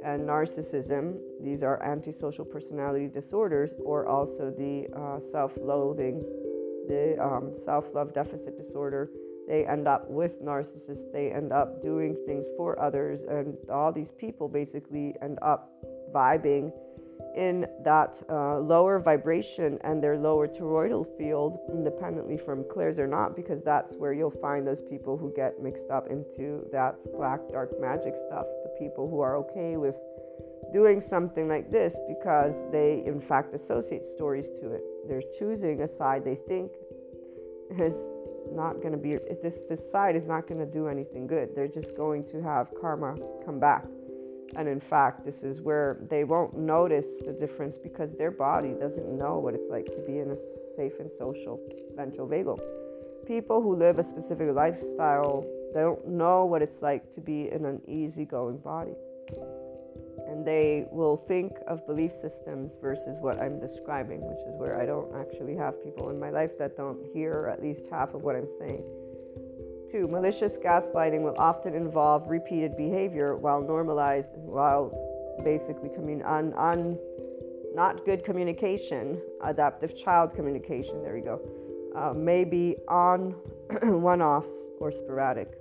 and 0.04 0.28
narcissism, 0.28 1.18
these 1.42 1.62
are 1.64 1.82
antisocial 1.84 2.46
personality 2.46 3.08
disorders, 3.08 3.74
or 3.84 4.08
also 4.08 4.50
the 4.50 4.88
uh, 4.98 5.20
self 5.20 5.58
loathing, 5.58 6.24
the 6.88 7.18
um, 7.22 7.54
self 7.54 7.94
love 7.94 8.14
deficit 8.14 8.58
disorder. 8.58 9.10
They 9.48 9.66
end 9.66 9.88
up 9.88 10.10
with 10.10 10.42
narcissists, 10.44 11.12
they 11.12 11.32
end 11.32 11.52
up 11.52 11.82
doing 11.82 12.16
things 12.26 12.46
for 12.56 12.80
others, 12.80 13.24
and 13.24 13.58
all 13.70 13.92
these 13.92 14.12
people 14.12 14.48
basically 14.48 15.16
end 15.22 15.40
up 15.42 15.72
vibing 16.14 16.72
in 17.36 17.68
that 17.84 18.22
uh, 18.30 18.60
lower 18.60 19.00
vibration 19.00 19.78
and 19.82 20.04
their 20.04 20.18
lower 20.18 20.48
toroidal 20.48 21.06
field, 21.18 21.60
independently 21.70 22.38
from 22.38 22.66
clairs 22.70 23.00
or 23.00 23.08
not, 23.08 23.36
because 23.36 23.62
that's 23.62 23.96
where 23.96 24.14
you'll 24.14 24.30
find 24.30 24.66
those 24.66 24.82
people 24.82 25.18
who 25.18 25.32
get 25.36 25.62
mixed 25.62 25.90
up 25.90 26.08
into 26.10 26.68
that 26.72 26.96
black, 27.16 27.40
dark 27.52 27.80
magic 27.80 28.16
stuff. 28.16 28.46
The 28.64 28.76
people 28.80 29.10
who 29.10 29.20
are 29.22 29.38
okay 29.38 29.78
with 29.78 29.96
doing 30.74 31.02
something 31.02 31.48
like 31.48 31.72
this 31.72 31.98
because 32.08 32.70
they, 32.72 33.04
in 33.06 33.20
fact, 33.20 33.54
associate 33.54 34.06
stories 34.06 34.50
to 34.62 34.72
it. 34.72 34.84
They're 35.08 35.24
choosing 35.38 35.82
a 35.82 35.88
side 35.88 36.24
they 36.24 36.36
think 36.36 36.72
is 37.80 37.96
not 38.52 38.82
going 38.82 38.92
to 38.92 38.98
be, 38.98 39.18
this, 39.42 39.62
this 39.70 39.92
side 39.92 40.16
is 40.16 40.26
not 40.26 40.48
going 40.48 40.60
to 40.60 40.72
do 40.72 40.88
anything 40.88 41.28
good. 41.28 41.50
They're 41.56 41.68
just 41.68 41.96
going 41.96 42.24
to 42.26 42.42
have 42.42 42.72
karma 42.80 43.16
come 43.46 43.60
back. 43.60 43.86
And 44.56 44.68
in 44.68 44.80
fact, 44.80 45.26
this 45.26 45.44
is 45.44 45.62
where 45.62 46.00
they 46.10 46.24
won't 46.24 46.58
notice 46.58 47.20
the 47.26 47.34
difference 47.34 47.78
because 47.78 48.12
their 48.18 48.32
body 48.32 48.74
doesn't 48.74 49.08
know 49.18 49.40
what 49.40 49.54
it's 49.54 49.70
like 49.70 49.86
to 49.86 50.02
be 50.08 50.20
in 50.20 50.32
a 50.32 50.38
safe 50.76 51.00
and 51.00 51.12
social 51.12 51.60
ventral 51.96 52.28
vagal. 52.28 52.60
People 53.28 53.62
who 53.62 53.76
live 53.76 54.00
a 54.00 54.04
specific 54.04 54.54
lifestyle 54.54 55.46
they 55.74 55.82
don't 55.82 56.08
know 56.08 56.46
what 56.46 56.62
it's 56.62 56.82
like 56.82 57.12
to 57.14 57.22
be 57.22 57.52
in 57.52 57.66
an 57.66 57.82
easygoing 57.88 58.58
body. 58.58 58.96
And 60.28 60.46
they 60.46 60.86
will 60.92 61.18
think 61.18 61.54
of 61.68 61.86
belief 61.86 62.14
systems 62.14 62.78
versus 62.82 63.18
what 63.20 63.40
I'm 63.42 63.60
describing, 63.60 64.22
which 64.22 64.40
is 64.40 64.56
where 64.58 64.80
I 64.82 64.86
don't 64.86 65.16
actually 65.16 65.56
have 65.56 65.84
people 65.84 66.10
in 66.10 66.20
my 66.20 66.30
life 66.30 66.58
that 66.58 66.76
don't 66.76 67.00
hear 67.14 67.50
at 67.52 67.62
least 67.62 67.86
half 67.92 68.14
of 68.14 68.24
what 68.24 68.36
I'm 68.36 68.48
saying. 68.60 68.84
Two, 69.90 70.08
malicious 70.08 70.58
gaslighting 70.58 71.24
will 71.24 71.36
often 71.40 71.74
involve 71.74 72.30
repeated 72.30 72.78
behavior 72.78 73.36
while 73.36 73.60
normalized, 73.60 74.30
while 74.36 74.92
basically 75.44 75.90
commun- 75.90 76.22
on, 76.22 76.54
on 76.54 77.00
not 77.74 78.06
good 78.06 78.24
communication, 78.24 79.20
adaptive 79.44 79.98
child 79.98 80.36
communication, 80.36 81.02
there 81.02 81.16
we 81.16 81.22
go, 81.22 81.42
uh, 81.96 82.14
maybe 82.14 82.76
on 82.88 83.32
one 83.82 84.22
offs 84.22 84.68
or 84.80 84.92
sporadic. 84.92 85.58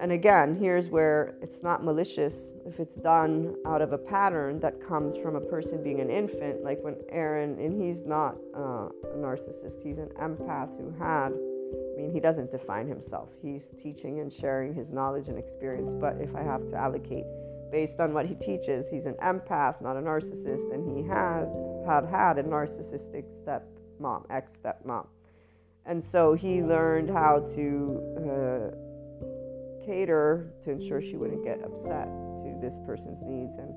And 0.00 0.12
again, 0.12 0.56
here's 0.56 0.88
where 0.88 1.36
it's 1.42 1.62
not 1.62 1.84
malicious 1.84 2.54
if 2.66 2.80
it's 2.80 2.94
done 2.94 3.56
out 3.66 3.82
of 3.82 3.92
a 3.92 3.98
pattern 3.98 4.60
that 4.60 4.74
comes 4.86 5.16
from 5.16 5.36
a 5.36 5.40
person 5.40 5.82
being 5.82 6.00
an 6.00 6.10
infant, 6.10 6.62
like 6.62 6.78
when 6.82 6.96
Aaron, 7.10 7.58
and 7.58 7.82
he's 7.82 8.04
not 8.04 8.36
uh, 8.54 8.88
a 8.88 9.16
narcissist, 9.16 9.82
he's 9.82 9.98
an 9.98 10.10
empath 10.20 10.70
who 10.78 10.90
had 10.98 11.32
I 11.72 12.00
mean, 12.00 12.12
he 12.12 12.20
doesn't 12.20 12.50
define 12.50 12.86
himself. 12.86 13.30
He's 13.42 13.68
teaching 13.82 14.20
and 14.20 14.32
sharing 14.32 14.74
his 14.74 14.92
knowledge 14.92 15.28
and 15.28 15.38
experience. 15.38 15.92
But 15.92 16.20
if 16.20 16.34
I 16.34 16.42
have 16.42 16.66
to 16.68 16.76
allocate 16.76 17.24
based 17.70 18.00
on 18.00 18.14
what 18.14 18.26
he 18.26 18.34
teaches, 18.34 18.88
he's 18.88 19.06
an 19.06 19.14
empath, 19.14 19.80
not 19.80 19.96
a 19.96 20.00
narcissist, 20.00 20.72
and 20.72 20.96
he 20.96 21.02
had 21.02 21.46
had 21.86 22.04
had 22.04 22.38
a 22.38 22.42
narcissistic 22.42 23.24
stepmom, 23.42 24.24
ex 24.30 24.58
stepmom, 24.62 25.06
and 25.84 26.02
so 26.02 26.34
he 26.34 26.62
learned 26.62 27.10
how 27.10 27.40
to 27.54 28.00
uh, 28.18 29.84
cater 29.84 30.52
to 30.64 30.70
ensure 30.70 31.00
she 31.00 31.16
wouldn't 31.16 31.44
get 31.44 31.62
upset 31.64 32.06
to 32.42 32.58
this 32.60 32.80
person's 32.86 33.22
needs 33.22 33.56
and. 33.56 33.74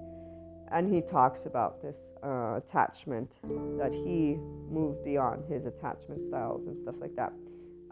And 0.72 0.94
he 0.94 1.02
talks 1.02 1.48
about 1.48 1.82
this 1.82 1.98
uh, 2.24 2.54
attachment 2.58 3.40
that 3.80 3.92
he 3.92 4.38
moved 4.70 5.04
beyond 5.04 5.46
his 5.46 5.66
attachment 5.66 6.24
styles 6.24 6.68
and 6.68 6.78
stuff 6.78 6.94
like 7.02 7.16
that. 7.16 7.34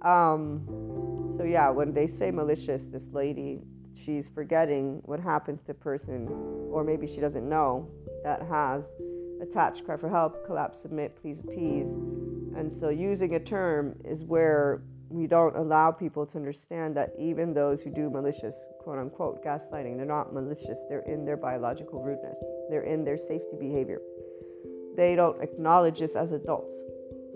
Um, 0.03 1.33
so 1.37 1.43
yeah, 1.43 1.69
when 1.69 1.93
they 1.93 2.07
say 2.07 2.31
malicious, 2.31 2.85
this 2.85 3.09
lady, 3.13 3.61
she's 3.93 4.27
forgetting 4.27 5.01
what 5.05 5.19
happens 5.19 5.63
to 5.63 5.73
person, 5.73 6.27
or 6.71 6.83
maybe 6.83 7.07
she 7.07 7.19
doesn't 7.19 7.47
know 7.47 7.89
that 8.23 8.41
has 8.43 8.91
attached, 9.41 9.85
cry 9.85 9.97
for 9.97 10.09
help, 10.09 10.45
collapse, 10.45 10.81
submit, 10.81 11.15
please 11.21 11.39
appease. 11.39 11.87
And 12.55 12.71
so 12.71 12.89
using 12.89 13.35
a 13.35 13.39
term 13.39 13.95
is 14.03 14.23
where 14.23 14.81
we 15.09 15.27
don't 15.27 15.55
allow 15.55 15.91
people 15.91 16.25
to 16.25 16.37
understand 16.37 16.95
that 16.97 17.13
even 17.17 17.53
those 17.53 17.81
who 17.81 17.91
do 17.91 18.09
malicious, 18.09 18.67
quote 18.79 18.99
unquote, 18.99 19.43
gaslighting, 19.43 19.95
they're 19.95 20.05
not 20.05 20.33
malicious. 20.33 20.83
They're 20.89 21.01
in 21.01 21.23
their 21.23 21.37
biological 21.37 22.01
rudeness, 22.01 22.37
they're 22.69 22.83
in 22.83 23.05
their 23.05 23.17
safety 23.17 23.55
behavior. 23.59 24.01
They 24.95 25.15
don't 25.15 25.41
acknowledge 25.41 25.99
this 25.99 26.15
as 26.15 26.31
adults. 26.31 26.73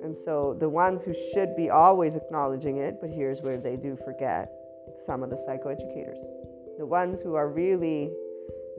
And 0.04 0.16
so 0.16 0.56
the 0.60 0.70
ones 0.70 1.04
who 1.04 1.14
should 1.34 1.56
be 1.56 1.70
always 1.70 2.16
acknowledging 2.16 2.78
it, 2.78 2.98
but 3.00 3.10
here's 3.10 3.42
where 3.42 3.58
they 3.58 3.76
do 3.76 3.98
forget 4.04 4.52
some 5.06 5.24
of 5.24 5.30
the 5.30 5.36
psychoeducators. 5.36 6.18
The 6.78 6.86
ones 6.86 7.22
who 7.22 7.36
are 7.36 7.50
really 7.50 8.12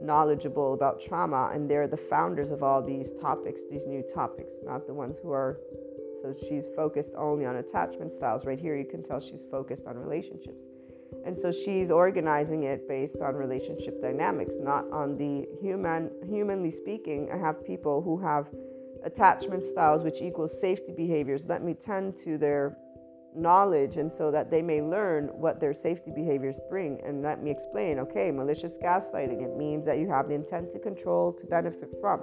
knowledgeable 0.01 0.73
about 0.73 1.01
trauma 1.01 1.51
and 1.53 1.69
they're 1.69 1.87
the 1.87 1.97
founders 1.97 2.49
of 2.49 2.61
all 2.61 2.81
these 2.81 3.11
topics, 3.21 3.61
these 3.71 3.85
new 3.85 4.03
topics, 4.13 4.53
not 4.63 4.85
the 4.85 4.93
ones 4.93 5.19
who 5.19 5.31
are 5.31 5.59
so 6.21 6.33
she's 6.33 6.67
focused 6.75 7.13
only 7.17 7.45
on 7.45 7.55
attachment 7.55 8.11
styles. 8.11 8.45
Right 8.45 8.59
here, 8.59 8.75
you 8.75 8.85
can 8.85 9.03
tell 9.03 9.19
she's 9.19 9.43
focused 9.49 9.85
on 9.87 9.97
relationships. 9.97 10.61
And 11.25 11.37
so 11.37 11.51
she's 11.51 11.89
organizing 11.89 12.63
it 12.63 12.87
based 12.87 13.21
on 13.21 13.35
relationship 13.35 14.01
dynamics, 14.01 14.55
not 14.59 14.85
on 14.91 15.17
the 15.17 15.47
human. 15.61 16.11
Humanly 16.27 16.71
speaking, 16.71 17.29
I 17.33 17.37
have 17.37 17.65
people 17.65 18.01
who 18.01 18.19
have 18.19 18.47
attachment 19.03 19.63
styles, 19.63 20.03
which 20.03 20.21
equals 20.21 20.59
safety 20.59 20.93
behaviors. 20.95 21.45
Let 21.47 21.63
me 21.63 21.73
tend 21.73 22.15
to 22.23 22.37
their 22.37 22.77
knowledge, 23.35 23.97
and 23.97 24.11
so 24.11 24.31
that 24.31 24.51
they 24.51 24.61
may 24.61 24.81
learn 24.81 25.27
what 25.33 25.59
their 25.59 25.73
safety 25.73 26.11
behaviors 26.11 26.59
bring. 26.69 27.01
And 27.05 27.21
let 27.21 27.41
me 27.41 27.51
explain. 27.51 27.99
Okay, 27.99 28.31
malicious 28.31 28.77
gaslighting. 28.77 29.41
It 29.41 29.57
means 29.57 29.85
that 29.85 29.97
you 29.97 30.09
have 30.09 30.27
the 30.27 30.35
intent 30.35 30.71
to 30.71 30.79
control, 30.79 31.33
to 31.33 31.45
benefit 31.45 31.89
from. 31.99 32.21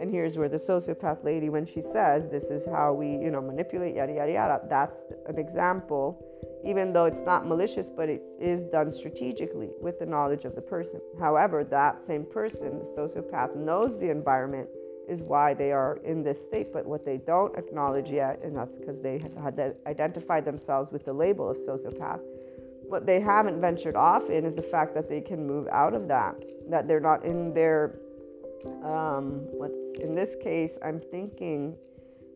And 0.00 0.10
here's 0.10 0.36
where 0.36 0.48
the 0.48 0.56
sociopath 0.56 1.24
lady, 1.24 1.48
when 1.48 1.64
she 1.64 1.80
says, 1.80 2.30
This 2.30 2.50
is 2.50 2.66
how 2.66 2.92
we, 2.92 3.08
you 3.08 3.30
know, 3.30 3.40
manipulate, 3.40 3.96
yada, 3.96 4.12
yada, 4.12 4.32
yada, 4.32 4.60
that's 4.68 5.06
an 5.26 5.38
example, 5.38 6.22
even 6.64 6.92
though 6.92 7.06
it's 7.06 7.22
not 7.22 7.46
malicious, 7.46 7.90
but 7.90 8.08
it 8.08 8.22
is 8.40 8.64
done 8.64 8.92
strategically 8.92 9.70
with 9.80 9.98
the 9.98 10.06
knowledge 10.06 10.44
of 10.44 10.54
the 10.54 10.60
person. 10.60 11.00
However, 11.18 11.64
that 11.64 12.02
same 12.02 12.26
person, 12.26 12.78
the 12.78 12.84
sociopath, 12.84 13.56
knows 13.56 13.98
the 13.98 14.10
environment 14.10 14.68
is 15.08 15.20
why 15.20 15.54
they 15.54 15.72
are 15.72 15.98
in 16.04 16.22
this 16.22 16.42
state, 16.42 16.72
but 16.72 16.86
what 16.86 17.04
they 17.04 17.16
don't 17.16 17.56
acknowledge 17.56 18.10
yet, 18.10 18.40
and 18.42 18.56
that's 18.56 18.72
because 18.72 19.00
they 19.00 19.20
had 19.42 19.76
identified 19.86 20.44
themselves 20.44 20.90
with 20.92 21.04
the 21.04 21.12
label 21.12 21.48
of 21.48 21.56
sociopath. 21.56 22.20
What 22.88 23.06
they 23.06 23.20
haven't 23.20 23.60
ventured 23.60 23.96
off 23.96 24.30
in 24.30 24.44
is 24.44 24.54
the 24.54 24.62
fact 24.62 24.94
that 24.94 25.08
they 25.08 25.20
can 25.20 25.46
move 25.46 25.66
out 25.68 25.94
of 25.94 26.08
that, 26.08 26.36
that 26.68 26.86
they're 26.86 27.00
not 27.00 27.24
in 27.24 27.52
their 27.52 27.98
um, 28.82 29.46
what's 29.52 29.98
in 30.00 30.14
this 30.14 30.36
case, 30.42 30.78
I'm 30.84 31.00
thinking 31.00 31.76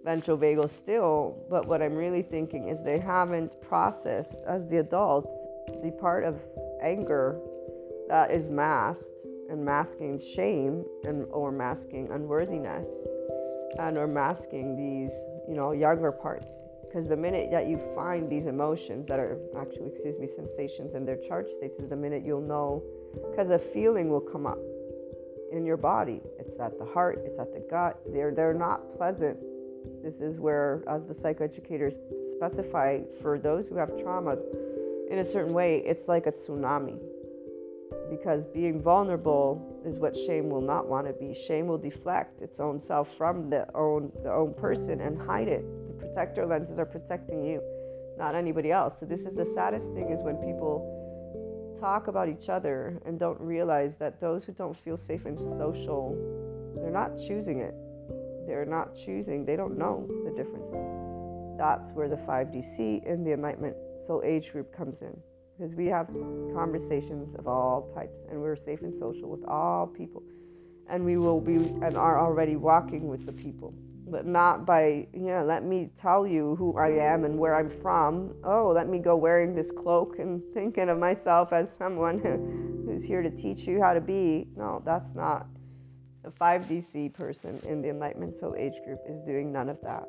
ventral 0.05 0.39
vagal 0.39 0.71
still, 0.71 1.37
but 1.51 1.67
what 1.67 1.83
I'm 1.83 1.95
really 1.95 2.23
thinking 2.23 2.69
is 2.69 2.83
they 2.83 2.99
haven't 2.99 3.61
processed 3.61 4.41
as 4.47 4.67
the 4.67 4.79
adults 4.79 5.35
the 5.83 5.91
part 6.01 6.25
of 6.25 6.41
anger 6.83 7.39
that 8.09 8.31
is 8.31 8.49
masked 8.49 9.05
and 9.51 9.65
masking 9.65 10.19
shame 10.19 10.85
and 11.05 11.27
or 11.31 11.51
masking 11.51 12.09
unworthiness 12.13 12.87
and 13.79 13.99
or 13.99 14.07
masking 14.07 14.77
these 14.77 15.13
you 15.49 15.55
know 15.55 15.73
younger 15.73 16.13
parts 16.13 16.47
because 16.87 17.07
the 17.07 17.17
minute 17.17 17.51
that 17.51 17.69
you 17.69 17.79
find 17.95 18.31
these 18.31 18.47
emotions 18.47 19.07
that 19.07 19.19
are 19.19 19.39
actually 19.61 19.89
excuse 19.89 20.19
me 20.19 20.27
sensations 20.27 20.95
and 20.95 21.07
their 21.07 21.17
charge 21.17 21.49
states 21.49 21.79
is 21.79 21.89
the 21.89 21.97
minute 21.97 22.23
you'll 22.25 22.41
know 22.41 22.83
because 23.31 23.51
a 23.51 23.59
feeling 23.59 24.09
will 24.09 24.21
come 24.21 24.47
up 24.47 24.59
in 25.51 25.67
your 25.67 25.77
body. 25.77 26.21
It's 26.39 26.59
at 26.59 26.79
the 26.79 26.85
heart, 26.85 27.21
it's 27.25 27.39
at 27.39 27.53
the 27.53 27.61
gut. 27.61 28.01
They're, 28.07 28.33
they're 28.33 28.55
not 28.55 28.93
pleasant. 28.93 29.39
This 30.03 30.21
is 30.21 30.39
where, 30.39 30.83
as 30.89 31.05
the 31.05 31.15
psychoeducators 31.15 31.97
specify, 32.27 33.01
for 33.21 33.39
those 33.39 33.69
who 33.69 33.77
have 33.77 34.01
trauma 34.01 34.37
in 35.11 35.19
a 35.19 35.25
certain 35.25 35.53
way, 35.53 35.83
it's 35.85 36.09
like 36.09 36.27
a 36.27 36.33
tsunami. 36.33 36.99
Because 38.11 38.45
being 38.47 38.83
vulnerable 38.83 39.81
is 39.87 39.99
what 39.99 40.17
shame 40.17 40.51
will 40.51 40.61
not 40.61 40.89
want 40.89 41.07
to 41.07 41.13
be. 41.13 41.33
Shame 41.33 41.69
will 41.69 41.79
deflect 41.79 42.43
its 42.43 42.59
own 42.59 42.81
self 42.81 43.09
from 43.17 43.49
the 43.49 43.67
own, 43.75 44.11
the 44.23 44.33
own 44.33 44.53
person 44.55 45.01
and 45.01 45.17
hide 45.17 45.49
it. 45.49 45.65
The 45.87 46.07
protector 46.07 46.45
lenses 46.45 46.79
are 46.79 46.85
protecting 46.87 47.45
you, 47.45 47.63
not 48.19 48.35
anybody 48.35 48.73
else. 48.73 48.99
So, 48.99 49.07
this 49.07 49.21
is 49.21 49.37
the 49.37 49.47
saddest 49.55 49.87
thing 49.95 50.11
is 50.11 50.23
when 50.23 50.37
people 50.37 51.77
talk 51.81 52.09
about 52.09 52.29
each 52.29 52.49
other 52.49 53.01
and 53.07 53.19
don't 53.19 53.41
realize 53.41 53.97
that 53.99 54.21
those 54.21 54.45
who 54.45 54.53
don't 54.53 54.77
feel 54.77 54.97
safe 54.97 55.25
and 55.25 55.39
social, 55.39 56.17
they're 56.77 56.91
not 56.91 57.17
choosing 57.19 57.61
it. 57.61 57.75
They're 58.47 58.67
not 58.67 58.97
choosing, 58.97 59.45
they 59.45 59.57
don't 59.57 59.79
know 59.79 60.09
the 60.25 60.31
difference. 60.33 60.71
That's 61.57 61.93
where 61.93 62.09
the 62.09 62.17
5DC 62.17 63.07
in 63.07 63.23
the 63.23 63.33
Enlightenment 63.33 63.77
Soul 64.05 64.23
Age 64.25 64.51
group 64.51 64.75
comes 64.75 65.03
in. 65.03 65.17
Because 65.61 65.75
we 65.75 65.87
have 65.89 66.07
conversations 66.55 67.35
of 67.35 67.47
all 67.47 67.87
types 67.93 68.23
and 68.31 68.41
we're 68.41 68.57
safe 68.57 68.81
and 68.81 68.95
social 68.95 69.29
with 69.29 69.45
all 69.45 69.87
people. 69.87 70.23
And 70.89 71.05
we 71.05 71.19
will 71.19 71.39
be 71.39 71.57
and 71.57 71.99
are 71.99 72.19
already 72.19 72.57
walking 72.57 73.09
with 73.09 73.27
the 73.27 73.33
people 73.33 73.75
but 74.11 74.27
not 74.27 74.67
by, 74.67 75.07
you 75.13 75.27
know, 75.27 75.45
let 75.45 75.65
me 75.65 75.91
tell 75.97 76.27
you 76.27 76.57
who 76.57 76.77
I 76.77 76.89
am 76.89 77.25
and 77.25 77.39
where 77.39 77.55
I'm 77.55 77.71
from. 77.71 78.35
Oh, 78.45 78.73
let 78.75 78.89
me 78.89 78.99
go 78.99 79.17
wearing 79.17 79.55
this 79.55 79.71
cloak 79.71 80.19
and 80.19 80.43
thinking 80.55 80.89
of 80.89 80.99
myself 80.99 81.53
as 81.53 81.73
someone 81.79 82.19
who, 82.19 82.87
who's 82.87 83.05
here 83.05 83.23
to 83.23 83.31
teach 83.31 83.67
you 83.67 83.81
how 83.81 83.93
to 83.93 84.01
be. 84.01 84.49
No, 84.57 84.83
that's 84.85 85.15
not. 85.15 85.47
The 86.25 86.31
5DC 86.31 87.15
person 87.15 87.61
in 87.67 87.81
the 87.81 87.89
Enlightenment 87.89 88.35
Soul 88.35 88.55
Age 88.59 88.75
group 88.85 89.01
is 89.09 89.21
doing 89.21 89.53
none 89.53 89.69
of 89.69 89.81
that. 89.83 90.05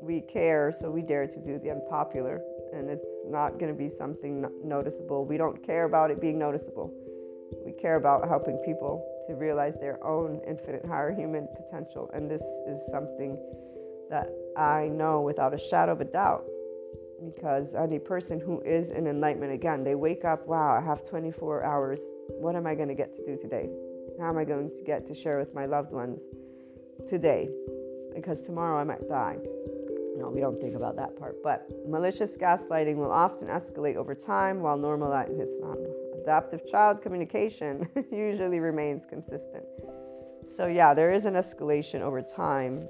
We 0.00 0.20
care, 0.20 0.72
so 0.78 0.90
we 0.90 1.02
dare 1.02 1.26
to 1.26 1.40
do 1.40 1.58
the 1.58 1.70
unpopular, 1.70 2.40
and 2.72 2.88
it's 2.90 3.24
not 3.26 3.58
going 3.58 3.72
to 3.72 3.78
be 3.78 3.88
something 3.88 4.44
noticeable. 4.64 5.24
We 5.24 5.36
don't 5.36 5.62
care 5.64 5.84
about 5.84 6.10
it 6.10 6.20
being 6.20 6.38
noticeable. 6.38 6.92
We 7.64 7.72
care 7.72 7.96
about 7.96 8.28
helping 8.28 8.56
people 8.64 9.04
to 9.28 9.34
realize 9.34 9.76
their 9.76 10.04
own 10.04 10.40
infinite 10.46 10.84
higher 10.86 11.14
human 11.14 11.48
potential. 11.56 12.10
And 12.12 12.30
this 12.30 12.42
is 12.68 12.80
something 12.90 13.36
that 14.10 14.28
I 14.56 14.88
know 14.88 15.20
without 15.20 15.54
a 15.54 15.58
shadow 15.58 15.92
of 15.92 16.00
a 16.00 16.04
doubt 16.04 16.44
because 17.24 17.74
any 17.74 17.98
person 17.98 18.40
who 18.40 18.60
is 18.60 18.90
in 18.90 19.06
enlightenment, 19.06 19.52
again, 19.52 19.82
they 19.82 19.94
wake 19.94 20.24
up, 20.24 20.46
wow, 20.46 20.76
I 20.76 20.84
have 20.84 21.08
24 21.08 21.64
hours. 21.64 22.00
What 22.28 22.56
am 22.56 22.66
I 22.66 22.74
going 22.74 22.88
to 22.88 22.94
get 22.94 23.14
to 23.14 23.24
do 23.24 23.36
today? 23.40 23.68
How 24.20 24.28
am 24.28 24.38
I 24.38 24.44
going 24.44 24.70
to 24.76 24.82
get 24.84 25.06
to 25.08 25.14
share 25.14 25.38
with 25.38 25.54
my 25.54 25.66
loved 25.66 25.92
ones 25.92 26.26
today? 27.08 27.48
Because 28.14 28.40
tomorrow 28.40 28.78
I 28.78 28.84
might 28.84 29.08
die. 29.08 29.36
No, 30.16 30.30
we 30.30 30.40
don't 30.40 30.60
think 30.60 30.74
about 30.74 30.96
that 30.96 31.18
part. 31.18 31.42
But 31.42 31.68
malicious 31.86 32.36
gaslighting 32.36 32.96
will 32.96 33.12
often 33.12 33.48
escalate 33.48 33.96
over 33.96 34.14
time 34.14 34.60
while 34.60 34.78
not 35.60 35.78
adaptive 36.26 36.66
child 36.66 37.02
communication 37.02 37.88
usually 38.10 38.58
remains 38.58 39.06
consistent. 39.06 39.64
So, 40.46 40.66
yeah, 40.66 40.94
there 40.94 41.12
is 41.12 41.24
an 41.24 41.34
escalation 41.34 42.00
over 42.00 42.22
time 42.22 42.88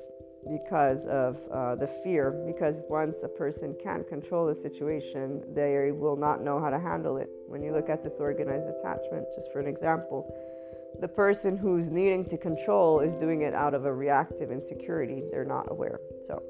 because 0.48 1.06
of 1.06 1.36
uh, 1.52 1.74
the 1.74 1.88
fear. 2.04 2.30
Because 2.46 2.80
once 2.88 3.22
a 3.24 3.28
person 3.28 3.74
can't 3.82 4.06
control 4.08 4.46
the 4.46 4.54
situation, 4.54 5.42
they 5.54 5.90
will 5.92 6.16
not 6.16 6.42
know 6.42 6.60
how 6.60 6.70
to 6.70 6.78
handle 6.78 7.16
it. 7.16 7.28
When 7.48 7.62
you 7.62 7.72
look 7.72 7.88
at 7.88 8.02
disorganized 8.02 8.68
attachment, 8.68 9.26
just 9.34 9.52
for 9.52 9.60
an 9.60 9.66
example, 9.66 10.32
the 11.00 11.08
person 11.08 11.56
who's 11.56 11.90
needing 11.90 12.24
to 12.26 12.38
control 12.38 13.00
is 13.00 13.14
doing 13.14 13.42
it 13.42 13.54
out 13.54 13.74
of 13.74 13.84
a 13.84 13.92
reactive 13.92 14.50
insecurity. 14.50 15.22
They're 15.30 15.44
not 15.44 15.70
aware. 15.70 16.00
So, 16.26 16.42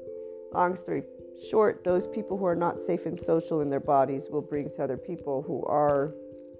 long 0.57 0.75
story 0.75 1.03
short, 1.49 1.83
those 1.83 2.07
people 2.07 2.37
who 2.37 2.45
are 2.45 2.55
not 2.55 2.79
safe 2.79 3.05
and 3.05 3.19
social 3.19 3.61
in 3.61 3.69
their 3.69 3.79
bodies 3.79 4.27
will 4.31 4.41
bring 4.41 4.69
to 4.71 4.83
other 4.83 4.97
people 4.97 5.43
who 5.45 5.63
are 5.65 6.13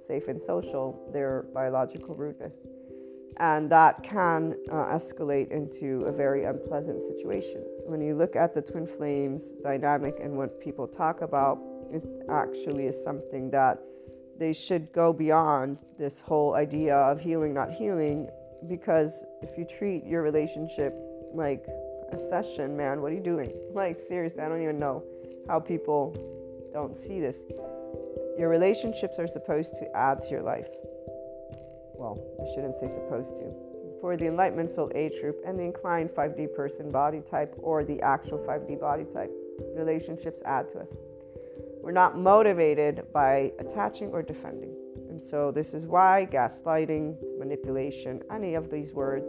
safe 0.05 0.27
and 0.27 0.41
social, 0.41 1.09
their 1.11 1.45
biological 1.53 2.15
rudeness. 2.15 2.59
And 3.37 3.69
that 3.71 4.03
can 4.03 4.55
uh, 4.71 4.85
escalate 4.97 5.51
into 5.51 6.01
a 6.05 6.11
very 6.11 6.45
unpleasant 6.45 7.01
situation. 7.01 7.63
When 7.85 8.01
you 8.01 8.15
look 8.15 8.35
at 8.35 8.53
the 8.53 8.61
twin 8.61 8.87
flames 8.87 9.53
dynamic 9.63 10.15
and 10.21 10.37
what 10.37 10.59
people 10.59 10.87
talk 10.87 11.21
about, 11.21 11.59
it 11.91 12.03
actually 12.29 12.87
is 12.87 13.03
something 13.03 13.49
that 13.51 13.79
they 14.39 14.53
should 14.53 14.91
go 14.91 15.13
beyond 15.13 15.79
this 15.97 16.19
whole 16.19 16.55
idea 16.55 16.95
of 16.95 17.19
healing, 17.19 17.53
not 17.53 17.71
healing, 17.71 18.29
because 18.67 19.23
if 19.41 19.57
you 19.57 19.65
treat 19.65 20.05
your 20.05 20.21
relationship 20.21 20.93
like 21.33 21.65
a 22.11 22.19
session, 22.19 22.75
man, 22.75 23.01
what 23.01 23.11
are 23.11 23.15
you 23.15 23.21
doing? 23.21 23.51
Like, 23.73 23.99
seriously, 23.99 24.41
I 24.41 24.49
don't 24.49 24.61
even 24.63 24.79
know 24.79 25.03
how 25.47 25.59
people 25.59 26.15
don't 26.73 26.95
see 26.95 27.19
this. 27.19 27.43
Your 28.39 28.49
relationships 28.49 29.19
are 29.19 29.27
supposed 29.27 29.75
to 29.75 29.95
add 29.95 30.21
to 30.23 30.29
your 30.29 30.41
life. 30.41 30.67
Well, 31.95 32.17
I 32.41 32.53
shouldn't 32.53 32.75
say 32.75 32.87
supposed 32.87 33.35
to. 33.37 33.53
For 34.01 34.17
the 34.17 34.27
Enlightenment 34.27 34.69
Soul 34.69 34.91
Age 34.95 35.19
group 35.21 35.41
and 35.45 35.59
the 35.59 35.63
inclined 35.63 36.09
5D 36.11 36.55
person 36.55 36.91
body 36.91 37.21
type 37.21 37.55
or 37.59 37.83
the 37.83 38.01
actual 38.01 38.39
5D 38.39 38.79
body 38.79 39.05
type, 39.05 39.31
relationships 39.75 40.41
add 40.45 40.69
to 40.69 40.79
us. 40.79 40.97
We're 41.81 41.91
not 41.91 42.17
motivated 42.17 43.05
by 43.13 43.51
attaching 43.59 44.09
or 44.09 44.21
defending. 44.21 44.75
And 45.09 45.21
so, 45.21 45.51
this 45.51 45.73
is 45.73 45.85
why 45.85 46.27
gaslighting, 46.31 47.15
manipulation, 47.39 48.21
any 48.31 48.55
of 48.55 48.69
these 48.69 48.93
words, 48.93 49.25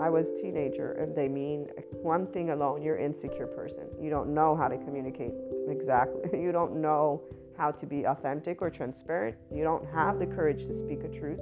I 0.00 0.10
was 0.10 0.28
a 0.28 0.36
teenager 0.40 0.92
and 0.92 1.14
they 1.14 1.28
mean 1.28 1.68
one 1.92 2.26
thing 2.28 2.50
alone 2.50 2.82
you're 2.82 2.98
insecure 2.98 3.46
person. 3.46 3.88
You 4.00 4.10
don't 4.10 4.34
know 4.34 4.56
how 4.56 4.68
to 4.68 4.76
communicate 4.78 5.32
exactly. 5.68 6.22
You 6.42 6.52
don't 6.52 6.80
know 6.80 7.22
how 7.56 7.70
to 7.70 7.86
be 7.86 8.04
authentic 8.04 8.62
or 8.62 8.70
transparent. 8.70 9.36
You 9.54 9.62
don't 9.62 9.86
have 9.92 10.18
the 10.18 10.26
courage 10.26 10.66
to 10.66 10.74
speak 10.74 11.04
a 11.04 11.08
truth 11.08 11.40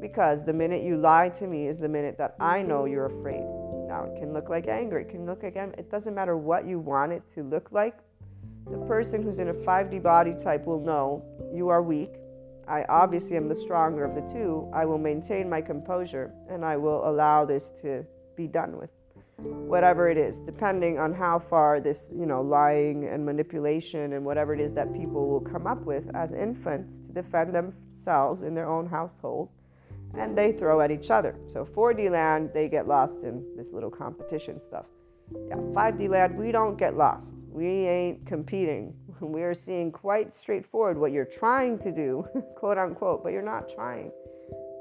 because 0.00 0.44
the 0.44 0.52
minute 0.52 0.82
you 0.82 0.96
lie 0.96 1.28
to 1.30 1.46
me 1.46 1.68
is 1.68 1.78
the 1.78 1.88
minute 1.88 2.18
that 2.18 2.36
I 2.40 2.62
know 2.62 2.84
you're 2.84 3.06
afraid. 3.06 3.44
Now, 3.88 4.04
it 4.04 4.18
can 4.18 4.32
look 4.32 4.48
like 4.48 4.66
anger, 4.68 4.98
it 4.98 5.08
can 5.08 5.24
look 5.26 5.44
again, 5.44 5.74
it 5.78 5.90
doesn't 5.90 6.14
matter 6.14 6.36
what 6.36 6.66
you 6.66 6.78
want 6.78 7.12
it 7.12 7.26
to 7.34 7.42
look 7.42 7.70
like. 7.70 7.98
The 8.70 8.78
person 8.78 9.22
who's 9.22 9.38
in 9.38 9.48
a 9.48 9.54
5D 9.54 10.02
body 10.02 10.34
type 10.34 10.66
will 10.66 10.80
know 10.80 11.24
you 11.54 11.68
are 11.68 11.82
weak. 11.82 12.14
I 12.68 12.84
obviously 12.88 13.36
am 13.36 13.48
the 13.48 13.54
stronger 13.54 14.04
of 14.04 14.14
the 14.14 14.32
two. 14.32 14.68
I 14.74 14.84
will 14.84 14.98
maintain 14.98 15.48
my 15.48 15.60
composure 15.60 16.32
and 16.50 16.64
I 16.64 16.76
will 16.76 17.08
allow 17.08 17.44
this 17.44 17.70
to 17.82 18.04
be 18.36 18.46
done 18.46 18.76
with. 18.76 18.90
Whatever 19.38 20.08
it 20.08 20.16
is, 20.16 20.40
depending 20.40 20.98
on 20.98 21.12
how 21.12 21.38
far 21.38 21.78
this, 21.78 22.08
you 22.14 22.24
know, 22.24 22.40
lying 22.40 23.06
and 23.06 23.24
manipulation 23.24 24.14
and 24.14 24.24
whatever 24.24 24.54
it 24.54 24.60
is 24.60 24.72
that 24.74 24.92
people 24.94 25.28
will 25.28 25.40
come 25.40 25.66
up 25.66 25.82
with 25.84 26.04
as 26.14 26.32
infants 26.32 26.98
to 27.00 27.12
defend 27.12 27.54
themselves 27.54 28.42
in 28.42 28.54
their 28.54 28.68
own 28.68 28.86
household 28.86 29.50
and 30.14 30.36
they 30.36 30.52
throw 30.52 30.80
at 30.80 30.90
each 30.90 31.10
other. 31.10 31.36
So 31.48 31.64
4D 31.64 32.10
land, 32.10 32.50
they 32.54 32.68
get 32.68 32.88
lost 32.88 33.24
in 33.24 33.44
this 33.56 33.72
little 33.72 33.90
competition 33.90 34.60
stuff. 34.66 34.86
Yeah, 35.48 35.56
5D 35.56 36.08
land, 36.08 36.36
we 36.36 36.52
don't 36.52 36.76
get 36.76 36.96
lost. 36.96 37.34
We 37.50 37.66
ain't 37.66 38.26
competing. 38.26 38.94
We 39.20 39.42
are 39.42 39.54
seeing 39.54 39.92
quite 39.92 40.34
straightforward 40.34 40.98
what 40.98 41.12
you're 41.12 41.24
trying 41.24 41.78
to 41.80 41.92
do, 41.92 42.26
quote 42.56 42.78
unquote, 42.78 43.22
but 43.22 43.32
you're 43.32 43.42
not 43.42 43.68
trying. 43.74 44.10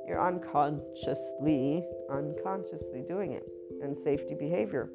You're 0.08 0.26
unconsciously, 0.26 1.84
unconsciously 2.12 3.04
doing 3.08 3.34
it. 3.34 3.48
And 3.82 3.98
safety 3.98 4.36
behavior 4.36 4.90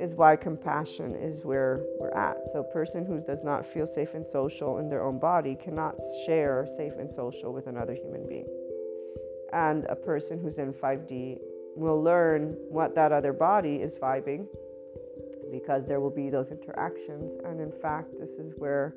is 0.00 0.14
why 0.14 0.36
compassion 0.36 1.14
is 1.14 1.44
where 1.44 1.82
we're 1.98 2.12
at. 2.12 2.36
So, 2.52 2.60
a 2.60 2.72
person 2.72 3.04
who 3.04 3.20
does 3.26 3.42
not 3.44 3.66
feel 3.66 3.86
safe 3.86 4.14
and 4.14 4.26
social 4.26 4.78
in 4.78 4.88
their 4.88 5.04
own 5.04 5.18
body 5.18 5.56
cannot 5.62 5.96
share 6.26 6.66
safe 6.76 6.94
and 6.98 7.10
social 7.10 7.52
with 7.52 7.66
another 7.66 7.94
human 7.94 8.26
being 8.26 8.46
and 9.52 9.84
a 9.86 9.96
person 9.96 10.40
who's 10.40 10.58
in 10.58 10.72
5D 10.72 11.38
will 11.76 12.02
learn 12.02 12.56
what 12.68 12.94
that 12.94 13.12
other 13.12 13.32
body 13.32 13.76
is 13.76 13.96
vibing 13.96 14.46
because 15.50 15.86
there 15.86 16.00
will 16.00 16.10
be 16.10 16.30
those 16.30 16.50
interactions. 16.50 17.36
And 17.44 17.60
in 17.60 17.72
fact, 17.72 18.10
this 18.18 18.38
is 18.38 18.54
where 18.56 18.94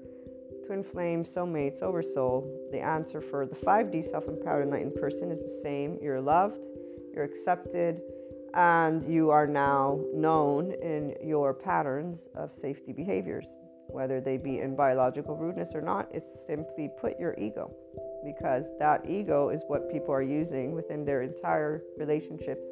twin 0.65 0.83
flame, 0.83 1.23
soulmates, 1.23 1.81
oversoul, 1.81 2.69
the 2.71 2.79
answer 2.79 3.21
for 3.21 3.45
the 3.45 3.55
5D 3.55 4.03
self 4.03 4.27
empowered 4.27 4.65
enlightened 4.65 4.95
person 4.95 5.31
is 5.31 5.41
the 5.41 5.59
same. 5.61 5.97
You're 6.01 6.21
loved, 6.21 6.59
you're 7.13 7.25
accepted, 7.25 8.01
and 8.53 9.11
you 9.11 9.29
are 9.31 9.47
now 9.47 9.99
known 10.13 10.71
in 10.81 11.15
your 11.23 11.53
patterns 11.53 12.25
of 12.35 12.53
safety 12.53 12.93
behaviors. 12.93 13.47
Whether 13.87 14.21
they 14.21 14.37
be 14.37 14.59
in 14.59 14.75
biological 14.75 15.35
rudeness 15.35 15.75
or 15.75 15.81
not, 15.81 16.07
it's 16.11 16.45
simply 16.47 16.89
put 16.99 17.19
your 17.19 17.35
ego 17.37 17.71
because 18.23 18.65
that 18.79 19.07
ego 19.07 19.49
is 19.49 19.61
what 19.67 19.91
people 19.91 20.13
are 20.13 20.21
using 20.21 20.73
within 20.73 21.03
their 21.03 21.21
entire 21.21 21.83
relationships 21.97 22.67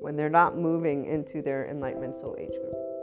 when 0.00 0.16
they're 0.16 0.30
not 0.30 0.56
moving 0.56 1.06
into 1.06 1.42
their 1.42 1.68
enlightenment 1.68 2.18
soul 2.20 2.36
age 2.38 2.50
group. 2.50 2.93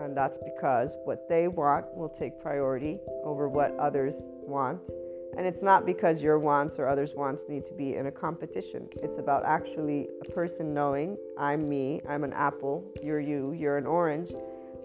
And 0.00 0.16
that's 0.16 0.38
because 0.38 0.92
what 1.04 1.28
they 1.28 1.48
want 1.48 1.94
will 1.94 2.08
take 2.08 2.40
priority 2.40 2.98
over 3.24 3.48
what 3.48 3.76
others 3.78 4.22
want. 4.26 4.88
And 5.36 5.46
it's 5.46 5.62
not 5.62 5.86
because 5.86 6.20
your 6.20 6.38
wants 6.38 6.78
or 6.78 6.88
others' 6.88 7.14
wants 7.14 7.44
need 7.48 7.64
to 7.66 7.74
be 7.74 7.94
in 7.94 8.06
a 8.06 8.10
competition. 8.10 8.88
It's 9.02 9.18
about 9.18 9.44
actually 9.44 10.08
a 10.26 10.30
person 10.32 10.74
knowing 10.74 11.16
I'm 11.38 11.68
me, 11.68 12.00
I'm 12.08 12.24
an 12.24 12.32
apple, 12.32 12.84
you're 13.02 13.20
you, 13.20 13.52
you're 13.52 13.78
an 13.78 13.86
orange. 13.86 14.32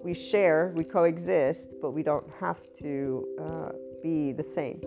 We 0.03 0.13
share, 0.13 0.71
we 0.75 0.83
coexist, 0.83 1.69
but 1.81 1.91
we 1.91 2.03
don't 2.03 2.29
have 2.39 2.61
to 2.81 3.27
uh, 3.41 3.69
be 4.03 4.33
the 4.33 4.43
same. 4.43 4.81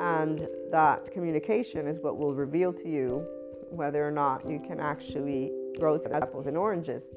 And 0.00 0.46
that 0.70 1.10
communication 1.12 1.86
is 1.86 1.98
what 2.00 2.18
will 2.18 2.34
reveal 2.34 2.72
to 2.74 2.88
you 2.88 3.26
whether 3.70 4.06
or 4.06 4.10
not 4.10 4.48
you 4.48 4.60
can 4.60 4.80
actually 4.80 5.52
grow 5.78 5.98
to 5.98 6.12
apples 6.14 6.46
and 6.46 6.56
oranges. 6.56 7.10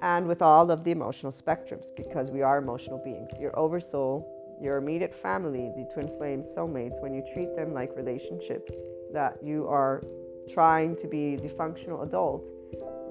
And 0.00 0.26
with 0.26 0.42
all 0.42 0.70
of 0.70 0.84
the 0.84 0.90
emotional 0.90 1.32
spectrums, 1.32 1.94
because 1.96 2.30
we 2.30 2.42
are 2.42 2.58
emotional 2.58 2.98
beings. 2.98 3.30
Your 3.40 3.58
oversoul, 3.58 4.58
your 4.60 4.76
immediate 4.76 5.14
family, 5.14 5.72
the 5.76 5.88
twin 5.92 6.08
flame 6.18 6.42
soulmates, 6.42 7.00
when 7.02 7.14
you 7.14 7.22
treat 7.32 7.54
them 7.56 7.72
like 7.72 7.96
relationships, 7.96 8.72
that 9.12 9.38
you 9.42 9.66
are 9.68 10.02
trying 10.48 10.96
to 10.96 11.08
be 11.08 11.36
the 11.36 11.48
functional 11.48 12.02
adult, 12.02 12.48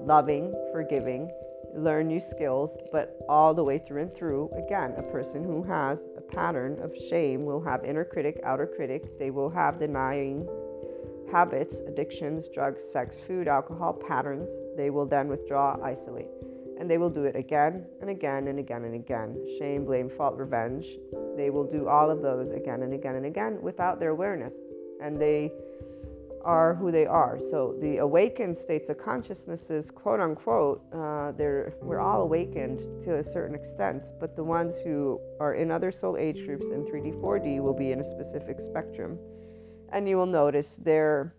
loving, 0.00 0.54
forgiving, 0.72 1.30
learn 1.74 2.08
new 2.08 2.20
skills, 2.20 2.78
but 2.90 3.18
all 3.28 3.52
the 3.52 3.62
way 3.62 3.78
through 3.78 4.02
and 4.02 4.14
through, 4.14 4.50
again, 4.56 4.94
a 4.96 5.02
person 5.02 5.44
who 5.44 5.62
has 5.62 5.98
a 6.16 6.20
pattern 6.20 6.80
of 6.82 6.92
shame 7.08 7.44
will 7.44 7.62
have 7.62 7.84
inner 7.84 8.04
critic, 8.04 8.40
outer 8.44 8.66
critic. 8.66 9.18
They 9.18 9.30
will 9.30 9.50
have 9.50 9.78
denying 9.78 10.48
habits, 11.30 11.80
addictions, 11.80 12.48
drugs, 12.48 12.82
sex, 12.82 13.20
food, 13.20 13.48
alcohol 13.48 13.92
patterns. 13.92 14.48
They 14.76 14.90
will 14.90 15.06
then 15.06 15.28
withdraw, 15.28 15.76
isolate. 15.82 16.28
And 16.78 16.90
they 16.90 16.98
will 16.98 17.10
do 17.10 17.24
it 17.24 17.36
again 17.36 17.86
and 18.00 18.10
again 18.10 18.48
and 18.48 18.58
again 18.58 18.84
and 18.84 18.94
again. 18.94 19.36
Shame, 19.58 19.84
blame, 19.84 20.10
fault, 20.10 20.36
revenge. 20.36 20.86
They 21.36 21.50
will 21.50 21.64
do 21.64 21.88
all 21.88 22.10
of 22.10 22.22
those 22.22 22.52
again 22.52 22.82
and 22.82 22.92
again 22.92 23.14
and 23.16 23.26
again 23.26 23.58
without 23.62 23.98
their 23.98 24.10
awareness. 24.10 24.52
And 25.00 25.20
they 25.20 25.52
are 26.46 26.74
who 26.74 26.92
they 26.92 27.04
are. 27.04 27.38
So 27.50 27.74
the 27.80 27.98
awakened 27.98 28.56
states 28.56 28.88
of 28.88 28.98
consciousness 28.98 29.68
is 29.68 29.90
quote 29.90 30.20
unquote, 30.20 30.80
uh, 30.94 31.32
we're 31.82 32.00
all 32.00 32.22
awakened 32.22 33.02
to 33.02 33.16
a 33.16 33.22
certain 33.22 33.54
extent, 33.54 34.06
but 34.20 34.36
the 34.36 34.44
ones 34.44 34.78
who 34.80 35.20
are 35.40 35.54
in 35.54 35.70
other 35.70 35.90
soul 35.90 36.16
age 36.16 36.46
groups 36.46 36.70
in 36.70 36.84
3D, 36.84 37.20
4D 37.20 37.60
will 37.60 37.74
be 37.74 37.90
in 37.90 38.00
a 38.00 38.04
specific 38.04 38.60
spectrum. 38.60 39.18
And 39.92 40.08
you 40.08 40.16
will 40.16 40.26
notice 40.26 40.76
they're 40.76 41.34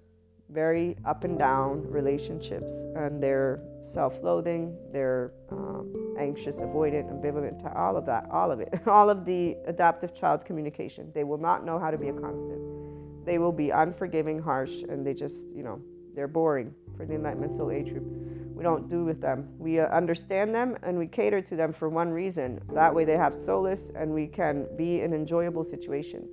very 0.49 0.97
up 1.05 1.23
and 1.23 1.39
down 1.39 1.89
relationships 1.89 2.83
and 2.95 3.23
they're 3.23 3.61
self 3.87 4.21
loathing, 4.21 4.77
they're 4.91 5.31
um, 5.51 6.15
anxious, 6.19 6.57
avoidant, 6.57 7.11
ambivalent 7.11 7.61
to 7.63 7.77
all 7.77 7.97
of 7.97 8.05
that, 8.05 8.27
all 8.31 8.51
of 8.51 8.59
it, 8.59 8.73
all 8.87 9.09
of 9.09 9.25
the 9.25 9.55
adaptive 9.65 10.13
child 10.13 10.45
communication. 10.45 11.11
They 11.13 11.23
will 11.23 11.37
not 11.37 11.65
know 11.65 11.79
how 11.79 11.91
to 11.91 11.97
be 11.97 12.09
a 12.09 12.13
constant 12.13 12.77
they 13.27 13.37
will 13.37 13.51
be 13.51 13.71
unforgiving, 13.71 14.39
harsh, 14.39 14.83
and 14.87 15.05
they 15.05 15.13
just, 15.13 15.47
you 15.53 15.61
know, 15.61 15.81
they're 16.15 16.29
boring 16.29 16.73
for 16.95 17.05
the 17.05 17.13
enlightenment 17.13 17.53
soul 17.53 17.69
age 17.69 17.91
group. 17.91 18.05
We 18.55 18.63
don't 18.63 18.89
do 18.89 19.03
with 19.03 19.21
them. 19.21 19.49
We 19.59 19.81
uh, 19.81 19.87
understand 19.87 20.55
them 20.55 20.77
and 20.81 20.97
we 20.97 21.07
cater 21.07 21.41
to 21.41 21.55
them 21.55 21.73
for 21.73 21.89
one 21.89 22.09
reason. 22.09 22.61
That 22.73 22.95
way 22.95 23.03
they 23.03 23.17
have 23.17 23.35
solace 23.35 23.91
and 23.95 24.13
we 24.13 24.27
can 24.27 24.65
be 24.77 25.01
in 25.01 25.13
enjoyable 25.13 25.65
situations. 25.65 26.31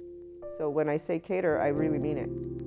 So 0.57 0.71
when 0.71 0.89
I 0.89 0.97
say 0.97 1.19
cater, 1.19 1.61
I 1.61 1.67
really 1.67 1.99
mean 1.99 2.17
it. 2.17 2.64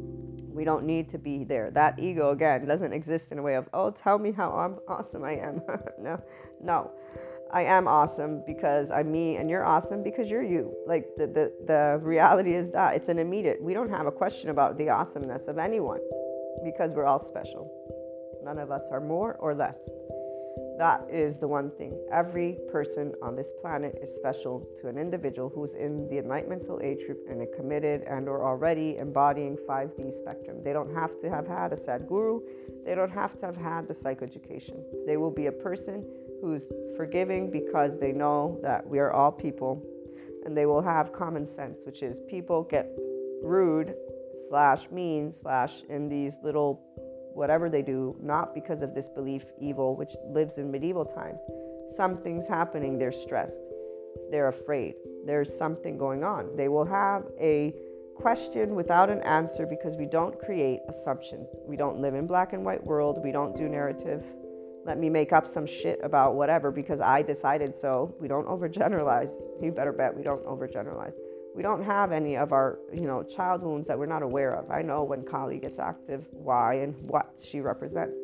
We 0.58 0.64
don't 0.64 0.86
need 0.86 1.08
to 1.10 1.20
be 1.20 1.44
there. 1.44 1.70
That 1.70 2.00
ego, 2.00 2.32
again, 2.32 2.66
doesn't 2.66 2.92
exist 2.92 3.32
in 3.32 3.38
a 3.38 3.44
way 3.44 3.54
of, 3.54 3.70
oh, 3.74 3.92
tell 3.92 4.18
me 4.18 4.32
how 4.32 4.80
awesome 4.88 5.24
I 5.24 5.34
am. 5.34 5.62
no, 6.00 6.20
no. 6.60 6.92
I 7.54 7.64
am 7.64 7.88
awesome 7.88 8.44
because 8.46 8.90
I'm 8.90 9.12
me 9.12 9.38
and 9.38 9.52
you're 9.52 9.64
awesome 9.64 10.02
because 10.04 10.32
you're 10.32 10.44
you. 10.44 10.76
Like 10.88 11.06
the, 11.16 11.28
the, 11.28 11.54
the 11.68 12.00
reality 12.02 12.56
is 12.56 12.72
that 12.72 12.96
it's 12.96 13.08
an 13.08 13.20
immediate. 13.20 13.62
We 13.62 13.76
don't 13.76 13.90
have 13.92 14.08
a 14.08 14.12
question 14.12 14.50
about 14.50 14.78
the 14.80 14.90
awesomeness 14.90 15.48
of 15.48 15.60
anyone 15.60 16.02
because 16.66 16.92
we're 16.92 17.06
all 17.06 17.20
special. 17.20 17.72
None 18.44 18.58
of 18.58 18.72
us 18.72 18.90
are 18.92 19.00
more 19.00 19.36
or 19.36 19.54
less. 19.54 19.78
That 20.78 21.08
is 21.12 21.40
the 21.40 21.48
one 21.48 21.72
thing. 21.72 21.98
Every 22.12 22.58
person 22.72 23.14
on 23.24 23.36
this 23.36 23.52
planet 23.62 23.98
is 24.00 24.14
special 24.14 24.68
to 24.80 24.88
an 24.88 25.00
individual 25.00 25.50
who's 25.50 25.74
in 25.74 26.08
the 26.08 26.20
Enlightenment 26.20 26.62
Soul 26.62 26.80
Age 26.84 27.00
group 27.06 27.26
and 27.28 27.42
a 27.42 27.48
committed 27.48 28.04
and 28.04 28.30
or 28.30 28.46
already 28.46 28.98
embodying 28.98 29.58
5D 29.68 30.14
spectrum. 30.14 30.58
They 30.64 30.74
don't 30.74 30.94
have 30.94 31.18
to 31.22 31.30
have 31.32 31.48
had 31.48 31.74
a 31.74 31.76
Sadhguru. 31.76 32.42
They 32.86 32.94
don't 32.94 33.10
have 33.10 33.36
to 33.40 33.48
have 33.48 33.58
had 33.58 33.88
the 33.88 33.94
psychoeducation. 33.96 34.84
They 35.08 35.18
will 35.18 35.32
be 35.32 35.48
a 35.48 35.52
person 35.52 36.06
who's 36.42 36.68
forgiving 36.96 37.50
because 37.50 37.98
they 38.00 38.12
know 38.12 38.60
that 38.62 38.88
we 38.88 39.00
are 39.00 39.12
all 39.12 39.32
people 39.32 39.84
and 40.46 40.56
they 40.56 40.68
will 40.68 40.84
have 40.84 41.12
common 41.12 41.48
sense, 41.48 41.80
which 41.86 42.04
is 42.04 42.20
people 42.30 42.64
get 42.64 42.88
rude 43.42 43.96
slash 44.48 44.90
mean 44.92 45.34
slash 45.34 45.74
in 45.90 46.08
these 46.08 46.38
little 46.44 46.82
whatever 47.38 47.70
they 47.70 47.82
do, 47.82 48.16
not 48.22 48.56
because 48.56 48.82
of 48.82 48.96
this 48.96 49.08
belief 49.08 49.44
evil, 49.62 49.96
which 49.96 50.16
lives 50.26 50.58
in 50.58 50.72
medieval 50.72 51.06
times. 51.06 51.40
Something's 51.96 52.48
happening, 52.48 52.98
they're 52.98 53.12
stressed, 53.12 53.60
they're 54.32 54.50
afraid, 54.50 54.96
there's 55.26 55.56
something 55.56 55.98
going 55.98 56.24
on. 56.24 56.56
They 56.56 56.68
will 56.68 56.86
have 56.86 57.24
a 57.40 57.74
question 58.16 58.76
without 58.76 59.10
an 59.12 59.22
answer 59.22 59.68
because 59.68 59.96
we 59.96 60.08
don't 60.08 60.40
create 60.40 60.80
assumptions. 60.90 61.48
We 61.66 61.78
don't 61.78 62.02
live 62.02 62.16
in 62.16 62.26
black 62.26 62.54
and 62.54 62.66
white 62.66 62.84
world, 62.84 63.20
we 63.24 63.32
don't 63.32 63.56
do 63.56 63.70
narrative 63.70 64.26
let 64.88 64.98
me 64.98 65.10
make 65.10 65.34
up 65.34 65.46
some 65.46 65.68
shit 65.68 66.00
about 66.02 66.36
whatever 66.36 66.72
because 66.72 67.02
I 67.02 67.22
decided 67.22 67.76
so. 67.76 68.16
We 68.22 68.30
don't 68.30 68.48
overgeneralize. 68.48 69.32
You 69.62 69.74
better 69.74 69.92
bet 69.92 70.16
we 70.16 70.24
don't 70.24 70.46
overgeneralize. 70.46 71.12
We 71.58 71.64
don't 71.64 71.84
have 71.84 72.12
any 72.12 72.38
of 72.38 72.54
our, 72.54 72.78
you 72.94 73.08
know, 73.08 73.24
child 73.24 73.64
wounds 73.64 73.88
that 73.88 73.98
we're 73.98 74.06
not 74.06 74.22
aware 74.22 74.54
of. 74.54 74.70
I 74.70 74.84
know 74.84 75.04
when 75.04 75.24
Kali 75.24 75.58
gets 75.58 75.80
active, 75.80 76.24
why 76.32 76.76
and 76.76 76.94
what 77.10 77.32
she 77.44 77.62
represents. 77.62 78.20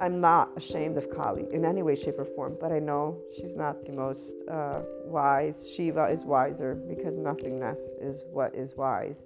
I'm 0.00 0.20
not 0.20 0.50
ashamed 0.56 0.96
of 0.96 1.08
Kali 1.08 1.46
in 1.52 1.64
any 1.64 1.84
way, 1.84 1.94
shape, 1.94 2.18
or 2.18 2.24
form, 2.24 2.56
but 2.60 2.72
I 2.72 2.80
know 2.80 3.16
she's 3.36 3.54
not 3.54 3.86
the 3.86 3.92
most 3.92 4.42
uh, 4.50 4.80
wise. 5.04 5.70
Shiva 5.72 6.06
is 6.06 6.24
wiser 6.24 6.74
because 6.74 7.16
nothingness 7.16 7.78
is 8.00 8.24
what 8.32 8.56
is 8.56 8.74
wise. 8.76 9.22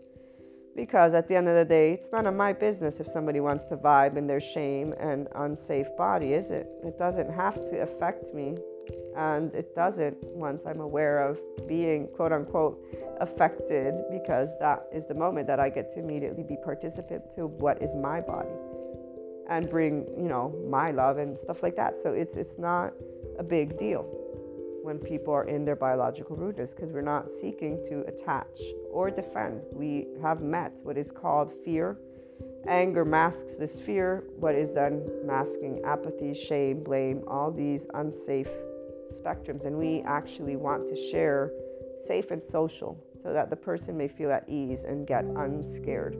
Because 0.77 1.15
at 1.15 1.27
the 1.27 1.35
end 1.35 1.49
of 1.49 1.55
the 1.55 1.65
day, 1.65 1.95
it's 1.95 2.13
none 2.13 2.27
of 2.27 2.35
my 2.35 2.53
business 2.53 3.01
if 3.01 3.09
somebody 3.09 3.41
wants 3.41 3.65
to 3.71 3.79
vibe 3.79 4.19
in 4.19 4.27
their 4.27 4.41
shame 4.41 4.95
and 5.01 5.27
unsafe 5.37 5.89
body, 5.97 6.35
is 6.35 6.51
it? 6.51 6.67
It 6.85 6.99
doesn't 6.99 7.33
have 7.33 7.55
to 7.71 7.81
affect 7.81 8.35
me. 8.35 8.59
And 9.17 9.55
it 9.55 9.75
doesn't 9.75 10.17
once 10.25 10.63
I'm 10.67 10.81
aware 10.81 11.29
of 11.29 11.39
being 11.69 12.09
quote 12.09 12.33
unquote 12.33 12.83
affected, 13.21 13.95
because 14.11 14.59
that 14.59 14.87
is 14.93 15.07
the 15.07 15.15
moment 15.15 15.47
that 15.47 15.61
I 15.61 15.69
get 15.69 15.93
to 15.93 15.99
immediately 15.99 16.43
be 16.43 16.57
participant 16.57 17.31
to 17.37 17.47
what 17.47 17.83
is 17.83 17.95
my 17.95 18.21
body 18.21 18.49
and 19.49 19.69
bring, 19.69 20.07
you 20.17 20.29
know, 20.29 20.55
my 20.69 20.91
love 20.91 21.19
and 21.19 21.39
stuff 21.39 21.63
like 21.63 21.77
that. 21.77 21.99
So 21.99 22.13
it's 22.13 22.37
it's 22.37 22.59
not 22.59 22.95
a 23.39 23.43
big 23.43 23.79
deal 23.79 24.03
when 24.83 24.99
people 24.99 25.33
are 25.33 25.45
in 25.45 25.65
their 25.65 25.77
biological 25.77 26.35
rudeness 26.37 26.75
because 26.75 26.91
we're 26.91 27.03
not 27.03 27.31
seeking 27.31 27.85
to 27.87 28.01
attach 28.09 28.61
or 28.91 29.11
defend. 29.11 29.61
We 29.73 30.09
have 30.21 30.41
met 30.41 30.81
what 30.83 30.99
is 30.99 31.11
called 31.11 31.53
fear. 31.65 31.99
Anger 32.67 33.05
masks 33.05 33.57
this 33.57 33.79
fear, 33.79 34.25
what 34.37 34.55
is 34.55 34.75
then 34.75 35.09
masking 35.25 35.81
apathy, 35.85 36.35
shame, 36.35 36.83
blame, 36.83 37.23
all 37.29 37.51
these 37.53 37.87
unsafe 37.95 38.49
spectrums. 39.13 39.65
And 39.65 39.77
we 39.77 40.03
actually 40.07 40.57
want 40.57 40.89
to 40.89 40.97
share 40.97 41.53
safe 42.07 42.31
and 42.31 42.43
social 42.43 42.99
so 43.23 43.33
that 43.33 43.51
the 43.51 43.57
person 43.57 43.97
may 43.97 44.09
feel 44.09 44.33
at 44.33 44.49
ease 44.49 44.85
and 44.85 45.07
get 45.07 45.25
unscared. 45.25 46.17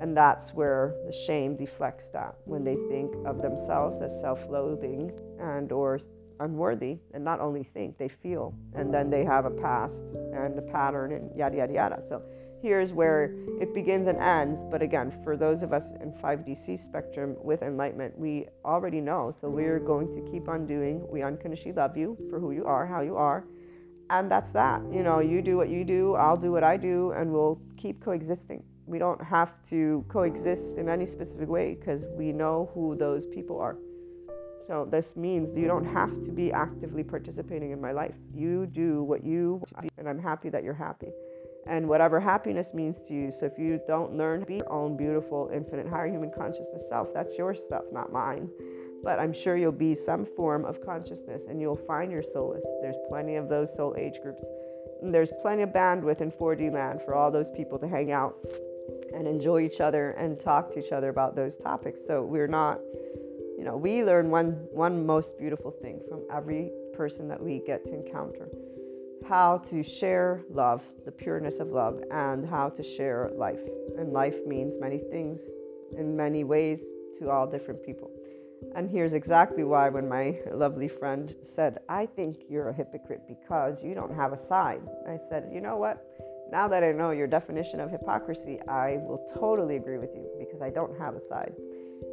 And 0.00 0.16
that's 0.16 0.52
where 0.52 0.94
the 1.06 1.12
shame 1.12 1.56
deflects 1.56 2.08
that 2.10 2.34
when 2.44 2.64
they 2.64 2.76
think 2.88 3.14
of 3.26 3.40
themselves 3.42 4.02
as 4.02 4.20
self-loathing 4.20 5.10
and 5.40 5.72
or 5.72 5.98
unworthy 6.40 6.98
and 7.14 7.24
not 7.24 7.40
only 7.40 7.62
think 7.62 7.96
they 7.96 8.08
feel 8.08 8.54
and 8.74 8.92
then 8.92 9.08
they 9.08 9.24
have 9.24 9.46
a 9.46 9.50
past 9.50 10.02
and 10.34 10.58
a 10.58 10.62
pattern 10.62 11.12
and 11.12 11.34
yada 11.34 11.56
yada 11.56 11.72
yada 11.72 12.02
so 12.06 12.22
here's 12.62 12.92
where 12.92 13.34
it 13.60 13.74
begins 13.74 14.08
and 14.08 14.18
ends 14.18 14.64
but 14.70 14.82
again 14.82 15.12
for 15.22 15.36
those 15.36 15.62
of 15.62 15.72
us 15.72 15.90
in 16.00 16.12
5dc 16.12 16.78
spectrum 16.78 17.36
with 17.42 17.62
enlightenment 17.62 18.18
we 18.18 18.46
already 18.64 19.00
know 19.00 19.30
so 19.30 19.48
we're 19.48 19.78
going 19.78 20.08
to 20.14 20.30
keep 20.30 20.48
on 20.48 20.66
doing 20.66 21.06
we 21.10 21.22
unconditionally 21.22 21.72
love 21.72 21.96
you 21.96 22.16
for 22.30 22.40
who 22.40 22.52
you 22.52 22.64
are 22.64 22.86
how 22.86 23.00
you 23.00 23.16
are 23.16 23.44
and 24.10 24.30
that's 24.30 24.52
that 24.52 24.80
you 24.92 25.02
know 25.02 25.20
you 25.20 25.42
do 25.42 25.56
what 25.56 25.68
you 25.68 25.84
do 25.84 26.14
i'll 26.14 26.36
do 26.36 26.52
what 26.52 26.64
i 26.64 26.76
do 26.76 27.12
and 27.12 27.32
we'll 27.32 27.60
keep 27.76 28.02
coexisting 28.02 28.62
we 28.86 28.98
don't 28.98 29.22
have 29.22 29.52
to 29.68 30.04
coexist 30.08 30.76
in 30.76 30.88
any 30.88 31.06
specific 31.06 31.48
way 31.48 31.74
because 31.74 32.04
we 32.16 32.32
know 32.32 32.70
who 32.72 32.96
those 32.96 33.26
people 33.26 33.58
are. 33.58 33.76
So 34.64 34.86
this 34.90 35.16
means 35.16 35.56
you 35.56 35.66
don't 35.66 35.84
have 35.84 36.10
to 36.24 36.30
be 36.30 36.52
actively 36.52 37.04
participating 37.04 37.72
in 37.72 37.80
my 37.80 37.92
life. 37.92 38.14
You 38.34 38.66
do 38.66 39.02
what 39.02 39.24
you 39.24 39.62
and 39.98 40.08
I'm 40.08 40.18
happy 40.18 40.48
that 40.50 40.64
you're 40.64 40.74
happy. 40.74 41.08
And 41.66 41.88
whatever 41.88 42.20
happiness 42.20 42.72
means 42.74 43.02
to 43.08 43.14
you. 43.14 43.32
So 43.32 43.46
if 43.46 43.58
you 43.58 43.80
don't 43.86 44.16
learn 44.16 44.40
to 44.40 44.46
be 44.46 44.56
your 44.56 44.72
own 44.72 44.96
beautiful, 44.96 45.50
infinite, 45.52 45.88
higher 45.88 46.06
human 46.08 46.30
consciousness 46.30 46.82
self, 46.88 47.12
that's 47.12 47.36
your 47.36 47.54
stuff, 47.54 47.84
not 47.92 48.12
mine. 48.12 48.48
But 49.02 49.18
I'm 49.18 49.32
sure 49.32 49.56
you'll 49.56 49.72
be 49.72 49.94
some 49.94 50.24
form 50.24 50.64
of 50.64 50.84
consciousness 50.84 51.42
and 51.48 51.60
you'll 51.60 51.76
find 51.76 52.10
your 52.12 52.22
solace. 52.22 52.64
There's 52.82 52.96
plenty 53.08 53.36
of 53.36 53.48
those 53.48 53.74
soul 53.74 53.94
age 53.98 54.20
groups. 54.22 54.42
And 55.02 55.12
there's 55.14 55.32
plenty 55.42 55.62
of 55.62 55.70
bandwidth 55.70 56.20
in 56.20 56.30
4D 56.30 56.72
land 56.72 57.02
for 57.04 57.14
all 57.14 57.30
those 57.30 57.50
people 57.50 57.78
to 57.80 57.88
hang 57.88 58.12
out 58.12 58.36
and 59.14 59.26
enjoy 59.26 59.60
each 59.60 59.80
other 59.80 60.10
and 60.12 60.38
talk 60.38 60.72
to 60.72 60.84
each 60.84 60.92
other 60.92 61.08
about 61.08 61.34
those 61.34 61.56
topics. 61.56 62.00
So 62.06 62.22
we're 62.22 62.46
not, 62.46 62.80
you 63.58 63.64
know, 63.64 63.76
we 63.76 64.04
learn 64.04 64.30
one 64.30 64.66
one 64.70 65.04
most 65.06 65.38
beautiful 65.38 65.70
thing 65.70 66.00
from 66.08 66.22
every 66.32 66.70
person 66.94 67.28
that 67.28 67.42
we 67.42 67.62
get 67.66 67.84
to 67.86 67.94
encounter. 67.94 68.48
How 69.28 69.58
to 69.70 69.82
share 69.82 70.44
love, 70.50 70.82
the 71.04 71.10
pureness 71.10 71.58
of 71.58 71.68
love, 71.68 72.00
and 72.12 72.48
how 72.48 72.68
to 72.68 72.82
share 72.82 73.30
life. 73.34 73.60
And 73.98 74.12
life 74.12 74.36
means 74.46 74.78
many 74.78 74.98
things 74.98 75.50
in 75.98 76.16
many 76.16 76.44
ways 76.44 76.80
to 77.18 77.30
all 77.30 77.46
different 77.46 77.84
people. 77.84 78.10
And 78.76 78.88
here's 78.88 79.12
exactly 79.12 79.64
why 79.64 79.88
when 79.88 80.08
my 80.08 80.38
lovely 80.52 80.88
friend 80.88 81.34
said, 81.42 81.78
I 81.88 82.06
think 82.06 82.44
you're 82.48 82.68
a 82.68 82.72
hypocrite 82.72 83.22
because 83.26 83.82
you 83.82 83.94
don't 83.94 84.14
have 84.14 84.32
a 84.32 84.36
side. 84.36 84.82
I 85.08 85.16
said, 85.16 85.50
you 85.52 85.60
know 85.60 85.76
what? 85.76 86.04
Now 86.52 86.68
that 86.68 86.84
I 86.84 86.92
know 86.92 87.10
your 87.10 87.26
definition 87.26 87.80
of 87.80 87.90
hypocrisy, 87.90 88.60
I 88.68 88.98
will 89.00 89.26
totally 89.34 89.76
agree 89.76 89.98
with 89.98 90.10
you 90.14 90.28
because 90.38 90.62
I 90.62 90.70
don't 90.70 90.96
have 90.98 91.16
a 91.16 91.20
side. 91.20 91.54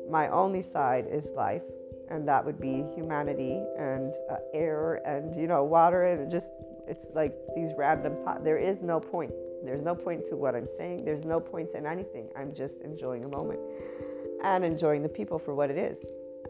My 0.09 0.29
only 0.29 0.61
side 0.63 1.05
is 1.11 1.31
life, 1.35 1.61
and 2.09 2.27
that 2.27 2.43
would 2.43 2.59
be 2.59 2.83
humanity 2.95 3.61
and 3.77 4.13
uh, 4.31 4.37
air 4.53 5.01
and 5.05 5.35
you 5.35 5.47
know 5.47 5.63
water 5.63 6.05
and 6.05 6.31
just 6.31 6.47
it's 6.87 7.05
like 7.13 7.33
these 7.55 7.71
random 7.77 8.15
thoughts. 8.23 8.41
There 8.43 8.57
is 8.57 8.83
no 8.83 8.99
point. 8.99 9.31
There's 9.63 9.81
no 9.81 9.95
point 9.95 10.25
to 10.27 10.35
what 10.35 10.55
I'm 10.55 10.67
saying. 10.77 11.05
There's 11.05 11.23
no 11.23 11.39
point 11.39 11.69
in 11.73 11.85
anything. 11.85 12.27
I'm 12.35 12.53
just 12.53 12.75
enjoying 12.81 13.23
a 13.23 13.29
moment 13.29 13.59
and 14.43 14.65
enjoying 14.65 15.01
the 15.01 15.09
people 15.09 15.39
for 15.39 15.55
what 15.55 15.69
it 15.69 15.77
is, 15.77 15.97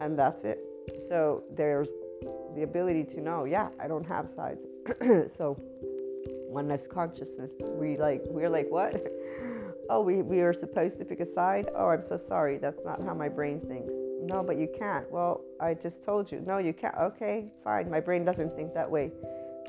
and 0.00 0.18
that's 0.18 0.44
it. 0.44 0.58
So 1.08 1.44
there's 1.54 1.90
the 2.54 2.62
ability 2.62 3.04
to 3.04 3.20
know, 3.20 3.44
yeah, 3.44 3.68
I 3.80 3.86
don't 3.86 4.04
have 4.04 4.30
sides. 4.30 4.64
so 5.32 5.60
oneness 6.48 6.86
consciousness. 6.86 7.52
We 7.60 7.96
like 7.96 8.22
we're 8.26 8.50
like 8.50 8.66
what? 8.70 8.94
oh, 9.90 10.00
we, 10.00 10.22
we 10.22 10.40
are 10.40 10.52
supposed 10.52 10.98
to 10.98 11.04
pick 11.04 11.20
a 11.20 11.26
side? 11.26 11.68
Oh, 11.74 11.88
I'm 11.88 12.02
so 12.02 12.16
sorry. 12.16 12.58
That's 12.58 12.80
not 12.84 13.02
how 13.02 13.14
my 13.14 13.28
brain 13.28 13.60
thinks. 13.60 13.92
No, 14.22 14.42
but 14.42 14.58
you 14.58 14.68
can't. 14.78 15.10
Well, 15.10 15.42
I 15.60 15.74
just 15.74 16.02
told 16.02 16.30
you. 16.32 16.40
No, 16.46 16.58
you 16.58 16.72
can't. 16.72 16.94
Okay, 16.96 17.46
fine. 17.62 17.90
My 17.90 18.00
brain 18.00 18.24
doesn't 18.24 18.54
think 18.56 18.72
that 18.74 18.90
way. 18.90 19.12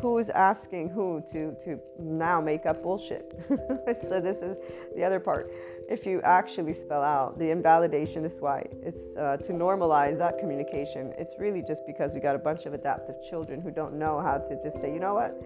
Who 0.02 0.18
is 0.18 0.30
asking 0.30 0.90
who 0.90 1.24
to, 1.32 1.56
to 1.64 1.80
now 2.00 2.42
make 2.42 2.66
up 2.66 2.84
bullshit? 2.84 3.34
so, 4.08 4.20
this 4.20 4.38
is 4.38 4.58
the 4.96 5.04
other 5.04 5.20
part. 5.20 5.52
If 5.90 6.06
you 6.06 6.22
actually 6.24 6.74
spell 6.74 7.04
out 7.04 7.38
the 7.40 7.50
invalidation, 7.50 8.26
is 8.26 8.42
why 8.42 8.66
it's 8.84 9.04
uh, 9.18 9.38
to 9.38 9.54
normalize 9.54 10.18
that 10.18 10.40
communication. 10.40 11.14
It's 11.18 11.36
really 11.40 11.62
just 11.62 11.82
because 11.86 12.14
we 12.14 12.20
got 12.20 12.36
a 12.36 12.40
bunch 12.40 12.66
of 12.66 12.74
adaptive 12.74 13.16
children 13.30 13.62
who 13.62 13.72
don't 13.72 13.94
know 13.98 14.20
how 14.20 14.38
to 14.38 14.62
just 14.62 14.82
say, 14.82 14.92
you 14.94 15.00
know 15.00 15.14
what? 15.14 15.42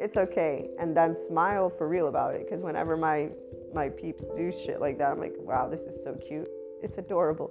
it's 0.00 0.16
okay 0.16 0.70
and 0.78 0.96
then 0.96 1.14
smile 1.14 1.68
for 1.68 1.86
real 1.86 2.08
about 2.08 2.34
it 2.34 2.46
because 2.46 2.62
whenever 2.62 2.96
my 2.96 3.28
my 3.74 3.88
peeps 3.90 4.24
do 4.34 4.50
shit 4.64 4.80
like 4.80 4.96
that 4.96 5.12
i'm 5.12 5.20
like 5.20 5.34
wow 5.38 5.68
this 5.68 5.82
is 5.82 5.94
so 6.02 6.14
cute 6.26 6.48
it's 6.82 6.96
adorable 6.96 7.50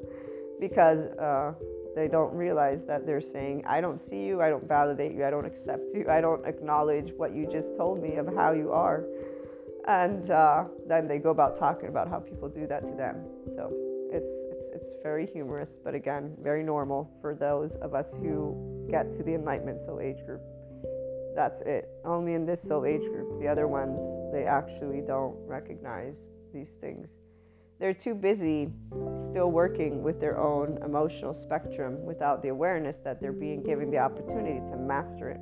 because 0.59 1.05
uh, 1.19 1.53
they 1.99 2.07
don't 2.07 2.33
realize 2.33 2.85
that 2.85 3.05
they're 3.05 3.21
saying 3.21 3.63
i 3.67 3.81
don't 3.81 3.99
see 3.99 4.23
you 4.23 4.41
i 4.41 4.49
don't 4.49 4.67
validate 4.67 5.13
you 5.13 5.25
i 5.25 5.29
don't 5.29 5.45
accept 5.45 5.83
you 5.93 6.05
i 6.09 6.21
don't 6.21 6.45
acknowledge 6.45 7.11
what 7.17 7.35
you 7.35 7.45
just 7.45 7.75
told 7.75 8.01
me 8.01 8.15
of 8.15 8.27
how 8.35 8.51
you 8.51 8.71
are 8.71 9.03
and 9.87 10.29
uh, 10.29 10.65
then 10.87 11.07
they 11.07 11.17
go 11.17 11.31
about 11.31 11.57
talking 11.57 11.89
about 11.89 12.07
how 12.07 12.19
people 12.19 12.47
do 12.47 12.65
that 12.67 12.81
to 12.87 12.95
them 12.95 13.25
so 13.55 13.71
it's 14.11 14.33
it's 14.51 14.69
it's 14.75 14.89
very 15.03 15.27
humorous 15.27 15.77
but 15.83 15.93
again 15.93 16.33
very 16.41 16.63
normal 16.63 17.11
for 17.21 17.35
those 17.35 17.75
of 17.75 17.93
us 17.93 18.15
who 18.15 18.87
get 18.89 19.11
to 19.11 19.21
the 19.23 19.33
enlightenment 19.33 19.79
soul 19.79 19.99
age 19.99 20.25
group 20.25 20.41
that's 21.35 21.61
it. 21.61 21.87
Only 22.03 22.33
in 22.33 22.45
this 22.45 22.61
soul 22.61 22.85
age 22.85 23.03
group. 23.03 23.39
The 23.39 23.47
other 23.47 23.65
ones, 23.65 24.01
they 24.33 24.43
actually 24.43 24.99
don't 24.99 25.37
recognize 25.47 26.15
these 26.53 26.67
things. 26.81 27.07
They're 27.79 27.93
too 27.93 28.13
busy 28.13 28.69
still 29.17 29.51
working 29.51 30.03
with 30.03 30.19
their 30.19 30.37
own 30.37 30.79
emotional 30.83 31.33
spectrum 31.33 32.03
without 32.03 32.41
the 32.41 32.49
awareness 32.49 32.97
that 33.05 33.21
they're 33.21 33.31
being 33.31 33.63
given 33.63 33.89
the 33.89 33.97
opportunity 33.97 34.59
to 34.69 34.75
master 34.75 35.29
it. 35.29 35.39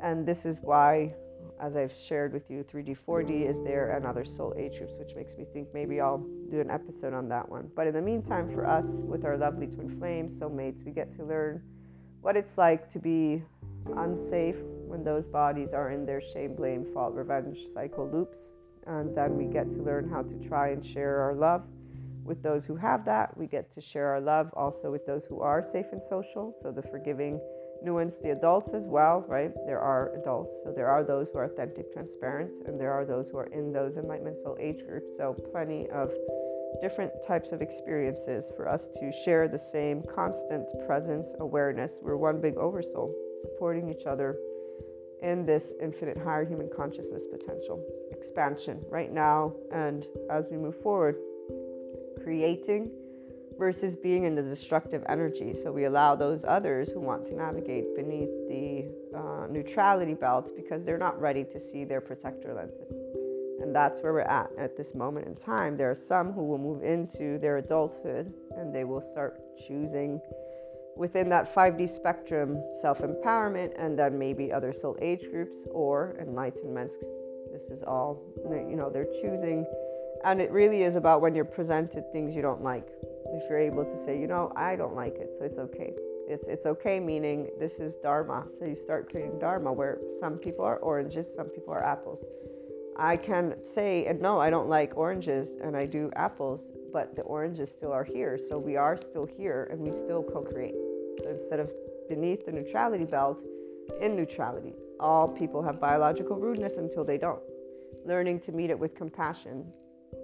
And 0.00 0.24
this 0.24 0.46
is 0.46 0.60
why, 0.62 1.14
as 1.60 1.74
I've 1.74 1.96
shared 1.96 2.32
with 2.32 2.48
you, 2.48 2.62
3D, 2.62 2.96
4D 3.06 3.48
is 3.48 3.60
there 3.64 3.96
and 3.96 4.06
other 4.06 4.24
soul 4.24 4.54
age 4.56 4.78
groups, 4.78 4.92
which 4.98 5.16
makes 5.16 5.36
me 5.36 5.44
think 5.52 5.68
maybe 5.74 6.00
I'll 6.00 6.24
do 6.50 6.60
an 6.60 6.70
episode 6.70 7.12
on 7.12 7.28
that 7.30 7.48
one. 7.48 7.70
But 7.74 7.88
in 7.88 7.94
the 7.94 8.02
meantime, 8.02 8.48
for 8.52 8.64
us, 8.64 8.86
with 9.04 9.24
our 9.24 9.36
lovely 9.36 9.66
twin 9.66 9.98
flames, 9.98 10.38
soulmates, 10.38 10.84
we 10.84 10.92
get 10.92 11.10
to 11.12 11.24
learn 11.24 11.60
what 12.20 12.36
it's 12.36 12.56
like 12.56 12.88
to 12.90 13.00
be 13.00 13.42
unsafe 13.96 14.58
when 14.86 15.02
those 15.02 15.26
bodies 15.26 15.72
are 15.72 15.90
in 15.90 16.06
their 16.06 16.20
shame, 16.20 16.54
blame, 16.54 16.84
fault, 16.94 17.14
revenge 17.14 17.58
cycle 17.74 18.08
loops. 18.08 18.56
And 18.86 19.16
then 19.16 19.36
we 19.36 19.44
get 19.46 19.70
to 19.70 19.82
learn 19.82 20.08
how 20.08 20.22
to 20.22 20.34
try 20.38 20.68
and 20.68 20.84
share 20.84 21.20
our 21.20 21.34
love 21.34 21.62
with 22.24 22.42
those 22.42 22.64
who 22.64 22.76
have 22.76 23.04
that. 23.04 23.36
We 23.36 23.46
get 23.46 23.72
to 23.74 23.80
share 23.80 24.08
our 24.08 24.20
love 24.20 24.50
also 24.54 24.90
with 24.90 25.06
those 25.06 25.24
who 25.24 25.40
are 25.40 25.62
safe 25.62 25.86
and 25.92 26.02
social. 26.02 26.54
So 26.60 26.72
the 26.72 26.82
forgiving 26.82 27.40
nuance, 27.82 28.18
the 28.18 28.30
adults 28.30 28.72
as 28.74 28.86
well, 28.86 29.24
right? 29.28 29.52
There 29.66 29.80
are 29.80 30.14
adults. 30.16 30.56
So 30.64 30.72
there 30.72 30.88
are 30.88 31.04
those 31.04 31.28
who 31.32 31.38
are 31.38 31.44
authentic, 31.44 31.92
transparent, 31.92 32.66
and 32.66 32.80
there 32.80 32.92
are 32.92 33.04
those 33.04 33.28
who 33.28 33.38
are 33.38 33.46
in 33.46 33.72
those 33.72 33.96
enlightenment 33.96 34.38
soul 34.42 34.56
age 34.60 34.84
groups. 34.86 35.10
So 35.16 35.36
plenty 35.52 35.88
of 35.90 36.10
different 36.80 37.12
types 37.26 37.52
of 37.52 37.62
experiences 37.62 38.52
for 38.56 38.68
us 38.68 38.86
to 38.98 39.12
share 39.24 39.48
the 39.48 39.58
same 39.58 40.02
constant 40.14 40.68
presence, 40.86 41.34
awareness. 41.40 42.00
We're 42.02 42.16
one 42.16 42.40
big 42.40 42.56
oversoul, 42.56 43.14
supporting 43.42 43.88
each 43.88 44.06
other 44.06 44.36
in 45.22 45.46
this 45.46 45.72
infinite 45.80 46.16
higher 46.18 46.44
human 46.44 46.68
consciousness 46.74 47.26
potential 47.30 47.82
expansion 48.10 48.80
right 48.90 49.12
now 49.12 49.52
and 49.72 50.06
as 50.30 50.48
we 50.50 50.56
move 50.56 50.80
forward, 50.82 51.16
creating 52.22 52.90
versus 53.58 53.96
being 53.96 54.24
in 54.24 54.34
the 54.34 54.42
destructive 54.42 55.02
energy. 55.08 55.54
So 55.54 55.72
we 55.72 55.84
allow 55.84 56.14
those 56.14 56.44
others 56.44 56.90
who 56.90 57.00
want 57.00 57.24
to 57.26 57.34
navigate 57.34 57.94
beneath 57.96 58.28
the 58.48 58.88
uh, 59.16 59.46
neutrality 59.50 60.14
belt 60.14 60.50
because 60.54 60.84
they're 60.84 60.98
not 60.98 61.18
ready 61.20 61.44
to 61.44 61.60
see 61.60 61.84
their 61.84 62.00
protector 62.00 62.52
lenses. 62.52 62.92
And 63.60 63.74
that's 63.74 64.00
where 64.00 64.12
we're 64.12 64.20
at 64.20 64.50
at 64.58 64.76
this 64.76 64.94
moment 64.94 65.26
in 65.26 65.34
time. 65.34 65.76
There 65.76 65.90
are 65.90 65.94
some 65.94 66.32
who 66.32 66.44
will 66.44 66.58
move 66.58 66.82
into 66.82 67.38
their 67.38 67.56
adulthood 67.56 68.32
and 68.56 68.74
they 68.74 68.84
will 68.84 69.00
start 69.00 69.40
choosing 69.66 70.20
within 70.96 71.28
that 71.28 71.54
5D 71.54 71.88
spectrum 71.88 72.62
self 72.80 72.98
empowerment 72.98 73.72
and 73.78 73.98
then 73.98 74.18
maybe 74.18 74.52
other 74.52 74.72
soul 74.72 74.96
age 75.00 75.30
groups 75.30 75.66
or 75.70 76.16
enlightenment. 76.20 76.92
This 77.52 77.64
is 77.64 77.82
all, 77.82 78.22
you 78.68 78.76
know, 78.76 78.90
they're 78.90 79.12
choosing. 79.20 79.66
And 80.24 80.40
it 80.40 80.50
really 80.50 80.82
is 80.82 80.96
about 80.96 81.20
when 81.20 81.34
you're 81.34 81.44
presented 81.44 82.10
things 82.12 82.34
you 82.34 82.42
don't 82.42 82.62
like. 82.62 82.88
If 83.32 83.48
you're 83.48 83.58
able 83.58 83.84
to 83.84 83.96
say, 83.96 84.18
you 84.18 84.26
know, 84.26 84.52
I 84.56 84.76
don't 84.76 84.94
like 84.94 85.16
it, 85.16 85.32
so 85.36 85.44
it's 85.44 85.58
okay. 85.58 85.92
It's, 86.28 86.48
it's 86.48 86.66
okay, 86.66 86.98
meaning 86.98 87.48
this 87.60 87.74
is 87.74 87.94
Dharma. 88.02 88.44
So 88.58 88.64
you 88.64 88.74
start 88.74 89.08
creating 89.08 89.38
Dharma 89.38 89.72
where 89.72 89.98
some 90.18 90.38
people 90.38 90.64
are 90.64 90.78
oranges, 90.78 91.26
some 91.36 91.46
people 91.46 91.72
are 91.72 91.84
apples. 91.84 92.24
I 92.98 93.16
can 93.16 93.56
say, 93.74 94.10
no, 94.20 94.40
I 94.40 94.50
don't 94.50 94.68
like 94.68 94.96
oranges 94.96 95.50
and 95.62 95.76
I 95.76 95.84
do 95.84 96.10
apples, 96.16 96.60
but 96.92 97.14
the 97.16 97.22
oranges 97.22 97.70
still 97.70 97.92
are 97.92 98.04
here. 98.04 98.38
So 98.48 98.58
we 98.58 98.76
are 98.76 98.96
still 98.96 99.26
here 99.26 99.68
and 99.70 99.80
we 99.80 99.92
still 99.92 100.22
co 100.22 100.42
create. 100.42 100.74
So 101.22 101.30
instead 101.30 101.60
of 101.60 101.70
beneath 102.08 102.46
the 102.46 102.52
neutrality 102.52 103.04
belt, 103.04 103.38
in 104.00 104.16
neutrality, 104.16 104.74
all 105.00 105.28
people 105.28 105.62
have 105.62 105.80
biological 105.80 106.36
rudeness 106.36 106.76
until 106.76 107.04
they 107.04 107.18
don't. 107.18 107.42
Learning 108.04 108.40
to 108.40 108.52
meet 108.52 108.70
it 108.70 108.78
with 108.78 108.94
compassion 108.94 109.64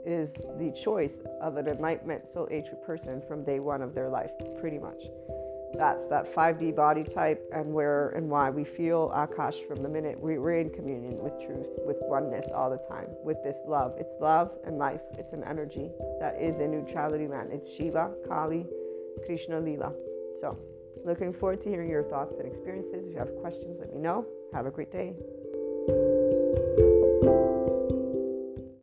is 0.07 0.33
the 0.59 0.73
choice 0.83 1.15
of 1.41 1.57
an 1.57 1.69
enlightenment 1.69 2.33
soul 2.33 2.49
age 2.51 2.67
person 2.85 3.23
from 3.27 3.45
day 3.45 3.61
one 3.61 3.83
of 3.83 3.95
their 3.95 4.09
life, 4.09 4.31
pretty 4.61 4.79
much. 4.79 5.03
That's 5.75 6.07
that 6.09 6.35
5D 6.35 6.77
body 6.77 7.03
type 7.03 7.49
and 7.53 7.73
where 7.73 8.11
and 8.11 8.29
why 8.29 8.51
we 8.51 8.65
feel 8.65 9.11
Akash 9.15 9.67
from 9.67 9.83
the 9.83 9.89
minute 9.89 10.21
we, 10.21 10.39
we're 10.39 10.61
in 10.61 10.71
communion 10.71 11.19
with 11.19 11.33
truth, 11.45 11.67
with 11.87 11.97
oneness 12.03 12.49
all 12.55 12.71
the 12.71 12.81
time, 12.89 13.09
with 13.25 13.43
this 13.43 13.57
love. 13.67 13.95
It's 13.99 14.15
love 14.21 14.53
and 14.67 14.79
life. 14.79 15.01
It's 15.19 15.33
an 15.33 15.45
energy 15.45 15.91
that 16.21 16.41
is 16.41 16.59
in 16.59 16.71
neutrality 16.71 17.27
land. 17.27 17.51
It's 17.53 17.75
Shiva, 17.75 18.11
Kali, 18.29 18.67
Krishna, 19.25 19.61
Lila. 19.61 19.93
So, 20.41 20.59
looking 21.05 21.33
forward 21.33 21.61
to 21.63 21.71
hearing 21.71 21.91
your 21.91 22.05
thoughts 22.05 22.37
and 22.39 22.47
experiences. 22.47 23.07
If 23.07 23.13
you 23.13 23.19
have 23.19 23.35
questions, 23.41 23.77
let 23.81 23.93
me 23.93 23.99
know. 23.99 24.27
Have 24.53 24.67
a 24.67 24.71
great 24.71 24.93
day. 24.93 25.15